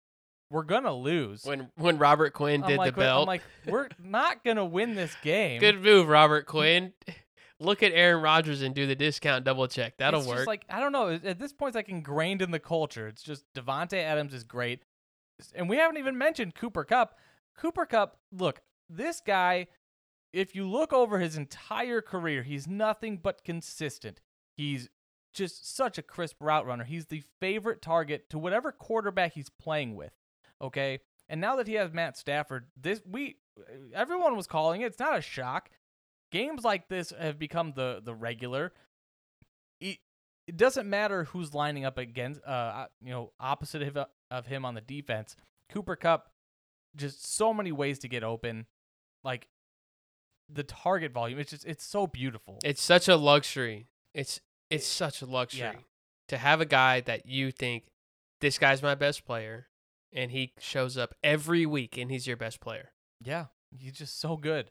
we're 0.50 0.62
going 0.62 0.84
to 0.84 0.92
lose. 0.92 1.44
When 1.44 1.70
when 1.76 1.98
Robert 1.98 2.32
Quinn 2.32 2.62
I'm 2.62 2.68
did 2.68 2.78
like, 2.78 2.94
the 2.94 3.00
belt. 3.00 3.22
I'm 3.22 3.26
like, 3.26 3.42
we're 3.66 3.88
not 4.02 4.44
going 4.44 4.56
to 4.56 4.64
win 4.64 4.94
this 4.94 5.14
game. 5.22 5.60
Good 5.60 5.82
move, 5.82 6.08
Robert 6.08 6.46
Quinn. 6.46 6.92
Look 7.60 7.82
at 7.82 7.90
Aaron 7.92 8.22
Rodgers 8.22 8.62
and 8.62 8.72
do 8.72 8.86
the 8.86 8.94
discount 8.94 9.44
double 9.44 9.66
check. 9.66 9.94
That'll 9.98 10.20
it's 10.20 10.28
work. 10.28 10.38
Just 10.38 10.46
like 10.46 10.64
I 10.70 10.78
don't 10.78 10.92
know. 10.92 11.08
At 11.10 11.40
this 11.40 11.52
point, 11.52 11.70
it's 11.70 11.76
like 11.76 11.88
ingrained 11.88 12.40
in 12.40 12.52
the 12.52 12.60
culture. 12.60 13.08
It's 13.08 13.22
just 13.22 13.44
Davante 13.52 14.00
Adams 14.00 14.32
is 14.32 14.44
great, 14.44 14.82
and 15.56 15.68
we 15.68 15.76
haven't 15.76 15.96
even 15.96 16.16
mentioned 16.16 16.54
Cooper 16.54 16.84
Kupp. 16.84 17.18
Cooper 17.56 17.84
Kupp, 17.84 18.18
look, 18.32 18.60
this 18.88 19.20
guy. 19.24 19.66
If 20.30 20.54
you 20.54 20.68
look 20.68 20.92
over 20.92 21.18
his 21.18 21.36
entire 21.38 22.02
career, 22.02 22.42
he's 22.42 22.68
nothing 22.68 23.16
but 23.16 23.42
consistent. 23.44 24.20
He's 24.56 24.90
just 25.32 25.74
such 25.74 25.98
a 25.98 26.02
crisp 26.02 26.36
route 26.40 26.66
runner. 26.66 26.84
He's 26.84 27.06
the 27.06 27.22
favorite 27.40 27.80
target 27.80 28.28
to 28.30 28.38
whatever 28.38 28.70
quarterback 28.70 29.32
he's 29.32 29.48
playing 29.48 29.96
with. 29.96 30.12
Okay, 30.60 31.00
and 31.28 31.40
now 31.40 31.56
that 31.56 31.66
he 31.68 31.74
has 31.74 31.92
Matt 31.92 32.16
Stafford, 32.16 32.66
this 32.76 33.00
we 33.06 33.36
everyone 33.94 34.36
was 34.36 34.46
calling 34.46 34.80
it. 34.82 34.86
It's 34.86 34.98
not 34.98 35.16
a 35.16 35.20
shock. 35.22 35.70
Games 36.32 36.64
like 36.64 36.88
this 36.88 37.12
have 37.18 37.38
become 37.38 37.72
the 37.76 38.00
the 38.04 38.14
regular. 38.14 38.72
It, 39.80 39.98
it 40.46 40.56
doesn't 40.56 40.88
matter 40.88 41.24
who's 41.24 41.54
lining 41.54 41.84
up 41.84 41.98
against, 41.98 42.44
uh, 42.44 42.86
you 43.02 43.10
know, 43.10 43.32
opposite 43.38 43.82
of, 43.82 44.06
of 44.30 44.46
him 44.46 44.64
on 44.64 44.74
the 44.74 44.80
defense. 44.80 45.36
Cooper 45.70 45.94
Kupp, 45.96 46.30
just 46.96 47.24
so 47.34 47.54
many 47.54 47.70
ways 47.70 47.98
to 48.00 48.08
get 48.08 48.24
open. 48.24 48.66
Like 49.24 49.46
the 50.52 50.62
target 50.64 51.12
volume, 51.12 51.38
it's 51.38 51.50
just 51.50 51.66
it's 51.66 51.84
so 51.84 52.06
beautiful. 52.06 52.58
it's 52.64 52.82
such 52.82 53.08
a 53.08 53.16
luxury. 53.16 53.86
It's 54.14 54.40
it's 54.70 54.86
such 54.86 55.22
a 55.22 55.26
luxury 55.26 55.60
Yeah. 55.60 55.72
to 56.28 56.36
have 56.38 56.60
a 56.60 56.66
guy 56.66 57.00
that 57.02 57.26
you 57.26 57.50
think 57.52 57.84
this 58.40 58.58
guy's 58.58 58.82
my 58.82 58.94
best 58.94 59.24
player, 59.24 59.68
and 60.12 60.30
he 60.30 60.52
shows 60.58 60.96
up 60.96 61.14
every 61.22 61.66
week 61.66 61.96
and 61.98 62.10
he's 62.10 62.26
your 62.26 62.36
best 62.36 62.60
player. 62.60 62.90
yeah, 63.22 63.46
he's 63.76 63.92
just 63.92 64.20
so 64.20 64.36
good. 64.36 64.70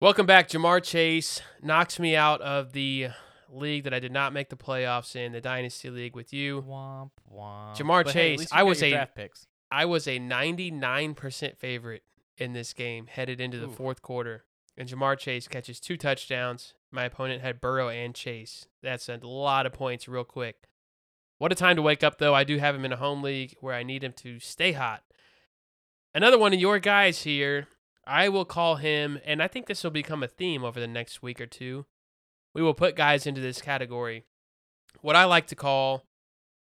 Welcome 0.00 0.24
back, 0.26 0.48
Ja'Marr 0.48 0.82
Chase 0.82 1.42
knocks 1.62 1.98
me 1.98 2.16
out 2.16 2.40
of 2.40 2.72
the 2.72 3.08
league 3.50 3.84
that 3.84 3.92
I 3.92 3.98
did 3.98 4.12
not 4.12 4.32
make 4.32 4.48
the 4.48 4.56
playoffs 4.56 5.14
in, 5.14 5.32
the 5.32 5.40
Dynasty 5.42 5.90
League 5.90 6.14
with 6.16 6.32
you. 6.32 6.62
Womp 6.62 7.10
womp. 7.30 7.76
Ja'Marr 7.76 8.04
But 8.04 8.12
Chase, 8.12 8.40
you 8.40 8.46
I 8.52 8.62
was 8.62 8.82
a- 8.82 8.90
draft 8.90 9.14
picks. 9.14 9.46
I 9.70 9.84
was 9.84 10.08
a 10.08 10.18
99% 10.18 11.56
favorite 11.58 12.02
in 12.38 12.52
this 12.54 12.72
game 12.72 13.06
headed 13.06 13.40
into 13.40 13.58
the 13.58 13.66
Ooh. 13.68 13.72
fourth 13.72 14.02
quarter. 14.02 14.44
And 14.76 14.88
Ja'Marr 14.88 15.18
Chase 15.18 15.46
catches 15.48 15.78
two 15.80 15.96
touchdowns. 15.96 16.74
My 16.90 17.04
opponent 17.04 17.42
had 17.42 17.60
Burrow 17.60 17.88
and 17.88 18.14
Chase. 18.14 18.66
That's 18.82 19.08
a 19.08 19.18
lot 19.22 19.66
of 19.66 19.72
points 19.72 20.08
real 20.08 20.24
quick. 20.24 20.56
What 21.40 21.52
a 21.52 21.54
time 21.54 21.76
to 21.76 21.82
wake 21.82 22.04
up, 22.04 22.18
though. 22.18 22.34
I 22.34 22.44
do 22.44 22.58
have 22.58 22.74
him 22.74 22.84
in 22.84 22.92
a 22.92 22.98
home 22.98 23.22
league 23.22 23.54
where 23.62 23.74
I 23.74 23.82
need 23.82 24.04
him 24.04 24.12
to 24.18 24.38
stay 24.40 24.72
hot. 24.72 25.02
Another 26.14 26.38
one 26.38 26.52
of 26.52 26.60
your 26.60 26.78
guys 26.78 27.22
here, 27.22 27.66
I 28.06 28.28
will 28.28 28.44
call 28.44 28.76
him, 28.76 29.18
and 29.24 29.42
I 29.42 29.48
think 29.48 29.64
this 29.64 29.82
will 29.82 29.90
become 29.90 30.22
a 30.22 30.28
theme 30.28 30.62
over 30.64 30.78
the 30.78 30.86
next 30.86 31.22
week 31.22 31.40
or 31.40 31.46
two. 31.46 31.86
We 32.52 32.60
will 32.60 32.74
put 32.74 32.94
guys 32.94 33.26
into 33.26 33.40
this 33.40 33.62
category. 33.62 34.26
What 35.00 35.16
I 35.16 35.24
like 35.24 35.46
to 35.46 35.56
call 35.56 36.04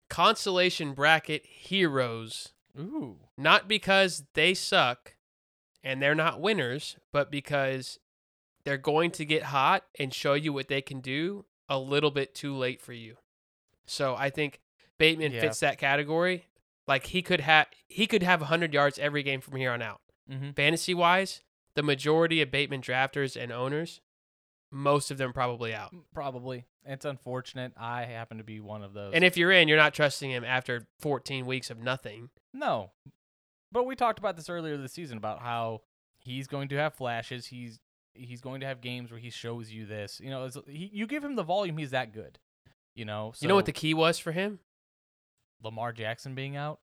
consolation 0.09 0.93
bracket 0.93 1.45
heroes 1.45 2.53
Ooh, 2.79 3.17
not 3.37 3.67
because 3.67 4.23
they 4.33 4.53
suck 4.53 5.15
and 5.83 6.01
they're 6.01 6.15
not 6.15 6.39
winners, 6.39 6.95
but 7.11 7.29
because 7.29 7.99
they're 8.63 8.77
going 8.77 9.11
to 9.11 9.25
get 9.25 9.43
hot 9.43 9.83
and 9.99 10.13
show 10.13 10.35
you 10.35 10.53
what 10.53 10.69
they 10.69 10.81
can 10.81 11.01
do 11.01 11.43
a 11.67 11.77
little 11.77 12.11
bit 12.11 12.33
too 12.33 12.55
late 12.55 12.81
for 12.81 12.93
you. 12.93 13.17
So 13.85 14.15
I 14.15 14.29
think 14.29 14.61
Bateman 14.99 15.31
Yeah. 15.31 15.41
fits 15.41 15.59
that 15.61 15.79
category. 15.79 16.45
Like 16.87 17.07
he 17.07 17.21
could 17.23 17.39
have 17.41 17.67
he 17.87 18.05
could 18.05 18.21
have 18.23 18.41
100 18.41 18.73
yards 18.73 18.99
every 18.99 19.23
game 19.23 19.41
from 19.41 19.55
here 19.55 19.71
on 19.71 19.81
out. 19.81 20.01
mm-hmm. 20.29 20.51
Fantasy 20.51 20.93
wise, 20.93 21.41
the 21.75 21.81
majority 21.83 22.41
of 22.41 22.51
Bateman 22.51 22.81
drafters 22.81 23.35
and 23.41 23.51
owners, 23.51 24.01
most 24.71 25.09
of 25.11 25.17
them 25.17 25.33
probably 25.33 25.73
out. 25.73 25.93
probably. 26.13 26.65
It's 26.85 27.05
unfortunate. 27.05 27.73
I 27.77 28.03
happen 28.05 28.37
to 28.39 28.43
be 28.43 28.59
one 28.59 28.83
of 28.83 28.93
those. 28.93 29.13
And 29.13 29.23
if 29.23 29.37
you're 29.37 29.51
in, 29.51 29.67
you're 29.67 29.77
not 29.77 29.93
trusting 29.93 30.31
him 30.31 30.43
after 30.43 30.87
14 30.99 31.45
weeks 31.45 31.69
of 31.69 31.77
nothing. 31.79 32.29
No. 32.53 32.91
But 33.71 33.85
we 33.85 33.95
talked 33.95 34.17
about 34.17 34.35
this 34.35 34.49
earlier 34.49 34.75
this 34.77 34.93
season 34.93 35.17
about 35.17 35.41
how 35.41 35.81
he's 36.17 36.47
going 36.47 36.69
to 36.69 36.75
have 36.77 36.95
flashes. 36.95 37.45
He's 37.47 37.79
he's 38.13 38.41
going 38.41 38.61
to 38.61 38.65
have 38.67 38.81
games 38.81 39.11
where 39.11 39.19
he 39.19 39.29
shows 39.29 39.69
you 39.71 39.85
this. 39.85 40.19
You 40.19 40.31
know, 40.31 40.49
he, 40.67 40.89
you 40.91 41.05
give 41.05 41.23
him 41.23 41.35
the 41.35 41.43
volume, 41.43 41.77
he's 41.77 41.91
that 41.91 42.11
good. 42.13 42.39
You 42.95 43.05
know, 43.05 43.31
so 43.35 43.43
you 43.43 43.47
know 43.47 43.55
what 43.55 43.65
the 43.67 43.71
key 43.71 43.93
was 43.93 44.17
for 44.17 44.31
him? 44.31 44.59
Lamar 45.63 45.91
Jackson 45.91 46.35
being 46.35 46.55
out. 46.55 46.79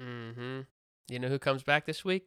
Mm-hmm. 0.00 0.60
You 1.08 1.18
know 1.18 1.28
who 1.28 1.38
comes 1.38 1.62
back 1.62 1.86
this 1.86 2.04
week? 2.04 2.24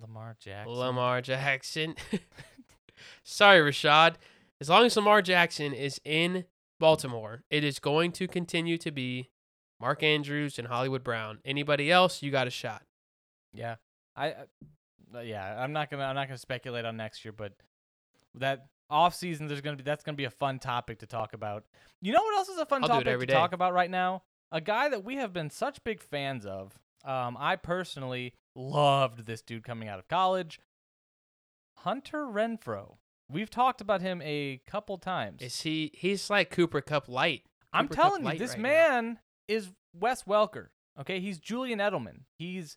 Lamar 0.00 0.36
Jackson. 0.40 0.72
Lamar 0.74 1.20
Jackson. 1.20 1.94
Sorry, 3.24 3.60
Rashod. 3.60 4.18
As 4.60 4.68
long 4.68 4.84
as 4.86 4.96
Lamar 4.96 5.22
Jackson 5.22 5.72
is 5.72 6.00
in 6.04 6.44
Baltimore, 6.80 7.42
it 7.50 7.64
is 7.64 7.78
going 7.78 8.12
to 8.12 8.26
continue 8.28 8.78
to 8.78 8.90
be 8.90 9.30
Mark 9.80 10.02
Andrews 10.02 10.58
and 10.58 10.68
Hollywood 10.68 11.02
Brown. 11.04 11.38
Anybody 11.44 11.90
else, 11.90 12.22
you 12.22 12.30
got 12.30 12.46
a 12.46 12.50
shot. 12.50 12.82
Yeah, 13.52 13.76
I, 14.16 14.26
I- 14.28 14.34
uh, 15.16 15.20
yeah, 15.20 15.62
I'm 15.62 15.72
not 15.72 15.90
gonna, 15.90 16.02
I'm 16.02 16.16
not 16.16 16.26
gonna 16.26 16.38
speculate 16.38 16.84
on 16.84 16.96
next 16.96 17.24
year, 17.24 17.30
but 17.30 17.52
that 18.34 18.66
off 18.90 19.14
season, 19.14 19.46
there's 19.46 19.60
gonna 19.60 19.76
be, 19.76 19.84
that's 19.84 20.02
gonna 20.02 20.16
be 20.16 20.24
a 20.24 20.30
fun 20.30 20.58
topic 20.58 20.98
to 21.00 21.06
talk 21.06 21.34
about. 21.34 21.64
You 22.02 22.12
know 22.12 22.20
what 22.22 22.36
else 22.36 22.48
is 22.48 22.58
a 22.58 22.66
fun 22.66 22.82
I'll 22.82 22.88
topic 22.88 23.20
to 23.20 23.26
day. 23.26 23.32
talk 23.32 23.52
about 23.52 23.72
right 23.74 23.90
now? 23.90 24.24
A 24.52 24.60
guy 24.60 24.88
that 24.88 25.04
we 25.04 25.16
have 25.16 25.32
been 25.32 25.50
such 25.50 25.82
big 25.84 26.00
fans 26.00 26.46
of. 26.46 26.78
Um, 27.04 27.36
I 27.38 27.56
personally 27.56 28.34
loved 28.54 29.26
this 29.26 29.42
dude 29.42 29.64
coming 29.64 29.88
out 29.88 29.98
of 29.98 30.08
college, 30.08 30.60
Hunter 31.78 32.24
Renfrow. 32.24 32.96
We've 33.30 33.50
talked 33.50 33.80
about 33.80 34.00
him 34.00 34.22
a 34.22 34.60
couple 34.66 34.96
times. 34.98 35.42
Is 35.42 35.60
he? 35.62 35.90
He's 35.94 36.30
like 36.30 36.50
Cooper 36.50 36.80
Kupp 36.80 37.08
light. 37.08 37.42
I'm 37.72 37.88
Cooper 37.88 37.94
Kupp 37.94 38.12
telling 38.12 38.32
you, 38.32 38.38
this 38.38 38.52
right 38.52 38.58
now. 38.58 38.62
man 38.62 39.18
is 39.48 39.70
Wes 39.98 40.22
Welker. 40.24 40.68
Okay, 41.00 41.20
he's 41.20 41.38
Julian 41.38 41.78
Edelman. 41.78 42.20
He's 42.38 42.76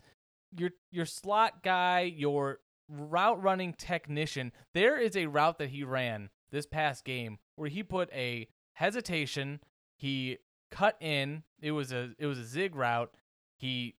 your 0.58 0.72
your 0.92 1.06
slot 1.06 1.64
guy, 1.64 2.02
your 2.02 2.60
route 2.90 3.42
running 3.42 3.74
technician. 3.74 4.52
There 4.74 4.98
is 4.98 5.16
a 5.16 5.28
route 5.28 5.58
that 5.60 5.70
he 5.70 5.84
ran 5.84 6.30
this 6.52 6.66
past 6.66 7.04
game 7.06 7.38
where 7.56 7.70
he 7.70 7.84
put 7.84 8.12
a 8.14 8.48
hesitation. 8.74 9.60
He 9.98 10.38
cut 10.72 10.96
in. 11.00 11.44
It 11.62 11.72
was 11.72 11.92
a 11.92 12.12
it 12.18 12.26
was 12.26 12.38
a 12.38 12.46
zig 12.46 12.76
route. 12.76 13.12
He 13.58 13.96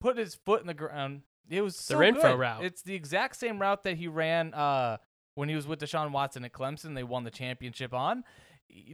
put 0.00 0.16
his 0.16 0.34
foot 0.34 0.60
in 0.60 0.66
the 0.66 0.74
ground. 0.74 1.22
It 1.48 1.62
was 1.62 1.76
so 1.76 1.98
Renfrow 1.98 2.22
good. 2.22 2.38
route. 2.38 2.64
It's 2.64 2.82
the 2.82 2.94
exact 2.94 3.36
same 3.36 3.60
route 3.60 3.84
that 3.84 3.96
he 3.96 4.08
ran 4.08 4.52
uh, 4.54 4.96
when 5.34 5.48
he 5.48 5.54
was 5.54 5.66
with 5.66 5.80
Deshaun 5.80 6.10
Watson 6.10 6.44
at 6.44 6.52
Clemson. 6.52 6.94
They 6.94 7.04
won 7.04 7.24
the 7.24 7.30
championship 7.30 7.94
on. 7.94 8.24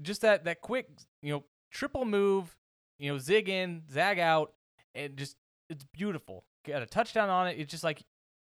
Just 0.02 0.20
that 0.22 0.44
that 0.44 0.60
quick, 0.60 0.88
you 1.22 1.32
know, 1.32 1.44
triple 1.70 2.04
move, 2.04 2.56
you 2.98 3.10
know, 3.10 3.18
zig 3.18 3.48
in, 3.48 3.82
zag 3.90 4.18
out, 4.18 4.52
and 4.94 5.16
just 5.16 5.36
it's 5.70 5.84
beautiful. 5.84 6.44
Got 6.66 6.82
a 6.82 6.86
touchdown 6.86 7.30
on 7.30 7.48
it. 7.48 7.56
It's 7.58 7.70
just 7.70 7.84
like 7.84 8.04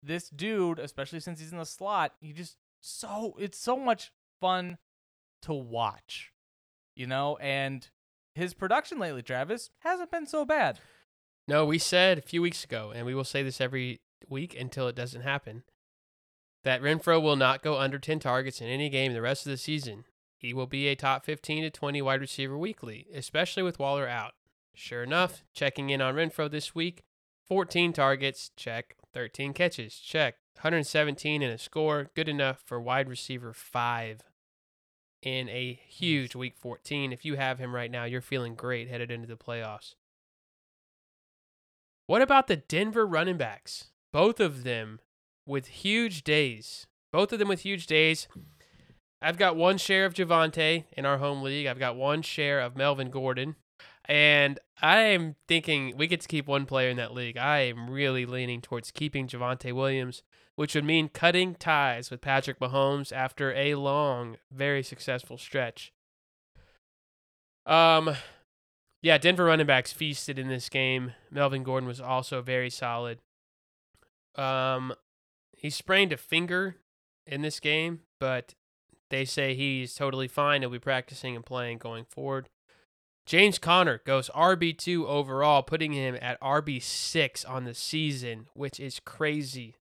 this 0.03 0.29
dude, 0.29 0.79
especially 0.79 1.21
since 1.21 1.41
he's 1.41 1.53
in 1.53 1.59
the 1.59 1.67
slot, 1.67 2.13
he 2.21 2.33
just 2.33 2.57
so 2.81 3.35
it's 3.39 3.59
so 3.59 3.77
much 3.77 4.13
fun 4.41 4.79
to 5.43 5.53
watch, 5.53 6.33
you 6.95 7.07
know. 7.07 7.37
And 7.39 7.89
his 8.39 8.55
production 8.55 8.99
lately, 8.99 9.23
Travis, 9.23 9.71
hasn't 9.81 10.11
been 10.11 10.27
so 10.27 10.45
bad. 10.45 10.81
No, 11.47 11.65
we 11.65 11.79
said 11.79 12.19
a 12.19 12.23
few 12.23 12.43
weeks 12.43 12.65
ago, 12.65 12.93
and 12.95 13.07
we 13.07 13.15
will 13.15 13.25
say 13.25 13.43
this 13.43 13.61
every 13.61 14.01
week 14.29 14.59
until 14.59 14.89
it 14.89 14.97
doesn't 14.97 15.23
happen, 15.23 15.63
that 16.65 16.83
Renfrow 16.83 17.23
will 17.23 17.37
not 17.37 17.63
go 17.63 17.79
under 17.79 17.99
10 17.99 18.19
targets 18.19 18.61
in 18.61 18.69
any 18.69 18.89
game 18.89 19.13
the 19.13 19.23
rest 19.23 19.47
of 19.47 19.51
the 19.51 19.57
season. 19.57 20.05
He 20.37 20.53
will 20.53 20.67
be 20.67 20.89
a 20.89 20.95
top 20.95 21.25
15 21.25 21.63
to 21.65 21.71
20 21.71 22.03
wide 22.03 22.21
receiver 22.21 22.57
weekly, 22.57 23.07
especially 23.15 23.63
with 23.63 23.79
Waller 23.79 24.07
out. 24.07 24.33
Sure 24.75 25.03
enough, 25.03 25.43
checking 25.53 25.91
in 25.91 26.01
on 26.01 26.15
Renfrow 26.15 26.51
this 26.51 26.75
week 26.75 27.03
14 27.49 27.95
targets, 27.95 28.51
check. 28.57 28.95
13 29.15 29.55
catches, 29.55 29.97
check. 29.97 30.35
117 30.57 31.43
and 31.43 31.53
a 31.53 31.57
score, 31.57 32.11
good 32.15 32.29
enough 32.29 32.61
for 32.65 32.79
wide 32.79 33.09
receiver 33.09 33.55
5 33.55 34.23
in 35.23 35.49
a 35.49 35.81
huge 35.87 36.35
week 36.35 36.55
14. 36.57 37.13
If 37.13 37.25
you 37.25 37.37
have 37.37 37.59
him 37.59 37.75
right 37.75 37.91
now, 37.91 38.05
you're 38.05 38.21
feeling 38.21 38.55
great 38.55 38.89
headed 38.89 39.11
into 39.11 39.27
the 39.27 39.37
playoffs. 39.37 39.95
What 42.07 42.23
about 42.23 42.47
the 42.47 42.57
Denver 42.57 43.07
running 43.07 43.37
backs? 43.37 43.91
Both 44.13 44.41
of 44.41 44.65
them 44.65 45.01
with 45.47 45.67
huge 45.67 46.25
days. 46.25 46.87
Both 47.13 47.33
of 47.33 47.39
them 47.39 47.49
with 47.49 47.61
huge 47.61 47.87
days. 47.87 48.29
I've 49.21 49.37
got 49.37 49.57
one 49.57 49.79
share 49.79 50.05
of 50.07 50.15
Javonte 50.15 50.85
in 50.93 51.05
our 51.05 51.19
home 51.19 51.43
league. 51.43 51.67
I've 51.67 51.79
got 51.79 51.97
one 51.97 52.23
share 52.23 52.61
of 52.61 52.77
Melvin 52.77 53.11
Gordon. 53.11 53.57
And 54.05 54.59
I 54.81 55.01
am 55.01 55.37
thinking 55.49 55.95
we 55.97 56.07
get 56.07 56.21
to 56.23 56.29
keep 56.29 56.47
one 56.47 56.65
player 56.65 56.89
in 56.89 56.97
that 56.97 57.13
league. 57.13 57.37
I 57.37 57.59
am 57.61 57.91
really 57.91 58.25
leaning 58.25 58.63
towards 58.63 58.91
keeping 58.91 59.27
Javonte 59.27 59.73
Williams, 59.75 60.23
which 60.59 60.75
would 60.75 60.85
mean 60.85 61.09
cutting 61.09 61.55
ties 61.55 62.11
with 62.11 62.21
Patrick 62.21 62.59
Mahomes 62.59 63.13
after 63.13 63.55
a 63.55 63.77
long, 63.77 64.39
very 64.51 64.83
successful 64.83 65.39
stretch. 65.39 65.93
Um, 67.65 68.17
yeah, 69.01 69.19
Denver 69.19 69.45
running 69.45 69.69
backs 69.69 69.93
feasted 69.93 70.37
in 70.37 70.49
this 70.49 70.69
game. 70.69 71.13
Melvin 71.31 71.63
Gordon 71.63 71.87
was 71.87 72.01
also 72.01 72.43
very 72.43 72.71
solid. 72.71 73.21
Um, 74.35 74.95
he 75.57 75.71
sprained 75.71 76.13
a 76.13 76.17
finger 76.17 76.75
in 77.25 77.43
this 77.43 77.61
game, 77.61 78.01
but 78.19 78.57
they 79.11 79.25
say 79.25 79.55
he's 79.55 79.95
totally 79.95 80.27
fine. 80.27 80.63
He'll 80.63 80.71
be 80.71 80.81
practicing 80.81 81.37
and 81.37 81.47
playing 81.47 81.79
going 81.79 82.05
forward. 82.05 82.49
James 83.27 83.61
Conner 83.61 84.03
goes 84.05 84.29
RB2 84.35 85.07
overall, 85.07 85.63
putting 85.63 85.93
him 85.93 86.19
at 86.21 86.41
RB6 86.41 87.49
on 87.49 87.63
the 87.63 87.75
season, 87.75 88.49
which 88.55 88.81
is 88.81 88.99
crazy. 88.99 89.77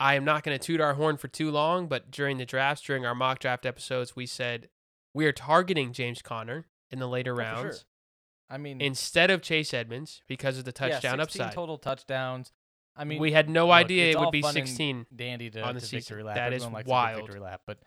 I 0.00 0.14
am 0.14 0.24
not 0.24 0.42
going 0.42 0.58
to 0.58 0.64
toot 0.64 0.80
our 0.80 0.94
horn 0.94 1.18
for 1.18 1.28
too 1.28 1.50
long, 1.50 1.86
but 1.86 2.10
during 2.10 2.38
the 2.38 2.46
drafts, 2.46 2.82
during 2.84 3.04
our 3.04 3.14
mock 3.14 3.38
draft 3.38 3.66
episodes, 3.66 4.16
we 4.16 4.24
said 4.24 4.70
we 5.12 5.26
are 5.26 5.32
targeting 5.32 5.92
James 5.92 6.22
Conner 6.22 6.64
in 6.90 6.98
the 6.98 7.06
later 7.06 7.34
Oh, 7.34 7.36
rounds 7.36 7.60
sure. 7.60 7.74
I 8.48 8.56
mean, 8.58 8.80
instead 8.80 9.30
of 9.30 9.42
Chase 9.42 9.72
Edmonds 9.72 10.22
because 10.26 10.58
of 10.58 10.64
the 10.64 10.72
touchdown 10.72 10.90
yeah, 10.90 11.16
touchdown 11.16 11.18
16 11.26 11.42
upside. 11.42 11.54
total 11.54 11.78
touchdowns. 11.78 12.52
I 12.96 13.04
mean, 13.04 13.20
we 13.20 13.30
had 13.30 13.48
no 13.48 13.66
look, 13.66 13.74
idea 13.74 14.10
it 14.10 14.18
would 14.18 14.32
be 14.32 14.42
16. 14.42 15.06
dandy 15.14 15.50
to, 15.50 15.62
on 15.62 15.74
the 15.74 15.80
to 15.80 15.86
victory 15.86 16.22
lap. 16.24 16.34
That 16.34 16.52
is 16.52 16.64
Everyone 16.64 16.82
a 16.84 16.88
wild. 16.88 17.16
victory 17.20 17.40
lap, 17.40 17.60
but 17.66 17.78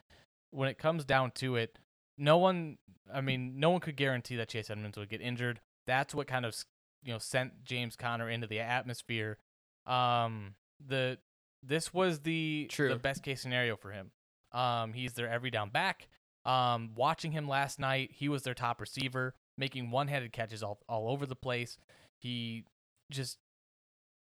when 0.52 0.70
it 0.70 0.78
comes 0.78 1.04
down 1.04 1.32
to 1.32 1.58
it, 1.58 1.78
no 2.18 2.38
one. 2.38 2.78
I 3.14 3.22
mean, 3.22 3.60
no 3.60 3.72
one 3.72 3.82
could 3.82 3.98
guarantee 3.98 4.38
that 4.38 4.48
Chase 4.48 4.70
Edmonds 4.70 4.98
would 4.98 5.10
get 5.10 5.20
injured. 5.20 5.60
That's 5.86 6.16
what 6.16 6.28
kind 6.28 6.46
of 6.46 6.56
you 7.04 7.12
know 7.12 7.20
sent 7.20 7.64
James 7.64 7.96
Conner 7.96 8.30
into 8.30 8.48
the 8.48 8.60
atmosphere. 8.60 9.38
Um, 9.86 10.56
the 10.86 11.18
this 11.66 11.94
was 11.94 12.20
the 12.20 12.68
True. 12.70 12.90
the 12.90 12.96
best 12.96 13.24
case 13.24 13.42
scenario 13.42 13.76
for 13.76 13.92
him. 13.92 14.12
Um, 14.52 14.94
he's 14.94 15.14
their 15.14 15.30
every 15.30 15.50
down 15.50 15.70
back. 15.70 16.08
Um, 16.46 16.92
watching 16.96 17.32
him 17.32 17.48
last 17.48 17.80
night, 17.80 18.12
he 18.14 18.30
was 18.30 18.44
their 18.44 18.54
top 18.54 18.82
receiver, 18.82 19.34
making 19.58 19.92
one-handed 19.92 20.32
catches 20.34 20.62
all 20.62 20.80
all 20.90 21.10
over 21.10 21.26
the 21.26 21.36
place. 21.36 21.78
He 22.18 22.66
just, 23.10 23.38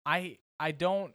I 0.07 0.39
I 0.59 0.71
don't. 0.73 1.13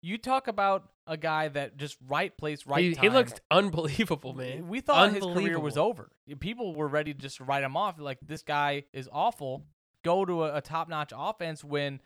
You 0.00 0.18
talk 0.18 0.48
about 0.48 0.88
a 1.06 1.16
guy 1.16 1.48
that 1.48 1.76
just 1.76 1.96
right 2.08 2.36
place, 2.36 2.66
right 2.66 2.82
he, 2.82 2.94
time. 2.94 3.02
he 3.02 3.10
looked 3.10 3.40
unbelievable, 3.50 4.32
man. 4.34 4.68
We 4.68 4.80
thought 4.80 5.12
his 5.12 5.24
career 5.24 5.60
was 5.60 5.76
over. 5.76 6.10
People 6.40 6.74
were 6.74 6.88
ready 6.88 7.12
to 7.12 7.20
just 7.20 7.40
write 7.40 7.62
him 7.62 7.76
off. 7.76 8.00
Like 8.00 8.18
this 8.26 8.42
guy 8.42 8.84
is 8.92 9.08
awful. 9.12 9.64
Go 10.04 10.24
to 10.24 10.44
a, 10.44 10.56
a 10.56 10.60
top-notch 10.60 11.12
offense. 11.16 11.62
When 11.62 12.00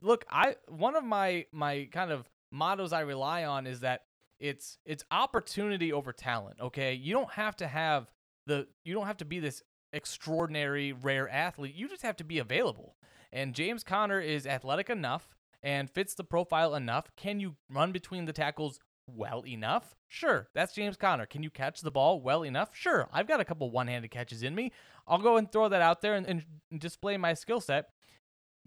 look, 0.00 0.24
I 0.30 0.56
one 0.68 0.96
of 0.96 1.04
my 1.04 1.46
my 1.52 1.88
kind 1.92 2.10
of 2.10 2.28
mottos 2.50 2.92
I 2.92 3.00
rely 3.00 3.44
on 3.44 3.66
is 3.66 3.80
that 3.80 4.02
it's 4.38 4.78
it's 4.84 5.04
opportunity 5.10 5.92
over 5.92 6.12
talent. 6.12 6.60
Okay, 6.60 6.94
you 6.94 7.12
don't 7.12 7.32
have 7.32 7.56
to 7.56 7.66
have 7.66 8.10
the 8.46 8.66
you 8.84 8.94
don't 8.94 9.06
have 9.06 9.18
to 9.18 9.24
be 9.24 9.40
this 9.40 9.62
extraordinary 9.92 10.92
rare 10.92 11.28
athlete. 11.28 11.74
You 11.74 11.88
just 11.88 12.02
have 12.02 12.16
to 12.16 12.24
be 12.24 12.38
available. 12.38 12.96
And 13.32 13.54
James 13.54 13.84
Conner 13.84 14.20
is 14.20 14.46
athletic 14.46 14.88
enough 14.88 15.28
and 15.62 15.90
fits 15.90 16.14
the 16.14 16.24
profile 16.24 16.74
enough. 16.74 17.10
Can 17.16 17.40
you 17.40 17.56
run 17.70 17.92
between 17.92 18.24
the 18.24 18.32
tackles 18.32 18.80
well 19.06 19.44
enough? 19.46 19.96
Sure, 20.06 20.48
that's 20.54 20.74
James 20.74 20.96
Conner. 20.96 21.26
Can 21.26 21.42
you 21.42 21.50
catch 21.50 21.80
the 21.80 21.90
ball 21.90 22.20
well 22.20 22.42
enough? 22.44 22.70
Sure, 22.72 23.08
I've 23.12 23.28
got 23.28 23.40
a 23.40 23.44
couple 23.44 23.70
one-handed 23.70 24.10
catches 24.10 24.42
in 24.42 24.54
me. 24.54 24.72
I'll 25.06 25.18
go 25.18 25.36
and 25.36 25.50
throw 25.50 25.68
that 25.68 25.82
out 25.82 26.00
there 26.00 26.14
and, 26.14 26.26
and 26.26 26.80
display 26.80 27.16
my 27.16 27.34
skill 27.34 27.60
set. 27.60 27.90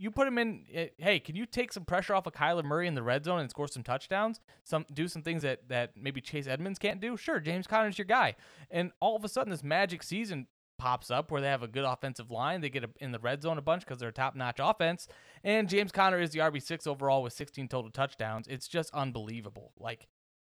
You 0.01 0.09
put 0.09 0.27
him 0.27 0.37
in. 0.39 0.65
eh, 0.73 0.87
Hey, 0.97 1.19
can 1.19 1.35
you 1.35 1.45
take 1.45 1.71
some 1.71 1.85
pressure 1.85 2.15
off 2.15 2.25
of 2.25 2.33
Kyler 2.33 2.63
Murray 2.63 2.87
in 2.87 2.95
the 2.95 3.03
red 3.03 3.23
zone 3.23 3.39
and 3.39 3.49
score 3.49 3.67
some 3.67 3.83
touchdowns? 3.83 4.39
Some 4.63 4.85
do 4.91 5.07
some 5.07 5.21
things 5.21 5.43
that 5.43 5.69
that 5.69 5.91
maybe 5.95 6.21
Chase 6.21 6.47
Edmonds 6.47 6.79
can't 6.79 6.99
do. 6.99 7.15
Sure, 7.17 7.39
James 7.39 7.67
Conner's 7.67 7.97
your 7.99 8.05
guy. 8.05 8.35
And 8.71 8.91
all 8.99 9.15
of 9.15 9.23
a 9.23 9.29
sudden, 9.29 9.51
this 9.51 9.63
magic 9.63 10.01
season 10.01 10.47
pops 10.79 11.11
up 11.11 11.29
where 11.29 11.39
they 11.39 11.47
have 11.47 11.61
a 11.61 11.67
good 11.67 11.83
offensive 11.85 12.31
line. 12.31 12.61
They 12.61 12.69
get 12.71 12.83
in 12.99 13.11
the 13.11 13.19
red 13.19 13.43
zone 13.43 13.59
a 13.59 13.61
bunch 13.61 13.85
because 13.85 13.99
they're 13.99 14.09
a 14.09 14.11
top-notch 14.13 14.57
offense. 14.59 15.07
And 15.43 15.69
James 15.69 15.91
Conner 15.91 16.19
is 16.19 16.31
the 16.31 16.39
RB 16.39 16.59
six 16.59 16.87
overall 16.87 17.21
with 17.21 17.33
16 17.33 17.67
total 17.67 17.91
touchdowns. 17.91 18.47
It's 18.47 18.67
just 18.67 18.91
unbelievable. 18.95 19.71
Like 19.79 20.07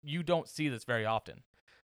you 0.01 0.23
don't 0.23 0.49
see 0.49 0.67
this 0.69 0.83
very 0.83 1.05
often. 1.05 1.43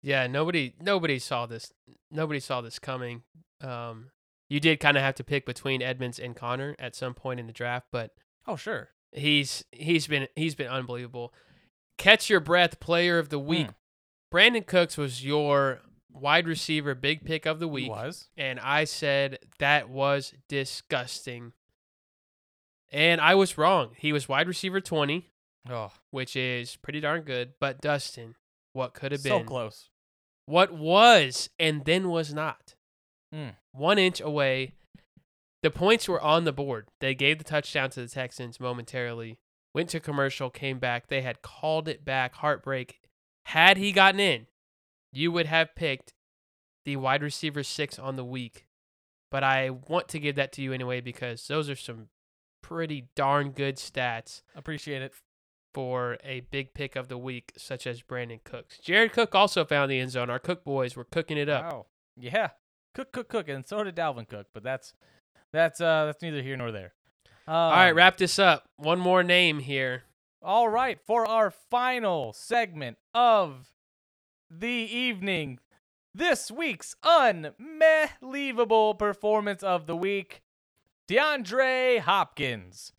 Yeah, 0.02 0.28
nobody 0.28 0.74
nobody 0.80 1.18
saw 1.18 1.46
this. 1.46 1.72
Nobody 2.12 2.38
saw 2.38 2.60
this 2.60 2.78
coming. 2.78 3.22
Um, 3.60 4.12
you 4.50 4.60
did 4.60 4.80
kind 4.80 4.98
of 4.98 5.02
have 5.02 5.14
to 5.14 5.24
pick 5.24 5.46
between 5.46 5.80
Edmonds 5.80 6.18
and 6.18 6.36
Conner 6.36 6.76
at 6.78 6.94
some 6.94 7.14
point 7.14 7.40
in 7.40 7.46
the 7.46 7.52
draft, 7.54 7.86
but 7.90 8.10
Oh 8.46 8.56
sure. 8.56 8.90
he's 9.12 9.64
he's 9.72 10.06
been 10.06 10.28
he's 10.36 10.54
been 10.54 10.66
unbelievable. 10.68 11.32
Catch 11.96 12.28
your 12.28 12.40
breath, 12.40 12.80
player 12.80 13.18
of 13.18 13.28
the 13.30 13.38
week. 13.38 13.68
Mm. 13.68 13.74
Brandin 14.32 14.66
Cooks 14.66 14.96
was 14.98 15.24
your 15.24 15.80
wide 16.12 16.46
receiver 16.48 16.94
big 16.94 17.24
pick 17.24 17.46
of 17.46 17.60
the 17.60 17.66
He 17.68 17.72
week, 17.72 17.90
was. 17.90 18.28
and 18.36 18.58
I 18.60 18.84
said 18.84 19.38
that 19.58 19.88
was 19.88 20.34
disgusting. 20.48 21.52
And 22.92 23.20
I 23.20 23.34
was 23.36 23.56
wrong. 23.56 23.90
He 23.96 24.12
was 24.12 24.28
wide 24.28 24.48
receiver 24.48 24.80
20, 24.80 25.30
Oh, 25.68 25.92
which 26.10 26.34
is 26.34 26.74
pretty 26.76 26.98
darn 27.00 27.22
good. 27.22 27.52
But 27.60 27.80
Dustin, 27.80 28.34
what 28.72 28.94
could 28.94 29.12
have 29.12 29.20
so 29.20 29.28
been? 29.38 29.46
So 29.46 29.48
close. 29.48 29.90
What 30.46 30.72
was 30.72 31.50
and 31.58 31.84
then 31.84 32.08
was 32.08 32.34
not. 32.34 32.74
Mm. 33.34 33.54
One 33.72 33.98
inch 33.98 34.20
away. 34.20 34.72
The 35.62 35.70
points 35.70 36.08
were 36.08 36.20
on 36.20 36.44
the 36.44 36.52
board. 36.52 36.88
They 37.00 37.14
gave 37.14 37.38
the 37.38 37.44
touchdown 37.44 37.90
to 37.90 38.00
the 38.00 38.08
Texans 38.08 38.58
momentarily. 38.58 39.38
Went 39.74 39.90
to 39.90 40.00
commercial, 40.00 40.50
came 40.50 40.78
back. 40.78 41.08
They 41.08 41.22
had 41.22 41.42
called 41.42 41.86
it 41.86 42.04
back. 42.04 42.34
Heartbreak. 42.36 43.00
Had 43.46 43.76
he 43.76 43.92
gotten 43.92 44.20
in, 44.20 44.46
you 45.12 45.30
would 45.32 45.46
have 45.46 45.74
picked 45.74 46.12
the 46.84 46.96
wide 46.96 47.22
receiver 47.22 47.62
six 47.62 47.98
on 47.98 48.16
the 48.16 48.24
week. 48.24 48.66
But 49.30 49.44
I 49.44 49.70
want 49.70 50.08
to 50.08 50.18
give 50.18 50.34
that 50.36 50.52
to 50.54 50.62
you 50.62 50.72
anyway 50.72 51.00
because 51.00 51.46
those 51.46 51.70
are 51.70 51.76
some 51.76 52.08
pretty 52.62 53.08
darn 53.14 53.50
good 53.50 53.76
stats 53.76 54.42
Appreciate 54.56 55.02
it. 55.02 55.12
for 55.72 56.18
a 56.24 56.40
big 56.40 56.74
pick 56.74 56.96
of 56.96 57.08
the 57.08 57.18
week, 57.18 57.52
such 57.56 57.86
as 57.86 58.02
Brandin 58.02 58.42
Cooks. 58.42 58.78
Jared 58.78 59.12
Cook 59.12 59.34
also 59.34 59.64
found 59.64 59.90
the 59.90 60.00
end 60.00 60.10
zone. 60.10 60.30
Our 60.30 60.38
Cook 60.40 60.64
boys 60.64 60.96
were 60.96 61.04
cooking 61.04 61.36
it 61.38 61.48
up. 61.48 61.64
Wow. 61.64 61.86
Yeah. 62.18 62.50
Cook, 62.94 63.12
cook, 63.12 63.28
cook, 63.28 63.48
and 63.48 63.66
so 63.66 63.84
did 63.84 63.96
Dalvin 63.96 64.28
Cook. 64.28 64.48
But 64.52 64.62
that's 64.62 64.94
that's 65.52 65.80
uh 65.80 66.06
that's 66.06 66.22
neither 66.22 66.42
here 66.42 66.56
nor 66.56 66.72
there. 66.72 66.92
Um, 67.46 67.54
All 67.54 67.70
right, 67.70 67.94
wrap 67.94 68.16
this 68.16 68.38
up. 68.38 68.68
One 68.76 69.00
more 69.00 69.22
name 69.22 69.60
here. 69.60 70.04
All 70.42 70.68
right, 70.68 70.98
for 71.00 71.26
our 71.26 71.50
final 71.50 72.32
segment 72.32 72.96
of 73.14 73.74
the 74.50 74.68
evening, 74.68 75.58
this 76.14 76.50
week's 76.50 76.94
unbelievable 77.02 78.94
performance 78.94 79.62
of 79.62 79.86
the 79.86 79.96
week, 79.96 80.42
DeAndre 81.08 82.00
Hopkins, 82.00 82.92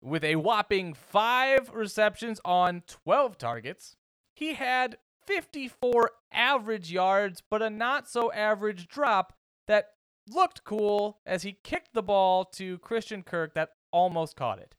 with 0.00 0.24
a 0.24 0.36
whopping 0.36 0.92
five 0.92 1.70
receptions 1.72 2.40
on 2.44 2.82
12 2.86 3.38
targets. 3.38 3.96
He 4.34 4.54
had 4.54 4.96
54 5.26 6.10
average 6.32 6.92
yards, 6.92 7.42
but 7.48 7.62
a 7.62 7.70
not 7.70 8.08
so 8.08 8.32
average 8.32 8.88
drop 8.88 9.32
that 9.68 9.90
looked 10.28 10.64
cool 10.64 11.18
as 11.26 11.42
he 11.42 11.58
kicked 11.64 11.94
the 11.94 12.02
ball 12.02 12.44
to 12.44 12.78
Christian 12.78 13.22
Kirk 13.22 13.54
that 13.54 13.70
almost 13.92 14.36
caught 14.36 14.58
it. 14.58 14.74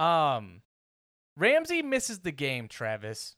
Um, 0.00 0.62
Ramsey 1.36 1.82
misses 1.82 2.20
the 2.20 2.32
game, 2.32 2.68
Travis. 2.68 3.36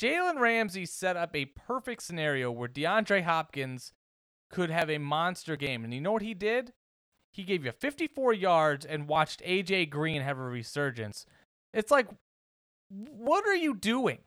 Jalen 0.00 0.38
Ramsey 0.38 0.86
set 0.86 1.16
up 1.16 1.34
a 1.34 1.46
perfect 1.46 2.02
scenario 2.02 2.52
where 2.52 2.68
DeAndre 2.68 3.24
Hopkins 3.24 3.92
could 4.50 4.70
have 4.70 4.88
a 4.88 4.98
monster 4.98 5.56
game. 5.56 5.84
And 5.84 5.92
you 5.92 6.00
know 6.00 6.12
what 6.12 6.22
he 6.22 6.34
did? 6.34 6.72
He 7.32 7.42
gave 7.44 7.64
you 7.64 7.72
54 7.72 8.32
yards 8.32 8.86
and 8.86 9.08
watched 9.08 9.42
AJ 9.42 9.90
Green 9.90 10.22
have 10.22 10.38
a 10.38 10.42
resurgence. 10.42 11.26
It's 11.74 11.90
like, 11.90 12.08
what 12.88 13.46
are 13.46 13.56
you 13.56 13.74
doing? 13.74 14.18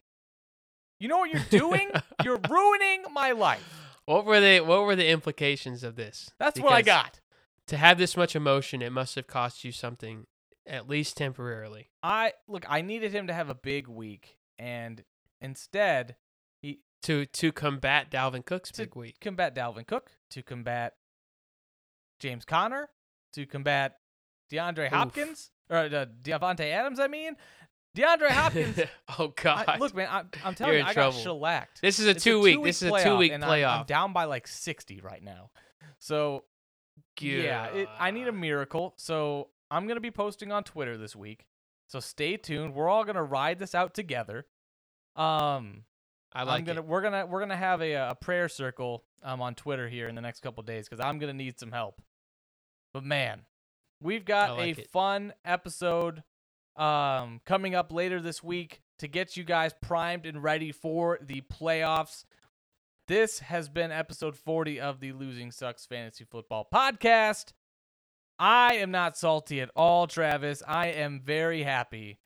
You 1.02 1.08
know 1.08 1.18
what 1.18 1.32
you're 1.32 1.42
doing? 1.50 1.90
you're 2.24 2.38
ruining 2.48 3.02
my 3.12 3.32
life. 3.32 3.90
What 4.04 4.24
were 4.24 4.38
the 4.38 4.60
what 4.60 4.82
were 4.84 4.94
the 4.94 5.08
implications 5.08 5.82
of 5.82 5.96
this? 5.96 6.30
That's 6.38 6.60
what 6.60 6.72
I 6.72 6.82
got. 6.82 7.18
To 7.66 7.76
have 7.76 7.98
this 7.98 8.16
much 8.16 8.36
emotion, 8.36 8.82
it 8.82 8.92
must 8.92 9.16
have 9.16 9.26
cost 9.26 9.64
you 9.64 9.72
something, 9.72 10.28
at 10.64 10.88
least 10.88 11.16
temporarily. 11.16 11.90
I 12.04 12.34
look, 12.46 12.64
I 12.68 12.82
needed 12.82 13.10
him 13.12 13.26
to 13.26 13.32
have 13.32 13.48
a 13.48 13.54
big 13.54 13.88
week, 13.88 14.36
and 14.60 15.02
instead, 15.40 16.14
he 16.60 16.82
To 17.02 17.26
to 17.26 17.50
combat 17.50 18.08
Dalvin 18.08 18.44
Cook's 18.44 18.70
big 18.70 18.94
week. 18.94 19.16
combat 19.20 19.56
Dalvin 19.56 19.88
Cook, 19.88 20.12
to 20.30 20.44
combat 20.44 20.94
James 22.20 22.44
Conner, 22.44 22.90
to 23.32 23.44
combat 23.44 23.96
DeAndre 24.52 24.86
Oof. 24.86 24.92
Hopkins, 24.92 25.50
or 25.68 25.78
uh, 25.78 26.06
Davante 26.22 26.70
Adams. 26.70 27.00
I 27.00 27.08
mean, 27.08 27.34
DeAndre 27.96 28.28
Hopkins. 28.30 28.80
oh 29.18 29.28
God! 29.36 29.64
I, 29.68 29.78
look, 29.78 29.94
man, 29.94 30.08
I, 30.10 30.22
I'm 30.44 30.54
telling 30.54 30.74
You're 30.74 30.82
you, 30.82 30.86
I 30.86 30.94
got 30.94 31.12
trouble. 31.12 31.18
shellacked. 31.18 31.82
this 31.82 31.98
is 31.98 32.06
a 32.06 32.14
two 32.14 32.40
week. 32.40 32.62
This 32.62 32.82
is 32.82 32.90
a 32.90 33.02
two 33.02 33.16
week 33.16 33.32
and 33.32 33.44
I'm- 33.44 33.80
I'm, 33.80 33.86
down 33.86 34.12
by 34.12 34.24
like 34.24 34.48
60 34.48 35.00
right 35.02 35.22
now. 35.22 35.50
So 35.98 36.44
yeah, 37.20 37.66
it, 37.66 37.88
I 37.98 38.10
need 38.10 38.28
a 38.28 38.32
miracle. 38.32 38.94
So 38.96 39.48
I'm 39.70 39.86
gonna 39.86 40.00
be 40.00 40.10
posting 40.10 40.50
on 40.52 40.64
Twitter 40.64 40.96
this 40.96 41.14
week. 41.14 41.46
So 41.88 42.00
stay 42.00 42.36
tuned. 42.36 42.74
We're 42.74 42.88
all 42.88 43.04
gonna 43.04 43.22
ride 43.22 43.58
this 43.58 43.74
out 43.74 43.94
together. 43.94 44.46
Um, 45.14 45.84
I 46.32 46.44
like 46.44 46.60
I'm 46.60 46.64
gonna 46.64 46.80
it. 46.80 46.86
we're 46.86 47.02
gonna 47.02 47.26
we're 47.26 47.40
gonna 47.40 47.56
have 47.56 47.82
a 47.82 47.92
a 47.92 48.14
prayer 48.14 48.48
circle 48.48 49.04
um 49.22 49.42
on 49.42 49.54
Twitter 49.54 49.88
here 49.88 50.08
in 50.08 50.14
the 50.14 50.22
next 50.22 50.40
couple 50.40 50.62
days 50.62 50.88
because 50.88 51.04
I'm 51.04 51.18
gonna 51.18 51.34
need 51.34 51.60
some 51.60 51.70
help. 51.70 52.00
But 52.94 53.04
man, 53.04 53.42
we've 54.00 54.24
got 54.24 54.56
like 54.56 54.78
a 54.78 54.80
it. 54.80 54.90
fun 54.90 55.34
episode 55.44 56.22
um 56.76 57.40
coming 57.44 57.74
up 57.74 57.92
later 57.92 58.20
this 58.20 58.42
week 58.42 58.80
to 58.98 59.08
get 59.08 59.36
you 59.36 59.44
guys 59.44 59.74
primed 59.82 60.26
and 60.26 60.42
ready 60.42 60.72
for 60.72 61.18
the 61.20 61.42
playoffs. 61.42 62.24
This 63.08 63.40
has 63.40 63.68
been 63.68 63.90
episode 63.90 64.36
40 64.36 64.80
of 64.80 65.00
the 65.00 65.12
Losing 65.12 65.50
Sucks 65.50 65.84
Fantasy 65.86 66.24
Football 66.24 66.68
Podcast. 66.72 67.52
I 68.38 68.74
am 68.74 68.90
not 68.90 69.16
salty 69.16 69.60
at 69.60 69.70
all, 69.74 70.06
Travis. 70.06 70.62
I 70.66 70.86
am 70.88 71.20
very 71.24 71.62
happy. 71.64 72.18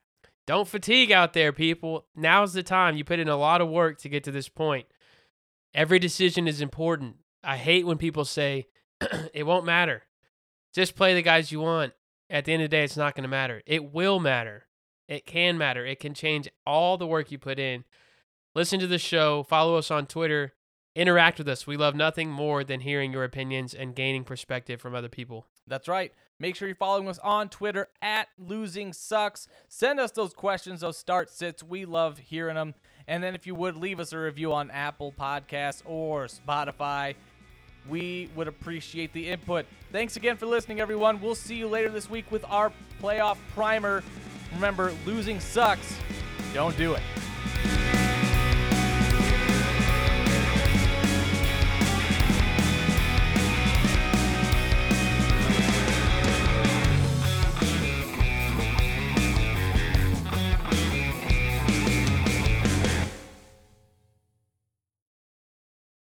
Don't 0.47 0.69
fatigue 0.69 1.11
out 1.11 1.33
there, 1.33 1.53
people. 1.53 2.07
Now's 2.15 2.53
the 2.53 2.63
time. 2.63 2.97
You 2.97 3.05
put 3.05 3.19
in 3.19 3.29
a 3.29 3.37
lot 3.37 3.61
of 3.61 3.69
work 3.69 3.99
to 4.03 4.09
get 4.09 4.25
to 4.25 4.31
this 4.31 4.49
point. 4.49 4.87
Every 5.75 5.99
decision 5.99 6.47
is 6.47 6.61
important. 6.61 7.17
I 7.43 7.57
hate 7.57 7.87
when 7.87 7.99
people 7.99 8.25
say 8.25 8.67
it 9.35 9.45
won't 9.45 9.67
matter. 9.67 10.03
Just 10.75 10.95
play 10.95 11.15
the 11.15 11.23
guys 11.23 11.51
you 11.51 11.61
want. 11.61 11.95
At 12.29 12.45
the 12.45 12.53
end 12.53 12.63
of 12.63 12.71
the 12.71 12.77
day, 12.77 12.85
it's 12.85 12.97
not 12.97 13.15
going 13.15 13.23
to 13.23 13.29
matter. 13.29 13.63
It 13.67 13.93
will 13.93 14.19
matter. 14.19 14.67
It 15.09 15.27
can 15.27 15.57
matter. 15.57 15.87
It 15.87 16.01
can 16.01 16.15
change 16.15 16.49
all 16.67 16.97
the 16.97 17.07
work 17.07 17.31
you 17.31 17.39
put 17.39 17.59
in. 17.59 17.85
Listen 18.55 18.81
to 18.81 18.87
the 18.87 18.99
show. 18.99 19.43
Follow 19.45 19.77
us 19.77 19.91
on 19.91 20.07
Twitter. 20.07 20.55
Interact 20.97 21.39
with 21.39 21.49
us. 21.49 21.67
We 21.67 21.77
love 21.77 21.95
nothing 21.95 22.31
more 22.31 22.65
than 22.65 22.81
hearing 22.81 23.13
your 23.13 23.23
opinions 23.23 23.75
and 23.75 23.95
gaining 23.95 24.25
perspective 24.25 24.81
from 24.81 24.95
other 24.95 25.11
people. 25.11 25.47
That's 25.67 25.89
right. 25.89 26.13
Make 26.39 26.57
sure 26.57 26.69
you're 26.69 26.75
following 26.75 27.09
us 27.09 27.19
on 27.21 27.49
Twitter 27.49 27.89
at 28.03 28.29
Losing 28.39 28.93
Sucks. 28.93 29.47
Send 29.69 30.01
us 30.01 30.11
those 30.11 30.35
questions, 30.35 30.81
those 30.81 30.99
start 30.99 31.31
sits. 31.31 31.63
We 31.63 31.85
love 31.85 32.19
hearing 32.19 32.57
them. 32.57 32.75
And 33.07 33.23
then 33.23 33.35
if 33.35 33.47
you 33.47 33.55
would 33.55 33.77
leave 33.77 34.01
us 34.01 34.13
a 34.13 34.19
review 34.19 34.53
on 34.53 34.71
Apple 34.71 35.13
Podcasts 35.19 35.83
or 35.85 36.27
Spotify, 36.27 37.15
we 37.89 38.29
would 38.35 38.49
appreciate 38.49 39.13
the 39.13 39.29
input. 39.29 39.67
Thanks 39.93 40.17
again 40.17 40.37
for 40.37 40.47
listening, 40.47 40.81
everyone. 40.81 41.21
We'll 41.21 41.35
see 41.35 41.57
you 41.57 41.69
later 41.69 41.89
this 41.89 42.11
week 42.11 42.31
with 42.31 42.45
our 42.49 42.73
playoff 43.03 43.39
primer. 43.55 44.03
Remember, 44.55 44.93
losing 45.05 45.41
sucks. 45.41 45.99
Don't 46.53 46.77
do 46.77 46.95
it. 46.95 47.96